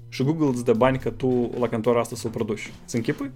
și 0.09 0.23
Google 0.23 0.47
îți 0.47 0.65
dă 0.65 0.73
bani 0.73 0.99
că 0.99 1.11
tu 1.11 1.51
la 1.59 1.69
cantora 1.69 2.01
asta 2.01 2.17
să-l 2.17 2.31
produci. 2.31 2.73
Îți 2.85 2.97
închipui? 2.97 3.31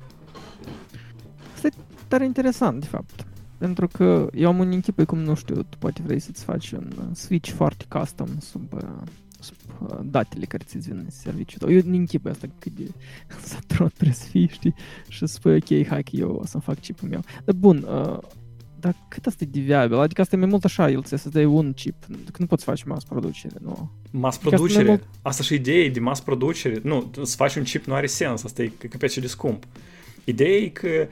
Asta 1.54 1.66
e 1.66 1.70
tare 2.08 2.24
interesant, 2.24 2.80
de 2.80 2.86
fapt. 2.86 3.26
Pentru 3.58 3.88
că 3.88 4.28
eu 4.34 4.48
am 4.48 4.58
un 4.58 4.70
închipui 4.70 5.04
cum, 5.04 5.18
nu 5.18 5.34
știu, 5.34 5.54
tu 5.54 5.78
poate 5.78 6.02
vrei 6.04 6.18
să-ți 6.18 6.44
faci 6.44 6.70
un 6.70 7.14
switch 7.14 7.50
foarte 7.50 7.84
custom 7.88 8.28
sub 8.38 8.72
uh, 8.72 8.82
datele 10.02 10.44
care 10.44 10.64
ți 10.66 10.78
vin 10.78 10.96
în 10.96 11.10
serviciu 11.10 11.58
tău. 11.58 11.72
Eu 11.72 11.80
din 11.80 12.06
chipul 12.06 12.30
asta 12.30 12.46
cât 12.58 12.72
de 12.72 12.90
saturat 13.42 13.92
trebuie 13.92 14.14
să 14.14 14.24
fii, 14.24 14.48
știi? 14.48 14.74
Și 15.08 15.18
să 15.18 15.26
spui, 15.26 15.54
ok, 15.54 15.86
hai 15.86 16.02
că 16.02 16.10
eu 16.12 16.30
o 16.30 16.46
să-mi 16.46 16.62
fac 16.62 16.80
chipul 16.80 17.08
meu. 17.08 17.20
Dar 17.44 17.54
bun, 17.54 17.86
uh, 17.88 18.18
dar 18.80 18.94
cât 19.08 19.26
asta 19.26 19.44
e 19.44 19.48
de 19.50 19.60
viabil? 19.60 19.98
Adică 19.98 20.20
asta 20.20 20.36
e 20.36 20.38
mai 20.38 20.48
mult 20.48 20.64
așa, 20.64 20.90
el 20.90 21.02
ți 21.02 21.16
să 21.16 21.28
dai 21.28 21.44
un 21.44 21.72
chip. 21.72 22.04
Că 22.04 22.36
nu 22.38 22.46
poți 22.46 22.64
face 22.64 22.84
mass 22.86 23.04
producere, 23.04 23.54
nu? 23.60 23.90
Mass 24.10 24.36
adică 24.36 24.50
producere? 24.50 24.90
Asta, 24.90 24.90
mult... 24.90 25.06
asta 25.22 25.42
și 25.42 25.54
ideea 25.54 25.90
de 25.90 26.00
mass 26.00 26.20
producere. 26.20 26.80
Nu, 26.82 27.10
să 27.22 27.36
faci 27.36 27.54
un 27.54 27.62
chip 27.62 27.84
nu 27.84 27.94
are 27.94 28.06
sens, 28.06 28.44
asta 28.44 28.62
e 28.62 28.72
că 28.88 28.96
pe 28.96 29.06
ce 29.06 29.20
de 29.20 29.26
scump. 29.26 29.66
Ideea 30.24 30.56
e 30.56 30.68
că 30.68 31.08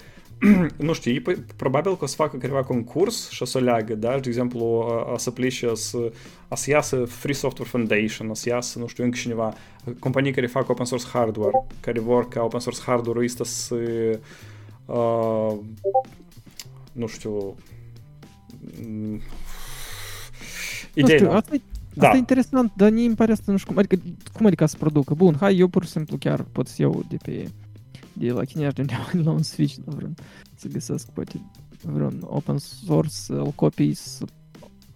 nu 0.77 0.93
știu, 0.93 1.13
ei 1.13 1.23
probabil 1.57 1.97
că 1.97 2.05
o 2.05 2.07
să 2.07 2.15
facă 2.15 2.37
careva 2.37 2.63
concurs 2.63 3.29
și 3.29 3.43
o 3.43 3.45
să 3.45 3.59
leagă, 3.59 3.95
da? 3.95 4.19
De 4.19 4.29
exemplu, 4.29 4.65
o 5.13 5.19
să 5.19 5.31
plice 5.31 5.75
să, 5.75 6.13
o 6.49 6.55
să 6.55 6.71
iasă 6.71 7.05
Free 7.05 7.35
Software 7.35 7.71
Foundation, 7.71 8.29
o 8.29 8.35
să 8.35 8.49
iasă, 8.49 8.79
nu 8.79 8.87
știu, 8.87 9.05
încă 9.05 9.17
cineva, 9.21 9.55
companii 9.99 10.33
care 10.33 10.47
fac 10.47 10.69
open 10.69 10.85
source 10.85 11.07
hardware, 11.13 11.67
care 11.81 12.01
vor 12.01 12.29
ca 12.29 12.43
open 12.43 12.61
source 12.61 12.81
hardware-ul 12.87 13.25
ăsta 13.25 13.45
să 13.45 13.75
uh, 14.87 15.57
nu 16.93 17.07
știu 17.07 17.55
Ideea, 20.95 21.21
nu 21.21 21.27
știu, 21.27 21.31
asta 21.31 21.55
e, 21.55 21.61
da. 21.95 22.05
asta 22.05 22.17
e 22.17 22.19
interesant, 22.19 22.73
dar 22.77 22.91
nu 22.91 23.01
îmi 23.01 23.15
pare 23.15 23.33
asta, 23.33 23.53
nu 23.53 23.57
știu 23.57 23.73
cum, 23.73 23.79
adică, 23.79 24.03
cum 24.33 24.47
adică 24.47 24.67
să 24.67 24.77
producă? 24.79 25.15
Bun, 25.15 25.37
hai, 25.41 25.57
eu 25.57 25.69
pur 25.69 25.85
și 25.85 25.91
simplu 25.91 26.17
chiar 26.17 26.43
pot 26.53 26.67
să 26.67 26.83
iau 26.83 27.03
de 27.09 27.17
pe 27.23 27.49
de 28.19 28.31
la 28.33 28.45
Chinești 28.45 28.75
de 28.75 28.81
undeva 28.87 29.11
la 29.13 29.31
un 29.31 29.43
switch, 29.43 29.77
la 29.85 29.95
vreun, 29.95 30.15
să 30.55 30.69
găsesc 30.69 31.11
poate 31.11 31.41
vreun 31.83 32.21
open 32.27 32.59
source, 32.59 33.15
îl 33.29 33.53
copii 33.55 33.95
să 33.95 34.25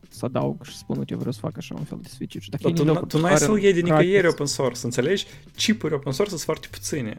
să 0.08 0.24
adaug 0.24 0.64
și 0.64 0.76
spun, 0.76 0.98
uite, 0.98 1.14
vreau 1.14 1.32
să 1.32 1.38
fac 1.38 1.56
așa 1.56 1.74
un 1.78 1.84
fel 1.84 1.98
de 2.02 2.08
switch 2.08 2.46
Dacă 2.48 2.72
tu, 2.72 2.84
tu, 2.84 3.06
tu 3.06 3.20
n-ai 3.20 3.38
să-l 3.38 3.58
iei 3.58 3.72
de 3.72 3.80
nicăieri 3.80 4.28
open 4.28 4.46
source, 4.46 4.80
înțelegi? 4.82 5.26
Chipuri 5.56 5.94
open 5.94 6.12
source 6.12 6.34
sunt 6.34 6.44
foarte 6.44 6.68
puține. 6.70 7.16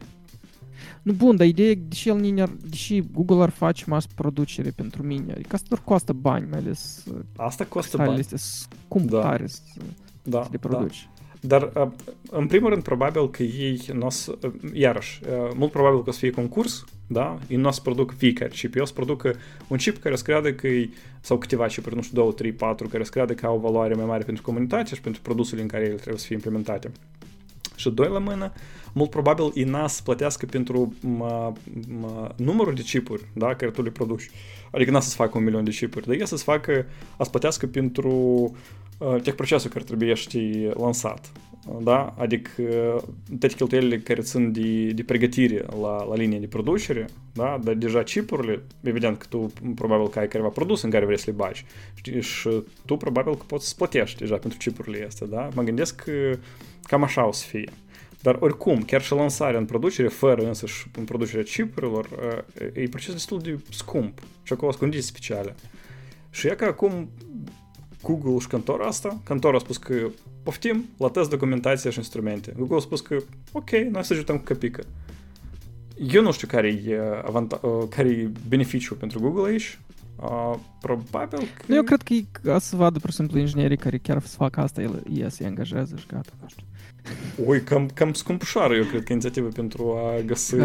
Nu, 1.02 1.14
bun, 1.14 1.36
dar 1.36 1.48
ideea 1.48 1.70
e, 1.70 1.76
deși, 1.76 2.10
el 2.10 2.42
ar, 2.42 2.50
deși 2.70 3.02
Google 3.12 3.42
ar 3.42 3.50
face 3.50 3.84
mass 3.88 4.06
producere 4.06 4.70
pentru 4.70 5.04
mine, 5.04 5.32
adică 5.32 5.56
asta 5.56 5.68
doar 5.70 5.82
costă 5.84 6.14
bani, 6.14 6.48
mai 6.50 6.60
ales 6.60 7.04
Asta 7.36 7.66
costă 7.66 7.98
bani. 7.98 8.20
este 8.20 8.38
scump 8.38 9.10
da. 9.10 9.22
tare 9.22 9.48
să, 9.48 9.62
da, 10.24 10.44
să 10.44 10.50
le 10.52 10.58
da. 10.62 10.68
produci. 10.68 11.10
Da. 11.13 11.13
Dar, 11.46 11.92
în 12.32 12.48
primul 12.48 12.70
rând, 12.70 12.84
probabil 12.84 13.30
că 13.30 13.44
ei 13.44 13.86
nu 13.94 14.06
o 14.06 14.10
să, 14.10 14.38
iarăși, 14.74 15.20
mult 15.56 15.72
probabil 15.72 16.04
că 16.04 16.10
o 16.10 16.12
să 16.12 16.20
fie 16.20 16.30
concurs, 16.30 16.86
da? 17.08 17.40
Ei 17.48 17.58
nu 17.58 17.68
o 17.68 17.72
să 17.72 17.82
produc 17.82 18.14
fiecare 18.18 18.50
chip, 18.50 18.76
ei 18.76 18.82
o 18.82 18.86
să 18.86 18.94
producă 18.94 19.36
un 19.68 19.78
chip 19.78 19.98
care 19.98 20.16
să 20.16 20.24
creadă 20.24 20.54
că 20.54 20.68
e, 20.68 20.90
sau 21.22 21.38
câteva 21.38 21.66
chipuri, 21.66 21.96
nu 21.96 22.02
știu, 22.02 22.24
2, 22.24 22.34
3, 22.34 22.52
4, 22.52 22.88
care 22.88 23.04
să 23.04 23.10
creadă 23.10 23.34
că 23.34 23.46
au 23.46 23.56
o 23.56 23.60
valoare 23.60 23.94
mai 23.94 24.06
mare 24.06 24.24
pentru 24.24 24.44
comunitate 24.44 24.96
și 24.96 25.02
pentru 25.02 25.22
produsele 25.22 25.62
în 25.62 25.68
care 25.68 25.84
ele 25.84 25.94
trebuie 25.94 26.18
să 26.18 26.26
fie 26.26 26.36
implementate. 26.36 26.92
Și 27.76 27.90
doi 27.90 28.08
la 28.08 28.20
mână, 28.20 28.52
mult 28.94 29.10
probabil 29.10 29.52
ei 29.54 29.64
n 29.64 29.88
să 29.88 30.02
plătească 30.04 30.46
pentru 30.46 30.94
mă, 31.02 31.54
mă, 32.00 32.32
numărul 32.36 32.74
de 32.74 32.82
chipuri 32.82 33.26
da, 33.34 33.56
care 33.56 33.72
tu 33.72 33.82
le 33.82 33.90
produci. 33.90 34.30
Adică 34.72 34.92
n 34.92 35.00
să-ți 35.00 35.16
facă 35.16 35.38
un 35.38 35.44
milion 35.44 35.64
de 35.64 35.72
chipuri, 35.72 36.06
dar 36.06 36.16
ei 36.16 36.28
să-ți 36.28 36.44
facă, 36.44 36.86
să 37.22 37.30
plătească 37.30 37.68
pentru 37.68 38.56
uh, 39.06 39.22
tehprocesul 39.22 39.70
care 39.70 39.84
trebuie 39.84 40.14
știi 40.14 40.72
lansat. 40.78 41.32
Da? 41.82 42.14
Adică 42.18 42.64
toate 43.40 43.56
cheltuielile 43.56 44.00
care 44.00 44.22
țin 44.22 44.52
de, 44.52 44.88
de 44.88 45.04
pregătire 45.04 45.66
la, 45.82 46.04
la 46.04 46.16
linie 46.16 46.40
de 46.40 46.48
producere, 46.48 47.06
da? 47.34 47.60
dar 47.64 47.74
deja 47.74 48.04
chipurile, 48.04 48.62
evident 48.82 49.18
că 49.18 49.26
tu 49.30 49.54
probabil 49.76 50.08
că 50.08 50.20
ai 50.20 50.28
careva 50.28 50.50
produs 50.50 50.82
în 50.82 50.90
care 50.90 51.06
vrei 51.06 51.20
să 51.20 51.24
le 51.28 51.36
bagi 51.36 51.66
știi? 51.94 52.22
și 52.22 52.50
tu 52.86 52.96
probabil 52.96 53.36
că 53.36 53.44
poți 53.48 53.68
să 53.68 53.74
plătești 53.78 54.20
deja 54.20 54.38
pentru 54.38 54.60
chipurile 54.60 55.06
astea. 55.06 55.28
Da? 55.28 55.50
Mă 55.54 55.62
gândesc 55.62 55.96
că 55.96 56.38
cam 56.84 57.04
așa 57.04 57.28
o 57.28 57.32
să 57.32 57.46
fie. 57.46 57.70
Dar 58.22 58.38
oricum, 58.40 58.82
chiar 58.82 59.02
și 59.02 59.14
lansarea 59.14 59.60
în 59.60 59.66
producere, 59.66 60.08
fără 60.08 60.48
însăși 60.48 60.88
în 60.98 61.04
producerea 61.04 61.44
chipurilor, 61.44 62.08
e 62.74 62.88
proces 62.90 63.14
destul 63.14 63.40
de 63.40 63.60
scump 63.70 64.20
și 64.44 64.54
acolo 64.54 64.72
sunt 64.72 64.82
condiții 64.82 65.10
speciale. 65.10 65.56
Și 66.30 66.48
e 66.48 66.50
că 66.50 66.66
acum 66.66 67.10
Google 68.04 68.40
și 68.40 68.48
cantora 68.48 68.86
asta, 68.86 69.22
cantora 69.24 69.56
a 69.56 69.60
spus 69.60 69.78
că 69.78 70.10
poftim, 70.44 70.86
la 70.98 71.10
test 71.10 71.30
documentația 71.30 71.92
și 71.92 71.98
instrumente. 71.98 72.54
Google 72.58 72.76
a 72.76 72.80
spus 72.80 73.02
că 73.02 73.18
ok, 73.52 73.70
noi 73.70 74.04
să 74.04 74.14
ajutăm 74.14 74.38
cu 74.38 74.44
căpică. 74.44 74.84
Eu 76.12 76.22
nu 76.22 76.32
știu 76.32 76.48
care 76.48 76.68
e, 76.68 77.00
avanta- 77.26 77.62
care 77.90 78.10
e 78.10 78.30
beneficiul 78.48 78.98
pentru 78.98 79.20
Google 79.20 79.52
aici, 79.52 79.80
Uh, 80.16 80.56
probabil 80.82 81.40
că... 81.40 81.74
Eu 81.74 81.84
cred 81.84 82.02
că 82.02 82.14
e 82.14 82.60
să 82.60 82.76
vadă, 82.76 83.00
pur 83.00 83.10
și 83.10 83.16
simplu, 83.16 83.40
inginerii 83.40 83.78
care 83.78 83.98
chiar 83.98 84.22
să 84.22 84.36
facă 84.36 84.60
asta, 84.60 84.82
el, 84.82 85.04
el 85.14 85.30
se 85.30 85.46
angajează 85.46 85.96
și 85.96 86.06
gata, 86.08 86.32
nu 86.42 86.48
știu. 86.48 86.66
Ой, 87.46 87.62
cam, 87.62 87.90
cam 87.94 88.14
scumpușoară, 88.14 88.76
eu 88.76 88.84
cred 88.84 89.04
că 89.04 89.12
inițiativă 89.12 89.48
pentru 89.48 89.96
a 89.98 90.22
găsi 90.26 90.56
2-3 90.56 90.60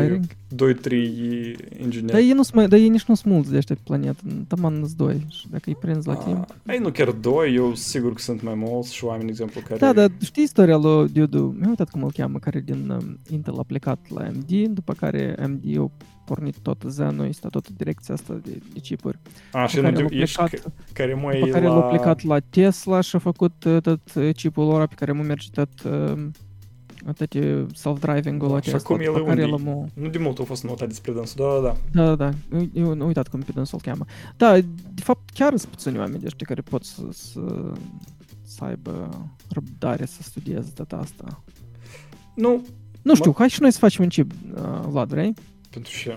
ingineri. 1.81 2.07
Dar 2.07 2.21
ei, 2.21 2.33
nu 2.33 2.67
dar 2.67 2.79
ei 2.79 2.89
nici 2.89 3.05
nu 3.05 3.15
sunt 3.15 3.33
mulți 3.33 3.51
de 3.51 3.57
ăștia 3.57 3.75
pe 3.75 3.81
planetă, 3.85 4.23
taman 4.49 4.75
sunt 4.75 4.97
doi 4.97 5.27
și 5.29 5.49
dacă 5.51 5.63
îi 5.67 5.77
prinzi 5.81 6.09
la 6.09 6.15
timp... 6.15 6.55
Ei, 6.67 6.79
nu 6.79 6.91
chiar 6.91 7.11
doi, 7.11 7.55
eu 7.55 7.75
sigur 7.75 8.13
că 8.13 8.21
sunt 8.21 8.43
mai 8.43 8.55
mulți 8.55 8.95
și 8.95 9.05
oameni, 9.05 9.25
de 9.25 9.31
exemplu, 9.31 9.61
care... 9.61 9.79
Da, 9.79 9.93
dar 9.93 10.11
știi 10.21 10.43
istoria 10.43 10.77
lui 10.77 11.09
Dudu, 11.09 11.55
mi-am 11.59 11.69
uitat 11.69 11.91
cum 11.91 12.03
îl 12.03 12.13
cheamă, 12.13 12.39
care 12.39 12.61
din 12.61 12.91
um, 12.91 13.19
Intel 13.31 13.59
a 13.59 13.63
plecat 13.63 13.99
la 14.09 14.21
AMD, 14.21 14.67
după 14.69 14.93
care 14.93 15.35
AMD 15.43 15.63
a 15.77 15.91
pornit 16.29 16.59
tot 16.59 16.83
Zen-ul, 16.87 17.26
este 17.26 17.49
tot 17.49 17.68
direcția 17.68 18.14
asta 18.14 18.35
de, 18.43 18.61
de 18.72 18.81
chipuri. 18.81 19.18
A, 19.53 19.66
și 19.66 19.81
nu 19.81 20.05
plecat, 20.05 20.72
care 20.93 21.14
mai 21.14 21.39
După 21.39 21.51
care 21.51 21.66
la... 21.66 21.74
l-a 21.74 21.81
plecat 21.81 22.22
la 22.22 22.39
Tesla 22.39 23.01
și 23.01 23.16
a 23.16 23.18
făcut 23.18 23.64
uh, 23.64 23.81
tot 23.81 24.14
uh, 24.14 24.35
chipul 24.35 24.66
lor 24.66 24.87
pe 24.87 24.95
care 24.95 25.12
mu 25.12 25.22
merge 25.22 25.49
tot 25.53 25.83
uh, 25.83 26.26
toate 27.16 27.66
self-driving-ul 27.74 28.49
da, 28.49 28.57
acesta. 28.57 28.79
Și 28.79 28.85
acum 28.85 29.01
el 29.01 29.22
unde? 29.22 29.45
L-am... 29.45 29.91
Nu 29.95 30.09
de 30.09 30.18
mult 30.18 30.39
a 30.39 30.43
fost 30.43 30.64
notat 30.64 30.89
despre 30.89 31.12
dânsul, 31.12 31.37
da, 31.45 31.68
da, 31.68 31.74
da. 31.93 32.05
Da, 32.05 32.14
da, 32.14 32.31
da. 32.51 32.66
Eu 32.72 32.95
nu 32.95 33.07
uitat 33.07 33.29
cum 33.29 33.41
pe 33.41 33.53
dânsul 33.55 33.79
îl 33.83 33.93
cheamă. 33.93 34.05
Da, 34.37 34.61
de 34.95 35.03
fapt 35.03 35.31
chiar 35.31 35.57
sunt 35.57 35.72
puțini 35.72 35.99
oameni 35.99 36.22
de 36.22 36.45
care 36.45 36.61
pot 36.61 36.85
să, 36.85 37.03
să, 37.11 37.72
să 38.43 38.64
aibă 38.64 39.09
răbdare 39.49 40.05
să 40.05 40.22
studieze 40.22 40.70
data 40.74 40.97
asta. 40.97 41.43
Nu. 42.35 42.66
Nu 43.03 43.14
știu, 43.14 43.31
mă... 43.31 43.37
hai 43.39 43.49
și 43.49 43.61
noi 43.61 43.70
să 43.70 43.79
facem 43.79 44.03
un 44.05 44.11
chip, 44.11 44.33
uh, 44.55 44.81
Vlad, 44.89 45.09
vrei? 45.09 45.35
Pentru 45.71 45.93
ce? 45.93 46.16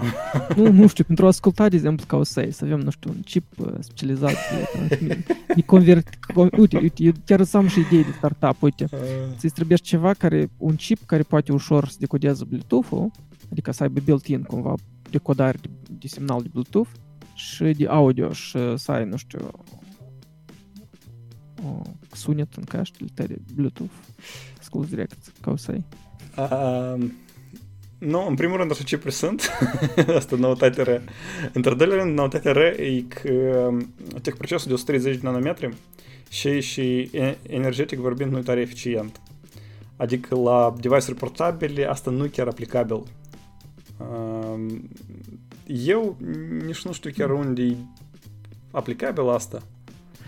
nu, 0.56 0.70
nu 0.70 0.86
știu, 0.86 1.04
pentru 1.04 1.24
a 1.24 1.28
asculta, 1.28 1.68
de 1.68 1.76
exemplu, 1.76 2.06
ca 2.06 2.16
o 2.16 2.22
să 2.22 2.48
să 2.50 2.64
avem, 2.64 2.80
nu 2.80 2.90
știu, 2.90 3.10
un 3.10 3.20
chip 3.20 3.58
uh, 3.58 3.72
specializat 3.80 4.34
de, 4.88 5.24
de 5.56 5.62
convert... 5.62 6.08
Uite, 6.34 6.78
uite, 6.78 7.02
eu 7.02 7.12
chiar 7.24 7.42
să 7.42 7.56
am 7.56 7.66
și 7.66 7.80
idei 7.80 8.04
de 8.04 8.12
startup, 8.16 8.62
uite. 8.62 8.86
Uh. 8.92 8.98
Ți 9.36 9.48
trebuie 9.48 9.76
ceva 9.76 10.14
care, 10.14 10.50
un 10.56 10.74
chip 10.74 10.98
care 11.06 11.22
poate 11.22 11.52
ușor 11.52 11.88
să 11.88 11.96
decodeze 11.98 12.44
Bluetooth-ul, 12.44 13.10
adică 13.50 13.72
să 13.72 13.82
aibă 13.82 14.00
built-in 14.04 14.42
cumva 14.42 14.74
decodare 15.10 15.58
de, 15.60 15.68
de 15.98 16.06
semnal 16.06 16.42
de 16.42 16.48
Bluetooth 16.52 16.90
și 17.34 17.62
de 17.64 17.86
audio 17.86 18.32
și 18.32 18.58
să 18.76 18.92
ai, 18.92 19.04
nu 19.04 19.16
știu, 19.16 19.50
o 21.64 21.82
sunet 22.12 22.54
în 22.54 22.64
căștile 22.64 23.08
tale 23.14 23.36
Bluetooth. 23.54 23.92
Ascult 24.58 24.88
direct, 24.88 25.32
ca 25.40 25.50
o 25.50 25.56
să 25.56 25.70
ai. 25.70 25.84
Uh, 26.36 27.10
nu, 28.04 28.26
în 28.26 28.34
primul 28.34 28.56
rând 28.56 28.70
așa 28.70 28.82
ce 28.82 29.10
sunt. 29.10 29.50
Asta 30.16 30.36
noutate 30.36 30.82
re. 30.82 31.02
Într-al 31.52 31.76
doilea 31.76 31.96
rând, 31.96 32.16
noutatea 32.16 32.52
re 32.52 32.76
e 32.78 33.00
că 33.00 33.70
tech 34.22 34.36
procesul 34.36 34.68
de 34.68 34.72
130 34.72 35.14
de 35.14 35.20
nanometri 35.22 35.74
și, 36.28 36.60
și 36.60 37.10
energetic 37.48 37.98
vorbind 37.98 38.32
nu 38.32 38.38
e 38.38 38.42
tare 38.42 38.60
eficient. 38.60 39.20
Adică 39.96 40.34
la 40.34 40.74
device-uri 40.80 41.18
portabile 41.18 41.84
asta 41.84 42.10
nu 42.10 42.24
e 42.24 42.28
chiar 42.28 42.46
aplicabil. 42.46 43.02
Eu 45.66 46.16
nici 46.66 46.82
nu 46.84 46.92
știu 46.92 47.10
chiar 47.16 47.30
unde 47.30 47.62
e 47.62 47.76
aplicabil 48.70 49.28
asta. 49.28 49.62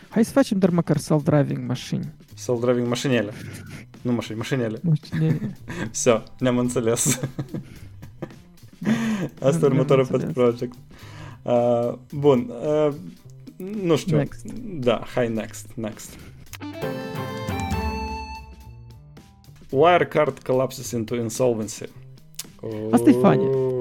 Hai 0.09 0.25
să 0.25 0.33
facem 0.33 0.59
dar 0.59 0.71
măcar 0.71 0.97
self-driving 0.97 1.67
mașini. 1.67 2.13
Self-driving 2.35 2.87
mașinele. 2.89 3.33
Ну, 4.05 4.13
машине, 4.13 4.39
машинели. 4.39 4.81
Машинели. 4.83 5.57
Все, 5.93 6.23
Неманце 6.41 6.81
лес. 6.81 7.21
Астер 9.41 9.75
Мотор 9.75 10.01
Pet 10.01 10.35
Project. 10.35 10.75
А, 11.47 11.95
uh, 11.95 12.01
Бун, 12.13 12.51
э, 12.51 12.93
ну 13.59 13.97
что, 13.97 14.27
да, 14.45 15.05
хай 15.15 15.29
next, 15.29 15.69
next. 15.77 16.11
Wirecard 19.71 20.43
collapses 20.45 20.95
into 20.95 21.17
insolvency. 21.17 21.89
О 22.63 22.99
Стефані. 22.99 23.74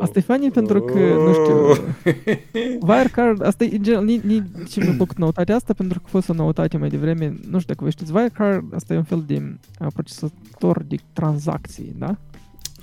Asta 0.00 0.18
e 0.18 0.22
funny 0.22 0.50
pentru 0.50 0.80
că, 0.80 0.98
nu 0.98 1.32
știu, 1.32 1.84
Wirecard, 2.88 3.44
asta 3.44 3.64
e, 3.64 3.76
în 3.76 3.82
general, 3.82 4.04
nici 4.04 4.76
nu 4.76 4.92
plăcut 4.92 5.18
noutatea 5.18 5.54
asta 5.54 5.72
pentru 5.72 5.98
că 5.98 6.04
a 6.06 6.10
fost 6.10 6.28
o 6.28 6.32
noutate 6.32 6.76
mai 6.76 6.88
devreme, 6.88 7.26
nu 7.26 7.58
știu 7.58 7.74
dacă 7.74 7.84
vă 7.84 7.90
știți, 7.90 8.12
Wirecard, 8.12 8.74
asta 8.74 8.94
e 8.94 8.96
un 8.96 9.02
fel 9.02 9.24
de 9.26 9.58
uh, 9.80 9.86
procesator 9.92 10.82
de 10.82 10.96
tranzacții, 11.12 11.94
da? 11.98 12.16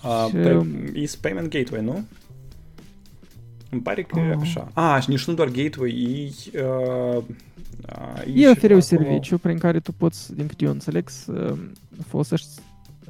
Uh, 0.03 0.25
și, 0.27 0.35
pe, 0.35 0.65
e 0.93 1.09
payment 1.21 1.49
gateway, 1.49 1.83
nu? 1.83 2.03
Îmi 3.69 3.81
pare 3.81 4.03
că 4.03 4.19
uh. 4.19 4.37
așa. 4.39 4.67
Ah, 4.73 5.01
și 5.01 5.09
nici 5.09 5.25
nu 5.25 5.33
doar 5.33 5.49
gateway, 5.49 5.91
e... 6.53 6.61
Uh, 6.61 7.23
uh, 7.99 8.35
e 8.35 8.49
oferă 8.49 8.73
un 8.73 8.81
serviciu 8.81 9.37
prin 9.37 9.57
care 9.57 9.79
tu 9.79 9.91
poți, 9.91 10.35
din 10.35 10.47
câte 10.47 10.65
eu 10.65 10.71
înțeleg, 10.71 11.09
să 11.09 11.55
folosești 12.07 12.49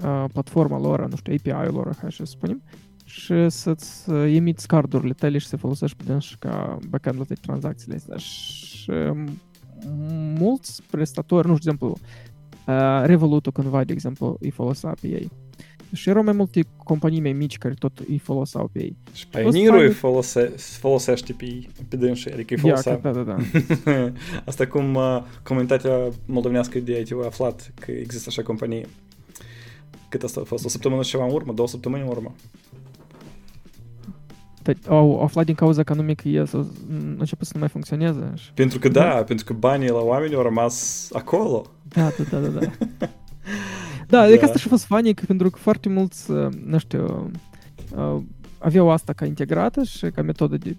uh, 0.03 0.25
platforma 0.33 0.79
lor, 0.79 1.07
nu 1.07 1.15
știu, 1.15 1.33
API-ul 1.33 1.73
lor, 1.73 1.95
hai 2.01 2.11
să 2.11 2.25
spunem, 2.25 2.61
și 3.07 3.49
să-ți 3.49 4.11
emiți 4.11 4.67
cardurile 4.67 5.13
tale 5.13 5.37
și 5.37 5.47
să 5.47 5.57
folosești 5.57 6.03
pe 6.03 6.19
și 6.19 6.37
ca 6.39 6.77
backend 6.89 7.17
la 7.17 7.35
tranzacțiile 7.41 7.95
astea. 7.95 8.17
Și 8.17 8.91
mulți 10.39 10.81
prestatori, 10.89 11.47
nu 11.47 11.57
știu, 11.57 11.71
de 11.71 11.77
exemplu, 11.77 11.97
uh, 12.67 13.05
Revolut-ul 13.05 13.51
cândva, 13.51 13.83
de 13.83 13.93
exemplu, 13.93 14.37
îi 14.39 14.49
folosea 14.49 14.95
pe 15.01 15.07
ei. 15.07 15.31
Și 15.93 16.09
erau 16.09 16.23
mai 16.23 16.33
multe 16.33 16.61
companii 16.83 17.21
mai 17.21 17.33
mici 17.33 17.57
care 17.57 17.73
tot 17.73 17.99
îi 18.07 18.17
foloseau 18.17 18.69
pe 18.71 18.79
ei. 18.79 18.97
Și 19.13 19.27
Pioneer 19.27 19.73
îi 19.73 19.91
folose, 19.91 20.41
folosește 20.57 21.33
pe, 21.33 21.67
pe 21.87 21.95
dânșii, 21.95 22.31
adică 22.31 22.53
îi 22.53 22.59
folosea. 22.59 22.97
Da, 22.97 23.11
da, 23.11 23.21
da. 23.21 23.37
Asta 24.45 24.67
cum 24.67 24.95
uh, 24.95 25.23
comunitatea 25.43 26.09
moldovenească 26.25 26.79
de 26.79 26.99
IT 26.99 27.11
a 27.11 27.25
aflat 27.25 27.73
că 27.79 27.91
există 27.91 28.25
așa 28.29 28.43
companie. 28.43 28.85
Cât 30.09 30.23
asta 30.23 30.41
a 30.41 30.43
fost? 30.43 30.65
O 30.65 30.67
săptămână 30.67 31.03
și 31.03 31.09
ceva 31.09 31.25
în 31.25 31.33
urmă? 31.33 31.53
Două 31.53 31.67
săptămâni 31.67 32.01
în 32.01 32.07
urmă? 32.07 32.35
Au 34.87 35.21
aflat 35.23 35.45
din 35.45 35.55
cauza 35.55 35.83
că 35.83 35.93
anume 35.93 36.13
că 36.13 36.27
el 36.27 36.49
a 36.53 36.65
început 37.17 37.47
să 37.47 37.51
nu 37.53 37.59
mai 37.59 37.69
funcționeze. 37.69 38.33
Pentru 38.53 38.79
că 38.79 38.89
da, 38.89 39.23
pentru 39.23 39.45
că 39.45 39.53
banii 39.53 39.89
la 39.89 39.99
oameni 39.99 40.35
au 40.35 40.41
rămas 40.41 41.09
acolo. 41.13 41.65
Da, 41.83 42.11
da, 42.31 42.39
da, 42.39 42.47
da. 42.47 42.59
da. 42.59 43.09
da, 44.07 44.19
adică 44.19 44.45
asta 44.45 44.57
și-a 44.57 44.69
fost 44.69 44.85
funny, 44.85 45.13
că 45.13 45.23
pentru 45.27 45.49
că 45.49 45.57
foarte 45.57 45.89
mulți, 45.89 46.31
nu 46.65 46.77
știu, 46.77 47.31
aveau 48.57 48.89
asta 48.89 49.13
ca 49.13 49.25
integrată 49.25 49.83
și 49.83 50.05
ca 50.05 50.21
metodă 50.21 50.57
de, 50.57 50.77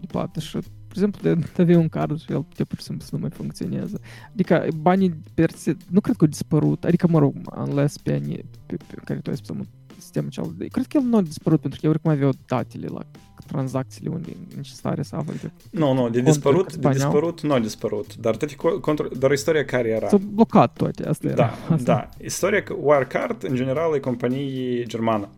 de 0.00 0.06
plată 0.06 0.40
și 0.40 0.58
de 0.98 1.02
exemplu, 1.02 1.34
de 1.54 1.62
avea 1.62 1.78
un 1.78 1.88
card 1.88 2.20
și 2.20 2.32
el 2.32 2.42
putea 2.42 2.64
pur 2.64 2.78
și 2.78 2.84
simplu 2.84 3.04
să 3.04 3.10
nu 3.14 3.20
mai 3.20 3.30
funcționeze. 3.30 3.98
Adică 4.32 4.66
banii 4.80 5.14
per 5.34 5.50
se, 5.50 5.76
nu 5.90 6.00
cred 6.00 6.16
că 6.16 6.24
au 6.24 6.30
dispărut, 6.30 6.84
adică 6.84 7.06
mă 7.08 7.18
rog, 7.18 7.34
unless 7.56 7.98
pe, 7.98 8.12
anii, 8.12 8.44
pe, 8.66 8.76
pe 8.76 8.94
care 9.04 9.20
tu 9.20 9.30
ai 9.30 9.36
spus 9.36 9.56
sistemul 9.98 10.30
cel 10.30 10.54
de... 10.56 10.66
Cred 10.66 10.86
că 10.86 10.96
el 10.96 11.02
nu 11.02 11.16
a 11.16 11.20
dispărut, 11.20 11.60
pentru 11.60 11.80
că 11.80 11.86
eu 11.86 11.92
oricum 11.92 12.10
aveau 12.10 12.32
datele 12.46 12.86
la 12.86 13.00
tranzacțiile 13.46 14.10
unde 14.10 14.36
necesare 14.56 15.02
să 15.02 15.16
avă. 15.16 15.32
Nu, 15.70 15.92
nu, 15.92 16.08
de 16.08 16.20
dispărut, 16.20 16.76
de 16.76 16.88
dispărut 16.88 17.40
nu 17.40 17.52
a 17.52 17.58
dispărut, 17.58 18.16
dar, 18.16 18.36
toate 18.36 18.54
contra, 18.80 19.06
dar 19.18 19.30
istoria 19.30 19.64
care 19.64 19.88
era? 19.88 20.08
S-a 20.08 20.16
blocat 20.16 20.72
toate, 20.72 21.08
asta 21.08 21.26
era. 21.26 21.36
Da, 21.36 21.74
asta. 21.74 21.76
da. 21.76 22.08
Istoria 22.24 22.62
că 22.62 22.74
Wirecard, 22.80 23.44
în 23.48 23.54
general, 23.54 23.94
e 23.94 23.98
companie 23.98 24.84
germană. 24.84 25.28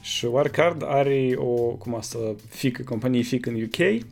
Și 0.00 0.26
Wirecard 0.26 0.82
are 0.86 1.34
o, 1.36 1.52
cum 1.54 1.94
asta, 1.94 2.18
fică, 2.48 2.82
companie 2.82 3.22
fică 3.22 3.50
în 3.50 3.62
UK, 3.62 4.04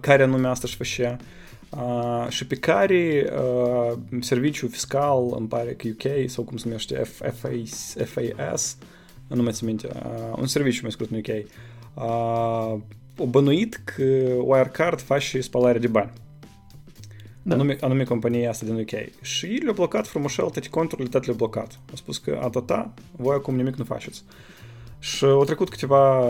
care 0.00 0.22
anume 0.22 0.48
asta 0.48 0.66
și 0.66 0.76
făcea. 0.76 1.16
Uh, 1.20 1.26
și 2.28 2.46
pe 2.46 2.54
care 2.54 3.32
uh, 3.36 3.98
serviciul 4.20 4.68
fiscal, 4.68 5.34
îmi 5.36 5.48
pare 5.48 5.72
că 5.72 5.88
UK, 5.88 6.30
sau 6.30 6.44
cum 6.44 6.56
se 6.56 6.66
numește, 6.66 6.94
FAS, 7.04 7.96
FAS 8.04 8.76
nu 9.26 9.42
mai 9.42 9.52
țin 9.52 9.66
minte, 9.66 9.88
uh, 9.94 10.36
un 10.38 10.46
serviciu 10.46 10.78
mai 10.82 10.90
scurt 10.90 11.10
în 11.10 11.18
UK, 11.18 11.44
uh, 11.94 12.80
o 13.16 13.26
bănuit 13.26 13.80
că 13.84 14.02
Wirecard 14.38 15.00
face 15.00 15.40
spălare 15.40 15.78
de 15.78 15.86
bani. 15.86 16.12
Da. 17.42 17.54
Anume, 17.54 17.76
anume 17.80 18.04
compania 18.04 18.50
asta 18.50 18.66
din 18.66 18.74
UK. 18.74 19.24
Și 19.24 19.46
le-au 19.46 19.74
blocat 19.74 20.06
frumușel, 20.06 20.44
toate 20.44 20.68
conturile 20.68 21.08
toate 21.08 21.26
le-au 21.26 21.38
blocat. 21.38 21.78
Au 21.90 21.96
spus 21.96 22.18
că 22.18 22.40
atâta, 22.42 22.94
voi 23.16 23.34
acum 23.34 23.56
nimic 23.56 23.74
nu 23.74 23.84
faceți. 23.84 24.22
Uh, 24.26 24.61
și 25.02 25.24
au 25.24 25.44
trecut 25.44 25.68
câteva 25.68 26.24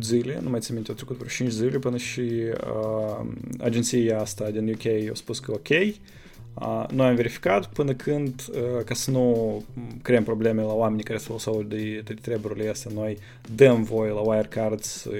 zile, 0.00 0.38
nu 0.42 0.50
mai 0.50 0.60
țin 0.60 0.74
minte, 0.74 0.90
au 0.90 0.96
trecut 0.96 1.16
vreo 1.16 1.28
5 1.28 1.50
zile 1.50 1.78
până 1.78 1.96
și 1.96 2.20
uh, 2.20 3.26
agenția 3.60 4.20
asta 4.20 4.50
din 4.50 4.68
UK 4.68 5.10
a 5.10 5.14
spus 5.14 5.38
că 5.38 5.52
ok. 5.52 5.68
Uh, 5.68 6.84
noi 6.90 7.06
am 7.06 7.14
verificat 7.14 7.66
până 7.66 7.92
când, 7.92 8.44
uh, 8.50 8.84
ca 8.84 8.94
să 8.94 9.10
nu 9.10 9.64
creăm 10.02 10.22
probleme 10.22 10.62
la 10.62 10.72
oamenii 10.72 11.04
care 11.04 11.18
se 11.18 11.24
foloseau 11.26 11.62
de, 11.62 12.02
de 12.04 12.14
treburile 12.20 12.68
astea, 12.68 12.90
noi 12.94 13.18
dăm 13.54 13.82
voie 13.82 14.10
la 14.10 14.20
Wirecard 14.20 14.80
să 14.80 15.10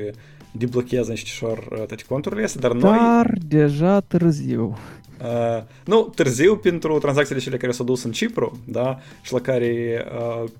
deblocheze 0.52 1.10
niștișor 1.10 1.58
uh, 1.58 1.76
toate 1.76 2.04
conturile 2.08 2.44
astea, 2.44 2.60
dar 2.60 2.72
noi... 2.72 2.98
Dar 2.98 3.32
deja 3.46 4.00
târziu. 4.00 4.76
Uh, 5.22 5.62
nu, 5.84 6.12
târziu 6.14 6.56
pentru 6.56 6.98
tranzacțiile 6.98 7.40
cele 7.40 7.56
care 7.56 7.72
s-au 7.72 7.84
dus 7.84 8.02
în 8.02 8.12
Cipru, 8.12 8.60
da, 8.64 8.98
și 9.22 9.32
la 9.32 9.40
care 9.40 10.04
uh, 10.42 10.50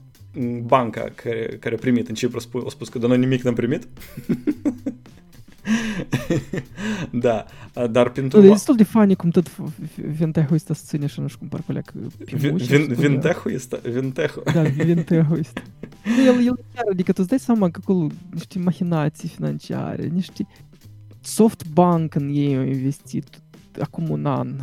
banca 0.63 1.13
care, 1.15 1.57
care 1.61 1.75
a 1.75 1.79
primit 1.79 2.09
în 2.09 2.15
Cipru 2.15 2.39
a 2.67 2.69
spus 2.69 2.89
că 2.89 2.99
de 2.99 3.07
noi 3.07 3.19
nimic 3.19 3.43
n-am 3.43 3.55
primit. 3.55 3.89
da, 7.25 7.45
dar 7.91 8.11
pentru... 8.11 8.45
E 8.45 8.49
destul 8.49 8.77
de 8.77 8.83
funny 8.83 9.15
cum 9.15 9.31
tot 9.31 9.57
Vintehu 9.97 10.55
este 10.55 10.73
ține 10.73 11.07
și 11.07 11.21
nu 11.21 11.27
știu 11.27 11.39
cum 11.39 11.49
parcă 11.49 11.73
leacă 11.73 11.93
pe 12.25 12.37
Vintehu 12.95 13.49
este? 13.49 13.81
Vintehu. 13.85 14.43
Da, 14.53 14.63
Vintehu 14.63 15.35
este. 15.35 15.63
El, 16.27 16.47
el 16.47 16.59
chiar, 16.75 16.85
adică 16.91 17.13
tu 17.13 17.19
îți 17.21 17.29
dai 17.29 17.39
seama 17.39 17.71
că 17.71 17.81
acolo 17.83 18.07
niște 18.31 18.59
machinații 18.59 19.29
financiare, 19.29 20.07
niște 20.07 20.47
SoftBank 21.21 22.15
în 22.15 22.29
ei 22.29 22.57
au 22.57 22.63
investit 22.63 23.43
acum 23.81 24.11
un 24.11 24.27
an, 24.27 24.57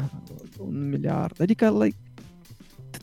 un 0.57 0.89
miliard. 0.89 1.41
Adică, 1.41 1.77
like, 1.83 1.95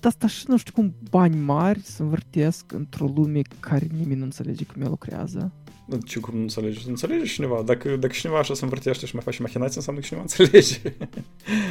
asta 0.01 0.27
și 0.27 0.45
nu 0.49 0.57
știu 0.57 0.73
cum 0.73 0.95
bani 1.11 1.37
mari 1.37 1.81
se 1.81 2.03
învârtesc 2.03 2.73
într-o 2.73 3.13
lume 3.15 3.41
care 3.61 3.87
nimeni 3.99 4.19
nu 4.19 4.25
înțelege 4.25 4.65
cum 4.65 4.83
ea 4.83 4.89
lucrează. 4.89 5.53
Ce 6.05 6.21
cum 6.21 6.35
nu 6.35 6.41
înțelege? 6.41 6.81
Înțelege 6.89 7.25
cineva. 7.25 7.63
Dacă, 7.63 7.89
dacă 7.89 8.13
cineva 8.13 8.39
așa 8.39 8.55
se 8.55 8.65
învârtește 8.65 9.07
și 9.07 9.15
mai 9.15 9.25
face 9.25 9.43
machinații, 9.43 9.77
înseamnă 9.77 10.01
că 10.01 10.07
cineva 10.07 10.27
înțelege. 10.29 10.79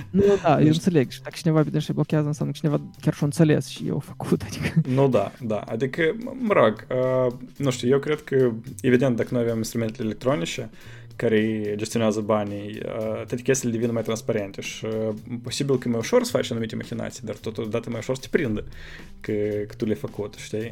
Nu, 0.09 0.23
da, 0.43 0.61
eu 0.61 0.67
înțeleg. 0.67 1.09
Și 1.09 1.21
dacă 1.21 1.35
cineva 1.39 1.61
vine 1.61 1.79
și 1.79 1.93
blochează, 1.93 2.27
înseamnă 2.27 2.53
că 2.53 2.59
cineva 2.61 2.81
chiar 3.01 3.13
și-o 3.13 3.25
înțeles 3.25 3.67
și 3.67 3.87
eu 3.87 3.99
făcut. 3.99 4.41
Adică... 4.41 4.81
Nu, 4.87 5.07
da, 5.09 5.31
da. 5.41 5.59
Adică, 5.59 6.01
mă 6.39 6.53
rog, 6.53 6.87
uh, 6.89 7.33
nu 7.57 7.69
știu, 7.69 7.87
eu 7.87 7.99
cred 7.99 8.21
că, 8.21 8.51
evident, 8.81 9.15
dacă 9.15 9.29
noi 9.31 9.41
avem 9.41 9.57
instrumente 9.57 10.03
electronice, 10.03 10.69
care 11.15 11.73
gestionează 11.75 12.21
banii, 12.21 12.77
toate 13.15 13.41
chestiile 13.43 13.77
devin 13.77 13.93
mai 13.93 14.03
transparente 14.03 14.61
și 14.61 14.85
posibil 15.43 15.77
că 15.77 15.87
e 15.87 15.91
mai 15.91 15.99
ușor 15.99 16.23
să 16.23 16.31
faci 16.31 16.51
anumite 16.51 16.75
machinații, 16.75 17.21
dar 17.25 17.35
totodată 17.35 17.89
mai 17.89 17.99
ușor 17.99 18.15
să 18.15 18.21
te 18.21 18.37
prindă 18.37 18.63
că, 19.19 19.31
că 19.67 19.73
tu 19.77 19.85
le-ai 19.85 19.97
făcut, 19.97 20.33
știi? 20.33 20.71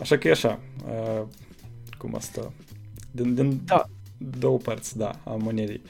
Așa 0.00 0.18
că 0.18 0.28
e 0.28 0.30
așa. 0.30 0.60
cum 1.98 2.14
asta. 2.14 2.52
Din, 3.10 3.34
din 3.34 3.60
Da. 3.64 3.84
două 4.38 4.58
părți, 4.58 4.96
da, 4.96 5.20
a 5.24 5.30
monedei. 5.30 5.80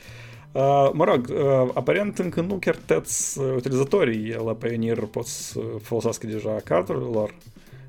Uh, 0.52 0.90
mă 0.92 1.04
rog, 1.04 1.28
uh, 1.30 1.70
aparent 1.74 2.18
încă 2.18 2.40
nu 2.40 2.54
chiar 2.54 2.76
toți 2.76 3.38
uh, 3.38 3.52
utilizatorii 3.56 4.34
la 4.44 4.54
Pioneer 4.54 4.98
pot 4.98 5.26
să 5.26 5.60
folosească 5.82 6.26
deja 6.26 6.56
cardurile 6.64 7.04
lor 7.04 7.34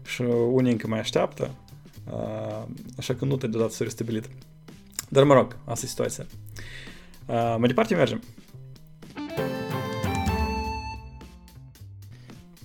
și 0.05 0.21
unii 0.51 0.71
încă 0.71 0.87
mai 0.87 0.99
așteaptă, 0.99 1.55
uh, 2.13 2.63
așa 2.97 3.13
că 3.13 3.25
nu 3.25 3.37
te 3.37 3.47
deodată 3.47 3.73
s-a 3.73 3.83
restabilit. 3.83 4.29
Dar 5.13 5.23
mă 5.23 5.33
rog, 5.33 5.57
asta 5.65 5.85
e 5.85 5.89
situația. 5.89 6.25
Uh, 7.25 7.55
mai 7.57 7.67
departe 7.67 7.95
mergem. 7.95 8.21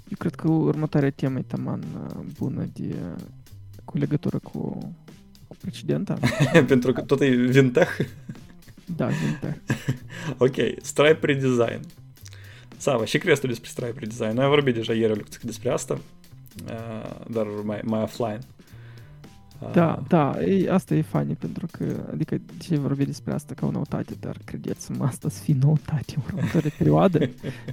Eu 0.09 0.17
cred 0.19 0.35
că 0.35 0.51
următoarea 0.51 1.11
temă 1.11 1.39
e 1.39 1.43
taman 1.43 1.83
uh, 1.83 2.25
bună 2.39 2.69
de, 2.73 2.97
cu 3.85 3.99
legătură 3.99 4.39
cu, 4.39 4.79
cu 5.49 5.57
precedenta. 5.61 6.19
Pentru 6.67 6.93
că 6.93 7.01
tot 7.01 7.21
e 7.21 7.29
Vintech. 7.29 8.01
Da, 8.97 9.07
Vintech. 9.07 9.59
ok, 10.39 10.83
Stripe 10.83 11.27
Redesign. 11.27 11.81
Sava, 12.77 13.05
și 13.05 13.19
crezi 13.19 13.41
tu 13.41 13.47
despre 13.47 13.69
Stripe 13.69 13.99
Redesign? 13.99 14.35
Noi 14.35 14.45
am 14.45 14.51
vorbit 14.51 14.75
deja 14.75 14.93
ieri 14.93 15.17
lecție 15.17 15.41
despre 15.43 15.71
asta, 15.71 15.99
uh, 16.67 17.27
dar 17.31 17.47
mai, 17.47 17.81
mai 17.85 18.03
offline. 18.03 18.39
Uh, 18.39 18.58
Da, 19.73 20.03
da, 20.09 20.43
e, 20.43 20.71
asta 20.71 20.95
e 20.95 21.03
funny 21.03 21.35
pentru 21.35 21.67
că, 21.71 21.85
adică 22.13 22.37
de 22.37 22.53
ce 22.59 22.79
vorbi 22.79 23.05
despre 23.05 23.33
asta 23.33 23.55
ca 23.55 23.67
o 23.67 23.71
noutate, 23.71 24.15
dar 24.21 24.37
credeți-mă, 24.45 25.05
asta 25.05 25.29
să 25.29 25.43
fie 25.43 25.57
noutate 25.61 26.15
în 26.17 26.23
următoarea 26.27 26.71
perioadă, 26.79 27.19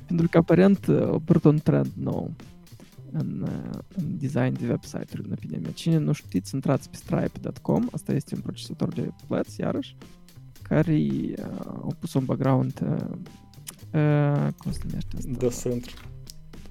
pentru 0.05 0.27
că 0.29 0.37
aparent 0.37 0.87
uh, 0.87 1.01
a 1.01 1.13
apărut 1.13 1.43
un 1.43 1.57
trend 1.57 1.91
nou 1.93 2.31
în, 3.11 3.47
uh, 3.47 3.79
în 3.95 4.17
design 4.17 4.59
de 4.59 4.67
website-uri 4.67 5.21
în 5.25 5.31
opinia 5.31 5.59
mea. 5.61 5.71
Cine 5.71 5.97
nu 5.97 6.11
știți, 6.11 6.55
intrați 6.55 6.89
pe 6.89 6.95
stripe.com, 6.95 7.87
asta 7.91 8.13
este 8.13 8.35
un 8.35 8.41
procesor 8.41 8.93
de 8.93 9.09
plăți, 9.27 9.61
iarăși, 9.61 9.95
care 10.61 10.93
uh, 10.93 11.45
a 11.65 11.95
pus 11.99 12.13
un 12.13 12.25
background, 12.25 12.81
uh, 12.83 13.17
uh, 13.93 14.47
cum 14.57 14.71
se 14.71 14.79
numește 14.83 15.17
asta? 15.17 15.31
Da, 15.37 15.47
centru. 15.47 15.93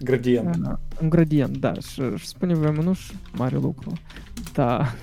Gradient. 0.05 0.57
Uh, 0.57 0.73
un 1.03 1.09
gradient, 1.09 1.57
da, 1.57 1.73
și, 1.73 2.03
și 2.17 2.27
spune 2.27 2.55
voi, 2.55 2.75
nu 2.83 2.93
și 2.93 3.13
mare 3.37 3.57
lucru, 3.57 3.93
da, 4.53 4.95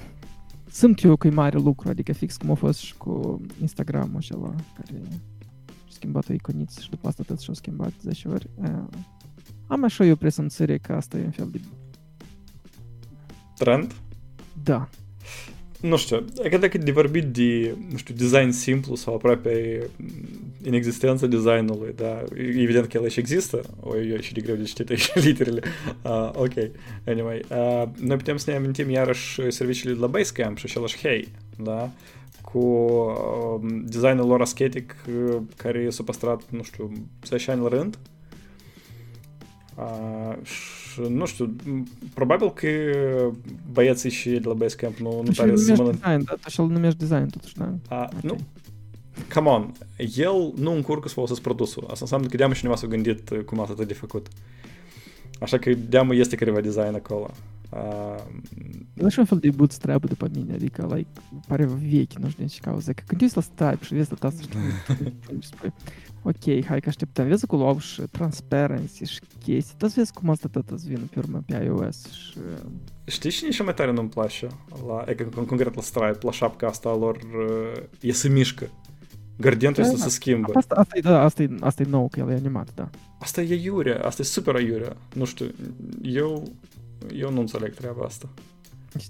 simt 0.69 1.03
eu 1.03 1.15
că 1.15 1.27
e 1.27 1.29
mare 1.29 1.57
lucru, 1.57 1.89
adică 1.89 2.13
fix 2.13 2.37
cum 2.37 2.51
a 2.51 2.53
fost 2.53 2.79
și 2.79 2.95
cu 2.97 3.41
Instagram-ul 3.61 4.17
acela, 4.17 4.55
care 4.75 5.01
a 5.05 5.15
schimbat 5.89 6.29
o 6.29 6.33
iconiță 6.33 6.79
și 6.81 6.89
după 6.89 7.07
asta 7.07 7.23
tot 7.27 7.39
și-a 7.39 7.53
schimbat 7.53 7.93
10 8.01 8.27
ori. 8.27 8.49
Uh, 8.55 8.83
am 9.67 9.83
așa 9.83 10.03
eu 10.03 10.15
presimțire 10.15 10.77
că 10.77 10.93
asta 10.93 11.17
e 11.17 11.23
un 11.23 11.31
fel 11.31 11.49
de... 11.51 11.59
Trend? 13.57 13.95
Da, 14.63 14.89
Nu 15.81 15.97
știu, 15.97 16.25
adică 16.39 16.57
dacă 16.57 16.77
de 16.77 16.91
vorbit 16.91 17.23
de, 17.23 17.75
nu 17.91 17.97
știu, 17.97 18.13
design 18.17 18.49
simplu 18.49 18.95
sau 18.95 19.13
aproape 19.13 19.81
inexistența 20.63 21.27
designului, 21.27 21.93
da, 21.95 22.23
evident 22.35 22.87
că 22.87 22.99
el 23.01 23.09
și 23.09 23.19
există, 23.19 23.61
oi, 23.79 24.09
eu 24.09 24.19
și 24.19 24.33
de 24.33 24.41
greu 24.41 24.55
de 24.55 24.63
citit 24.63 24.89
aici 24.89 25.13
literele, 25.25 25.61
uh, 26.01 26.29
ok, 26.33 26.53
anyway, 27.05 27.41
uh, 27.49 27.83
noi 27.99 28.17
putem 28.17 28.37
să 28.37 28.49
ne 28.49 28.55
amintim 28.55 28.89
iarăși 28.89 29.51
serviciile 29.51 29.93
de 29.93 29.99
la 29.99 30.07
Basecamp 30.07 30.57
și 30.57 30.65
același 30.67 30.97
Hey, 30.97 31.27
da, 31.57 31.89
cu 32.41 32.59
uh, 32.59 33.71
designul 33.83 34.27
lor 34.27 34.41
ascetic 34.41 34.95
uh, 35.07 35.37
care 35.55 35.89
s-a 35.89 36.03
păstrat, 36.03 36.41
nu 36.49 36.63
știu, 36.63 36.91
10 37.25 37.51
ani 37.51 37.61
la 37.61 37.67
rând, 37.67 37.97
Uh, 39.75 40.45
și 40.45 40.80
nu 41.09 41.25
știu, 41.25 41.55
probabil 42.13 42.53
că 42.53 42.67
băieții 43.71 44.09
și 44.09 44.29
de 44.29 44.47
la 44.47 44.53
Basecamp 44.53 44.97
nu, 44.97 45.09
nu 45.15 45.23
tu 45.23 45.31
și 45.31 45.37
tare 45.37 45.55
să 45.55 45.61
numești 45.61 45.81
mănânc. 45.83 46.01
design, 46.01 46.23
da, 46.23 46.33
tu 46.41 46.49
și-l 46.49 46.65
numești 46.65 46.97
design 46.99 47.29
totuși, 47.29 47.57
da? 47.57 47.73
A, 47.87 48.09
Ok. 48.15 48.21
Nu, 48.21 48.37
come 49.33 49.49
on, 49.49 49.71
el 50.15 50.53
nu 50.55 50.71
încurcă 50.73 51.07
să 51.07 51.13
folosesc 51.13 51.41
produsul. 51.41 51.83
Asta 51.83 51.97
înseamnă 52.01 52.27
că 52.27 52.37
de-amă 52.37 52.53
cineva 52.53 52.75
s-a 52.75 52.87
gândit 52.87 53.29
uh, 53.29 53.39
cum 53.39 53.59
asta 53.59 53.83
de 53.83 53.93
făcut. 53.93 54.27
Așa 55.39 55.57
că 55.57 55.71
de-amă 55.73 56.15
este 56.15 56.35
careva 56.35 56.59
design 56.61 56.93
acolo. 56.95 57.29
Un 58.97 59.25
fel 59.25 59.37
de 59.37 59.49
bootstrap 59.49 60.05
după 60.05 60.29
mine, 60.33 60.53
adică, 60.53 60.87
like, 60.95 61.09
pare 61.47 61.65
vechi, 61.65 62.13
nu 62.13 62.29
știu 62.29 62.37
din 62.37 62.47
ce 62.47 62.59
cauză. 62.61 62.93
Că 62.93 63.03
când 63.05 63.31
la 63.33 63.41
Stripe 63.41 63.83
și 63.83 63.93
vezi 63.93 64.09
tot 64.09 64.23
asta 64.23 64.41
și 64.41 64.47
ok, 66.23 66.65
hai 66.65 66.79
că 66.79 66.89
așteptăm. 66.89 67.27
Vezi 67.27 67.43
acolo 67.43 67.67
au 67.67 67.79
și 67.79 68.01
transparency 68.11 69.03
și 69.03 69.19
chestii. 69.43 69.75
Tot 69.77 69.93
vezi 69.93 70.13
cum 70.13 70.29
asta 70.29 70.47
tot 70.51 70.69
îți 70.69 70.87
vine 70.87 71.01
pe 71.13 71.19
urmă 71.19 71.43
pe 71.45 71.63
iOS 71.63 72.11
și... 72.11 72.37
știi 73.05 73.29
cine 73.29 73.51
și 73.51 73.61
mai 73.61 73.73
tare 73.73 73.91
nu-mi 73.91 74.09
place? 74.09 74.47
La, 74.87 75.03
e, 75.07 75.15
con- 75.15 75.45
concret 75.47 75.75
la 75.75 75.81
Stripe, 75.81 76.17
la 76.21 76.31
șapca 76.31 76.67
asta 76.67 76.89
a 76.89 76.95
lor, 76.95 77.19
e 78.01 78.11
să 78.11 78.29
mișcă. 78.29 78.69
Gardentul 79.37 79.83
da. 79.83 79.89
se 79.89 80.09
schimbă. 80.09 80.51
Asta, 80.55 80.75
asta, 80.75 80.99
da, 81.01 81.21
asta, 81.21 81.43
e, 81.43 81.49
asta 81.59 81.81
e 81.81 81.85
nou, 81.89 82.07
că 82.07 82.19
el 82.19 82.29
e 82.29 82.33
animat, 82.33 82.73
da. 82.73 82.89
Asta 83.19 83.41
e 83.41 83.63
iurea, 83.63 84.05
asta 84.05 84.21
e 84.21 84.25
super 84.25 84.59
iurea. 84.59 84.97
Nu 85.13 85.25
știu, 85.25 85.45
eu, 86.01 86.43
eu 87.15 87.31
nu 87.31 87.39
înțeleg 87.39 87.73
treaba 87.73 88.03
asta. 88.05 88.29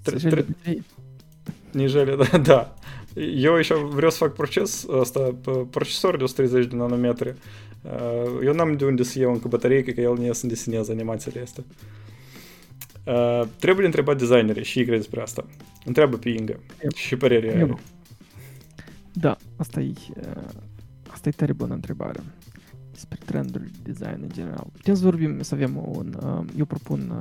Tre- 0.02 0.16
Tre- 0.16 0.28
tre- 0.30 0.46
tre- 0.62 0.82
Nijele, 1.72 2.16
da, 2.16 2.38
da. 2.38 2.74
Eu 3.34 3.54
așa 3.54 3.74
vreau 3.74 4.10
să 4.10 4.16
fac 4.16 4.32
proces 4.32 4.86
ăsta, 4.88 5.34
p- 5.40 5.70
procesor 5.70 6.16
de 6.16 6.22
130 6.22 6.70
de 6.70 6.76
nanometri. 6.76 7.34
Uh, 7.82 8.40
Eu 8.44 8.52
n-am 8.54 8.76
de 8.76 8.84
unde 8.84 9.02
să 9.02 9.18
iau 9.18 9.32
încă 9.32 9.48
baterie, 9.48 9.82
că 9.82 10.00
el 10.00 10.14
nu 10.16 10.24
e 10.24 10.32
să 10.32 10.46
deseneze 10.46 10.92
animațiile 10.92 11.40
astea. 11.40 11.64
Uh, 13.04 13.42
Trebuie 13.58 13.86
întrebat 13.86 14.18
designerii 14.18 14.64
și 14.64 14.78
ei 14.78 14.84
cred 14.84 14.96
despre 14.96 15.20
asta. 15.20 15.46
Întreabă 15.84 16.16
pe 16.16 16.28
Inga 16.28 16.54
Yep. 16.82 16.92
și 16.94 17.16
părerea 17.16 17.52
Yep. 17.58 17.62
are. 17.70 17.80
Da, 19.12 19.36
asta 19.56 19.80
e, 19.80 19.92
uh, 20.16 20.42
asta 21.10 21.28
e 21.28 21.32
tare 21.32 21.52
bună 21.52 21.74
întrebare. 21.74 22.20
Despre 22.92 23.18
trenduri 23.24 23.70
de 23.82 23.92
design 23.92 24.18
în 24.22 24.28
general. 24.32 24.66
Putem 24.72 24.94
să 24.94 25.02
vorbim, 25.04 25.42
să 25.42 25.54
avem 25.54 25.76
un... 25.76 26.14
Uh, 26.24 26.44
eu 26.58 26.64
propun... 26.64 27.12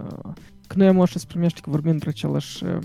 Uh, 0.72 0.78
că 0.78 0.78
noi 0.78 0.88
am 0.88 1.02
așa 1.02 1.20
se 1.20 1.26
primește 1.28 1.60
că 1.64 1.70
vorbim 1.70 1.92
între 1.92 2.10
același, 2.10 2.64
uh, 2.64 2.78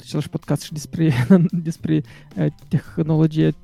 același 0.00 0.28
podcast 0.28 0.62
și 0.62 0.72
despre, 0.72 1.26
despre 1.50 2.02
uh, 2.36 2.46
tehnologie 2.68 3.54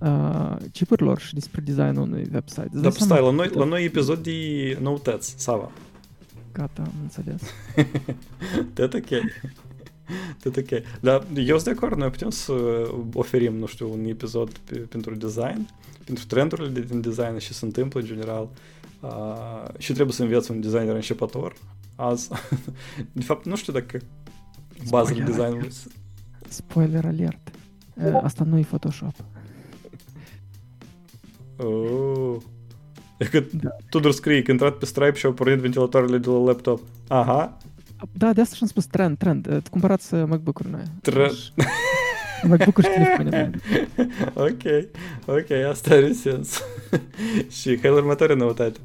uh, 0.00 0.56
chipurilor 0.72 1.18
și 1.20 1.34
despre 1.34 1.60
designul 1.60 2.02
unui 2.02 2.28
website. 2.32 2.68
Îți 2.72 2.82
Dar 2.82 2.82
dai 2.82 2.90
seama 2.92 3.14
stai, 3.14 3.24
la 3.26 3.30
noi, 3.30 3.48
că- 3.50 3.58
la 3.58 3.64
noi 3.64 3.84
episod 3.84 4.18
de 4.18 4.78
noutăți, 4.80 5.34
Sava. 5.38 5.70
Gata, 6.52 6.82
am 6.82 6.92
înțeles. 7.02 7.42
Tot 8.74 8.94
ok. 8.94 9.08
Tot 10.42 10.56
ok. 10.56 10.82
Dar 11.00 11.26
eu 11.34 11.58
sunt 11.58 11.64
de 11.64 11.70
acord, 11.70 11.98
noi 11.98 12.10
putem 12.10 12.30
să 12.30 12.52
oferim, 13.14 13.54
nu 13.56 13.66
știu, 13.66 13.92
un 13.92 14.04
episod 14.04 14.58
pe, 14.58 14.76
pentru 14.76 15.14
design, 15.14 15.68
pentru 16.04 16.24
trendurile 16.26 16.68
de- 16.68 16.80
din 16.80 17.00
design 17.00 17.38
și 17.38 17.52
se 17.52 17.64
întâmplă 17.64 18.00
în 18.00 18.06
general. 18.06 18.48
Uh, 19.00 19.62
și 19.78 19.92
trebuie 19.92 20.14
să 20.14 20.22
înveți 20.22 20.50
un 20.50 20.60
designer 20.60 20.94
începător 20.94 21.54
azi. 21.96 22.28
de 23.12 23.22
fapt, 23.22 23.46
nu 23.46 23.56
știu 23.56 23.72
dacă 23.72 23.98
bazele 24.88 25.18
Spoiler 25.24 25.36
designului... 25.36 25.70
Spoiler 26.48 27.04
alert. 27.04 27.50
Uh, 27.94 28.20
asta 28.22 28.44
nu 28.44 28.58
e 28.58 28.62
Photoshop. 28.62 29.14
Oh. 31.56 32.36
E 33.18 33.24
că 33.24 33.40
Da. 33.40 33.70
Tudor 33.90 34.12
scrie 34.12 34.42
că 34.42 34.50
a 34.50 34.52
intrat 34.52 34.76
pe 34.76 34.84
Stripe 34.84 35.18
și 35.18 35.26
au 35.26 35.32
pornit 35.32 35.58
ventilatoarele 35.58 36.18
de 36.18 36.28
la 36.30 36.38
laptop. 36.38 36.80
Aha, 37.08 37.56
Da, 38.12 38.32
de 38.32 38.40
asta 38.40 38.54
și-am 38.54 38.68
spus 38.68 38.84
trend, 38.86 39.16
trend. 39.18 39.46
Uh, 39.50 39.56
Cumpărați 39.70 40.14
uh, 40.14 40.24
MacBook-uri 40.28 40.70
noi. 40.70 40.82
Trend. 41.02 41.30
Și- 41.32 41.50
MacBook-uri 42.48 42.86
și 42.86 42.92
telefoane. 42.92 43.50
ok, 44.48 44.62
ok, 45.26 45.50
asta 45.70 45.94
are 45.94 46.12
sens. 46.12 46.60
și 47.60 47.78
hai 47.80 47.90
la 47.90 47.96
următoarea 47.96 48.36
noutate. 48.36 48.78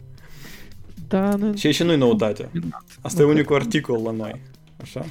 Da, 1.11 1.35
noi... 1.35 1.55
Și 1.57 1.71
și 1.71 1.83
nu-i 1.83 1.97
noutate. 1.97 2.49
Asta 3.01 3.21
e 3.21 3.25
Nu 3.25 3.29
unicul 3.31 3.55
cred 3.55 3.57
că- 3.57 3.63
articol 3.63 4.01
la 4.03 4.11
noi. 4.11 4.41
Așa? 4.81 5.05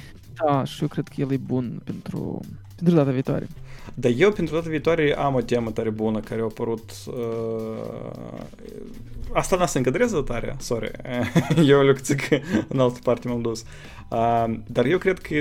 Da, 0.45 0.63
și 0.63 0.81
eu 0.81 0.87
cred 0.87 1.07
că 1.07 1.13
el 1.21 1.31
e 1.31 1.37
bun 1.37 1.81
pentru, 1.83 2.39
pentru 2.75 2.95
data 2.95 3.11
viitoare. 3.11 3.47
Dar 3.93 4.11
eu 4.17 4.31
pentru 4.31 4.55
data 4.55 4.69
viitoare 4.69 5.15
am 5.17 5.33
o 5.35 5.41
temă 5.41 5.71
tare 5.71 5.89
bună 5.89 6.19
care 6.19 6.41
a 6.41 6.43
apărut... 6.43 6.91
Uh, 7.07 8.41
asta 9.33 9.55
n-a 9.55 9.65
să 9.65 9.77
încadreze 9.77 10.21
tare, 10.21 10.55
sorry. 10.59 10.91
eu 11.69 11.79
o 11.79 11.83
lecțică 11.83 12.39
în 12.67 12.79
altă 12.79 12.99
parte 13.03 13.27
m-am 13.27 13.41
dus. 13.41 13.63
Uh, 14.09 14.45
dar 14.67 14.85
eu 14.85 14.97
cred 14.97 15.19
că 15.19 15.33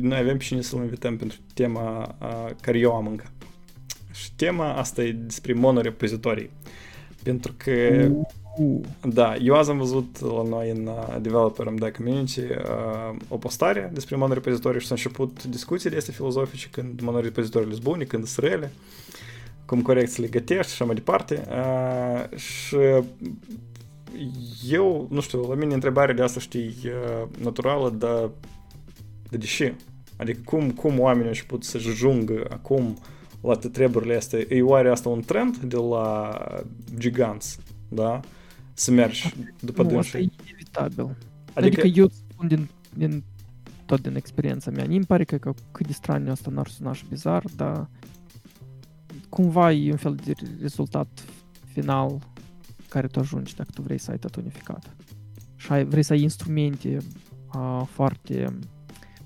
noi 0.00 0.18
avem 0.18 0.36
pe 0.36 0.44
cine 0.44 0.60
să-l 0.60 0.78
invităm 0.82 1.16
pentru 1.16 1.38
tema 1.54 2.16
uh, 2.20 2.50
care 2.60 2.78
eu 2.78 2.94
am 2.94 3.06
încă. 3.06 3.24
Și 4.12 4.32
tema 4.34 4.74
asta 4.74 5.02
e 5.02 5.12
despre 5.12 5.52
monorepozitorii. 5.52 6.50
Pentru 7.22 7.54
că... 7.56 7.70
Uh, 8.10 8.26
Da, 9.02 9.36
eu 9.36 9.54
azi 9.54 9.70
am 9.70 9.78
văzut 9.78 10.20
la 10.20 10.42
noi 10.42 10.70
în 10.70 10.86
uh, 10.86 11.16
Developer 11.20 11.68
MD 11.68 11.88
Community 11.88 12.40
uh, 12.40 13.16
o 13.28 13.36
postare 13.36 13.90
despre 13.92 14.16
monorepozitorii 14.16 14.80
și 14.80 14.86
s-au 14.86 14.96
început 14.96 15.44
discuțiile 15.44 15.96
astea 15.96 16.12
filozofice 16.12 16.68
când 16.70 17.00
monorepozitoriile 17.00 17.74
sunt 17.74 17.84
bune, 17.84 18.04
când 18.04 18.26
sunt 18.26 18.46
rele, 18.46 18.72
cum 19.64 19.82
corect 19.82 20.10
să 20.10 20.20
le 20.20 20.26
gătești 20.26 20.66
și 20.66 20.72
așa 20.72 20.84
mai 20.84 20.94
departe. 20.94 21.44
Uh, 21.48 22.38
și 22.38 22.76
eu, 24.68 25.06
nu 25.10 25.20
știu, 25.20 25.40
la 25.48 25.54
mine 25.54 25.74
întrebarea 25.74 26.14
de 26.14 26.22
asta, 26.22 26.40
știi, 26.40 26.74
uh, 26.84 27.28
naturală, 27.42 27.90
dar 27.90 28.30
de, 29.30 29.36
de 29.36 29.46
ce? 29.46 29.74
Adică 30.16 30.40
cum, 30.44 30.70
cum 30.70 30.98
oamenii 30.98 31.22
au 31.22 31.28
început 31.28 31.64
să 31.64 31.76
ajungă 31.76 32.46
acum 32.50 32.98
la 33.42 33.54
treburile 33.54 34.16
astea. 34.16 34.38
E 34.48 34.62
oare 34.62 34.90
asta 34.90 35.08
un 35.08 35.20
trend 35.20 35.56
de 35.56 35.76
la 35.76 36.30
giganți, 36.98 37.58
da? 37.88 38.20
Să 38.74 38.90
mergi 38.90 39.34
după 39.60 39.82
nu, 39.82 39.98
asta 39.98 40.18
dânsii? 40.18 40.38
e 40.38 40.46
inevitabil. 40.48 41.16
Adică, 41.54 41.80
Adică 41.80 42.00
eu 42.00 42.08
spun 42.08 42.48
din, 42.48 42.68
din 42.94 43.24
tot 43.86 44.02
din 44.02 44.16
experiența 44.16 44.70
mea. 44.70 44.86
Mi 44.86 45.04
pare 45.04 45.24
că, 45.24 45.36
că 45.36 45.54
cât 45.72 45.86
de 45.86 45.92
straniu 45.92 46.30
asta 46.30 46.50
n-ar 46.50 46.68
suna 46.68 46.92
și 46.92 47.04
bizar, 47.08 47.44
dar 47.56 47.88
cumva 49.28 49.72
e 49.72 49.90
un 49.90 49.96
fel 49.96 50.14
de 50.14 50.32
rezultat 50.60 51.24
final 51.72 52.18
care 52.88 53.06
tu 53.06 53.20
ajungi 53.20 53.54
dacă 53.56 53.70
tu 53.74 53.82
vrei 53.82 53.98
să 53.98 54.10
ai 54.10 54.18
tot 54.18 54.36
unificat. 54.36 54.96
Și 55.56 55.72
ai, 55.72 55.84
vrei 55.84 56.02
să 56.02 56.12
ai 56.12 56.22
instrumente 56.22 56.96
uh, 57.54 57.82
foarte 57.86 58.58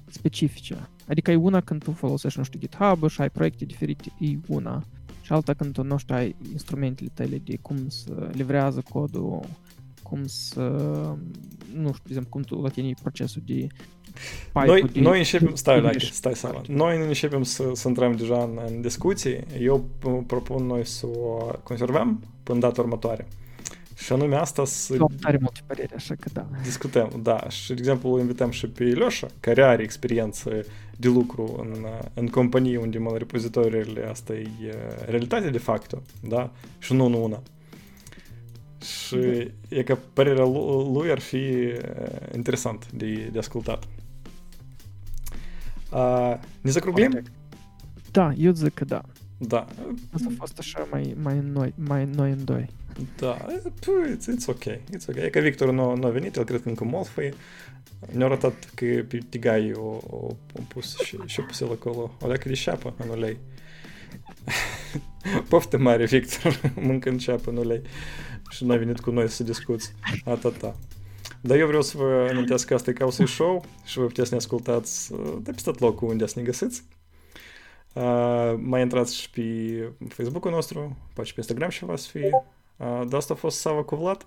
specifice. 0.07 0.89
Adică 1.09 1.31
e 1.31 1.37
una 1.37 1.61
când 1.61 1.83
tu 1.83 1.93
folosești, 1.93 2.39
nu 2.39 2.45
știu, 2.45 2.59
GitHub 2.59 3.09
și 3.09 3.21
ai 3.21 3.31
proiecte 3.31 3.65
diferite, 3.65 4.13
e 4.19 4.39
una. 4.47 4.85
Și 5.27 5.33
alta 5.33 5.55
când 5.55 5.73
tu, 5.73 5.83
nu 5.83 5.97
știu, 5.97 6.15
ai 6.15 6.37
instrumentele 6.53 7.11
tale 7.15 7.39
de 7.45 7.59
cum 7.63 7.89
să 7.89 8.31
livrează 8.33 8.83
codul, 8.89 9.41
cum 10.03 10.27
să, 10.27 10.61
nu 11.75 11.87
știu, 11.93 12.03
de 12.03 12.09
exemplu, 12.09 12.31
cum 12.31 12.43
tu 12.43 12.61
la 12.61 12.69
tine 12.69 12.89
e 12.89 12.95
procesul 13.03 13.43
de 13.47 13.67
noi, 14.53 14.83
de 14.93 15.01
noi 15.01 15.19
începem, 15.19 15.55
stai, 15.55 15.77
English. 15.77 16.01
like, 16.01 16.15
stai 16.15 16.35
seama, 16.35 16.63
noi 16.69 17.07
începem 17.07 17.43
să, 17.43 17.71
să 17.73 17.89
intrăm 17.89 18.17
deja 18.17 18.43
în, 18.43 18.59
în 18.67 18.81
discuții. 18.81 19.39
Eu 19.61 19.89
p- 19.99 20.27
propun 20.27 20.67
noi 20.67 20.87
să 20.87 21.07
o 21.07 21.53
conservăm 21.63 22.23
până 22.43 22.59
data 22.59 22.81
următoare. 22.81 23.27
Și 23.95 24.13
anume 24.13 24.37
asta 24.37 24.65
să 24.65 24.95
Eu 24.95 25.03
am 25.03 25.17
tare 25.21 25.39
multe 25.41 25.61
păreri, 25.67 25.95
așa 25.95 26.15
că 26.15 26.29
da. 26.33 26.47
discutăm, 26.63 27.21
da. 27.23 27.49
Și, 27.49 27.67
de 27.67 27.75
exemplu, 27.79 28.19
invităm 28.19 28.51
și 28.51 28.67
pe 28.67 28.85
Leoșa, 28.85 29.27
care 29.41 29.63
are 29.63 29.83
experiență 29.83 30.65
de 30.97 31.09
lucru 31.09 31.57
în, 31.61 31.87
în 32.15 32.27
companii 32.27 32.77
unde 32.77 32.99
mă 32.99 33.17
repozitoriile 33.17 34.09
asta 34.09 34.35
e 34.35 34.49
uh, 34.65 35.07
realitate 35.07 35.51
de 35.51 35.59
facto, 35.59 36.03
da? 36.21 36.53
Și 36.79 36.93
nu 36.93 37.05
în 37.05 37.13
una. 37.13 37.43
Și 38.81 39.51
e 39.69 39.83
că 39.83 39.99
părerea 40.13 40.45
lu- 40.45 40.91
lui 40.95 41.11
ar 41.11 41.19
fi 41.19 41.37
uh, 41.37 42.35
interesant 42.35 42.93
de, 42.93 43.29
de 43.33 43.39
ascultat. 43.39 43.89
Uh, 45.93 46.35
ne 46.61 46.71
zacruglim? 46.71 47.23
Da, 48.11 48.33
eu 48.37 48.53
zic 48.53 48.75
că 48.75 48.85
da. 48.85 49.03
Da. 49.39 49.67
Asta 50.13 50.29
a 50.31 50.35
fost 50.39 50.59
așa 50.59 50.87
mai, 50.91 51.17
mai, 51.23 51.41
noi, 51.53 51.75
mai 51.77 52.05
noi 52.05 52.31
în 52.31 52.45
doi. 52.45 52.69
Da, 53.17 53.37
it's, 53.37 54.27
it's 54.37 54.47
ok, 54.47 54.63
it's 54.65 55.09
ok. 55.09 55.17
E 55.17 55.29
că 55.31 55.39
Victor 55.39 55.73
nu, 55.73 55.97
nu 55.97 56.07
a 56.07 56.11
venit, 56.11 56.37
el 56.37 56.45
cred 56.45 56.63
că 56.63 56.69
încă 56.69 56.85
Molfăi. 56.85 57.29
Ne-a 57.29 57.35
arătat 57.35 57.66
că 58.75 59.05
pe 59.09 59.19
tigai 59.29 59.73
o, 59.73 59.99
o, 60.07 60.27
o 60.53 60.63
pus 60.69 60.97
și, 60.97 61.19
și 61.25 61.41
pus 61.41 61.61
el 61.61 61.71
acolo 61.71 62.11
o 62.21 62.27
leacă 62.27 62.49
de 62.49 62.55
șapă 62.55 62.95
în 62.99 63.09
ulei. 63.09 63.39
Poftă 65.49 65.79
mare, 65.79 66.05
Victor, 66.05 66.61
mâncând 66.89 67.21
ceapă 67.21 67.51
în 67.51 67.57
ulei. 67.57 67.83
Și 68.51 68.65
n-a 68.65 68.77
venit 68.77 69.01
cu 69.01 69.11
noi 69.11 69.29
să 69.29 69.43
discuți. 69.43 69.95
Atata. 70.25 70.77
Dar 71.41 71.59
eu 71.59 71.67
vreau 71.67 71.83
să 71.83 71.97
vă 71.97 72.29
amintesc 72.31 72.67
că 72.67 72.75
asta 72.75 72.91
e 72.91 72.93
Causui 72.93 73.29
Show 73.29 73.65
și 73.85 73.99
vă 73.99 74.07
puteți 74.07 74.29
să 74.29 74.35
ne 74.35 74.41
ascultați 74.41 75.13
uh, 75.13 75.37
de 75.43 75.51
pe 75.51 75.61
tot 75.65 75.79
locul 75.79 76.09
unde 76.09 76.27
să 76.27 76.39
ne 76.39 76.45
găsiți. 76.45 76.85
Uh, 77.93 78.55
mai 78.59 78.83
intrați 78.83 79.17
și 79.17 79.31
pe 79.31 79.43
Facebook-ul 80.09 80.51
nostru, 80.51 80.97
poate 81.15 81.29
și 81.29 81.35
pe 81.35 81.41
Instagram 81.41 81.69
și 81.69 81.85
va 81.85 81.97
să 81.97 82.09
fie. 82.11 82.31
Uh, 82.77 83.03
de 83.09 83.17
asta 83.17 83.33
a 83.33 83.37
fost 83.37 83.59
Sava 83.59 83.83
cu 83.83 83.97
Vlad. 83.97 84.27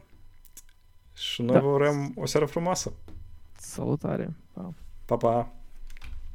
Și 1.13 1.41
noi 1.41 1.53
Da. 1.53 1.59
vă 1.61 1.67
urăm 1.67 2.13
o 2.15 2.25
seară 2.25 2.45
frumoasă. 2.45 2.93
Salutária. 3.69 4.35
Pá, 5.05 5.17
pá. 5.17 5.58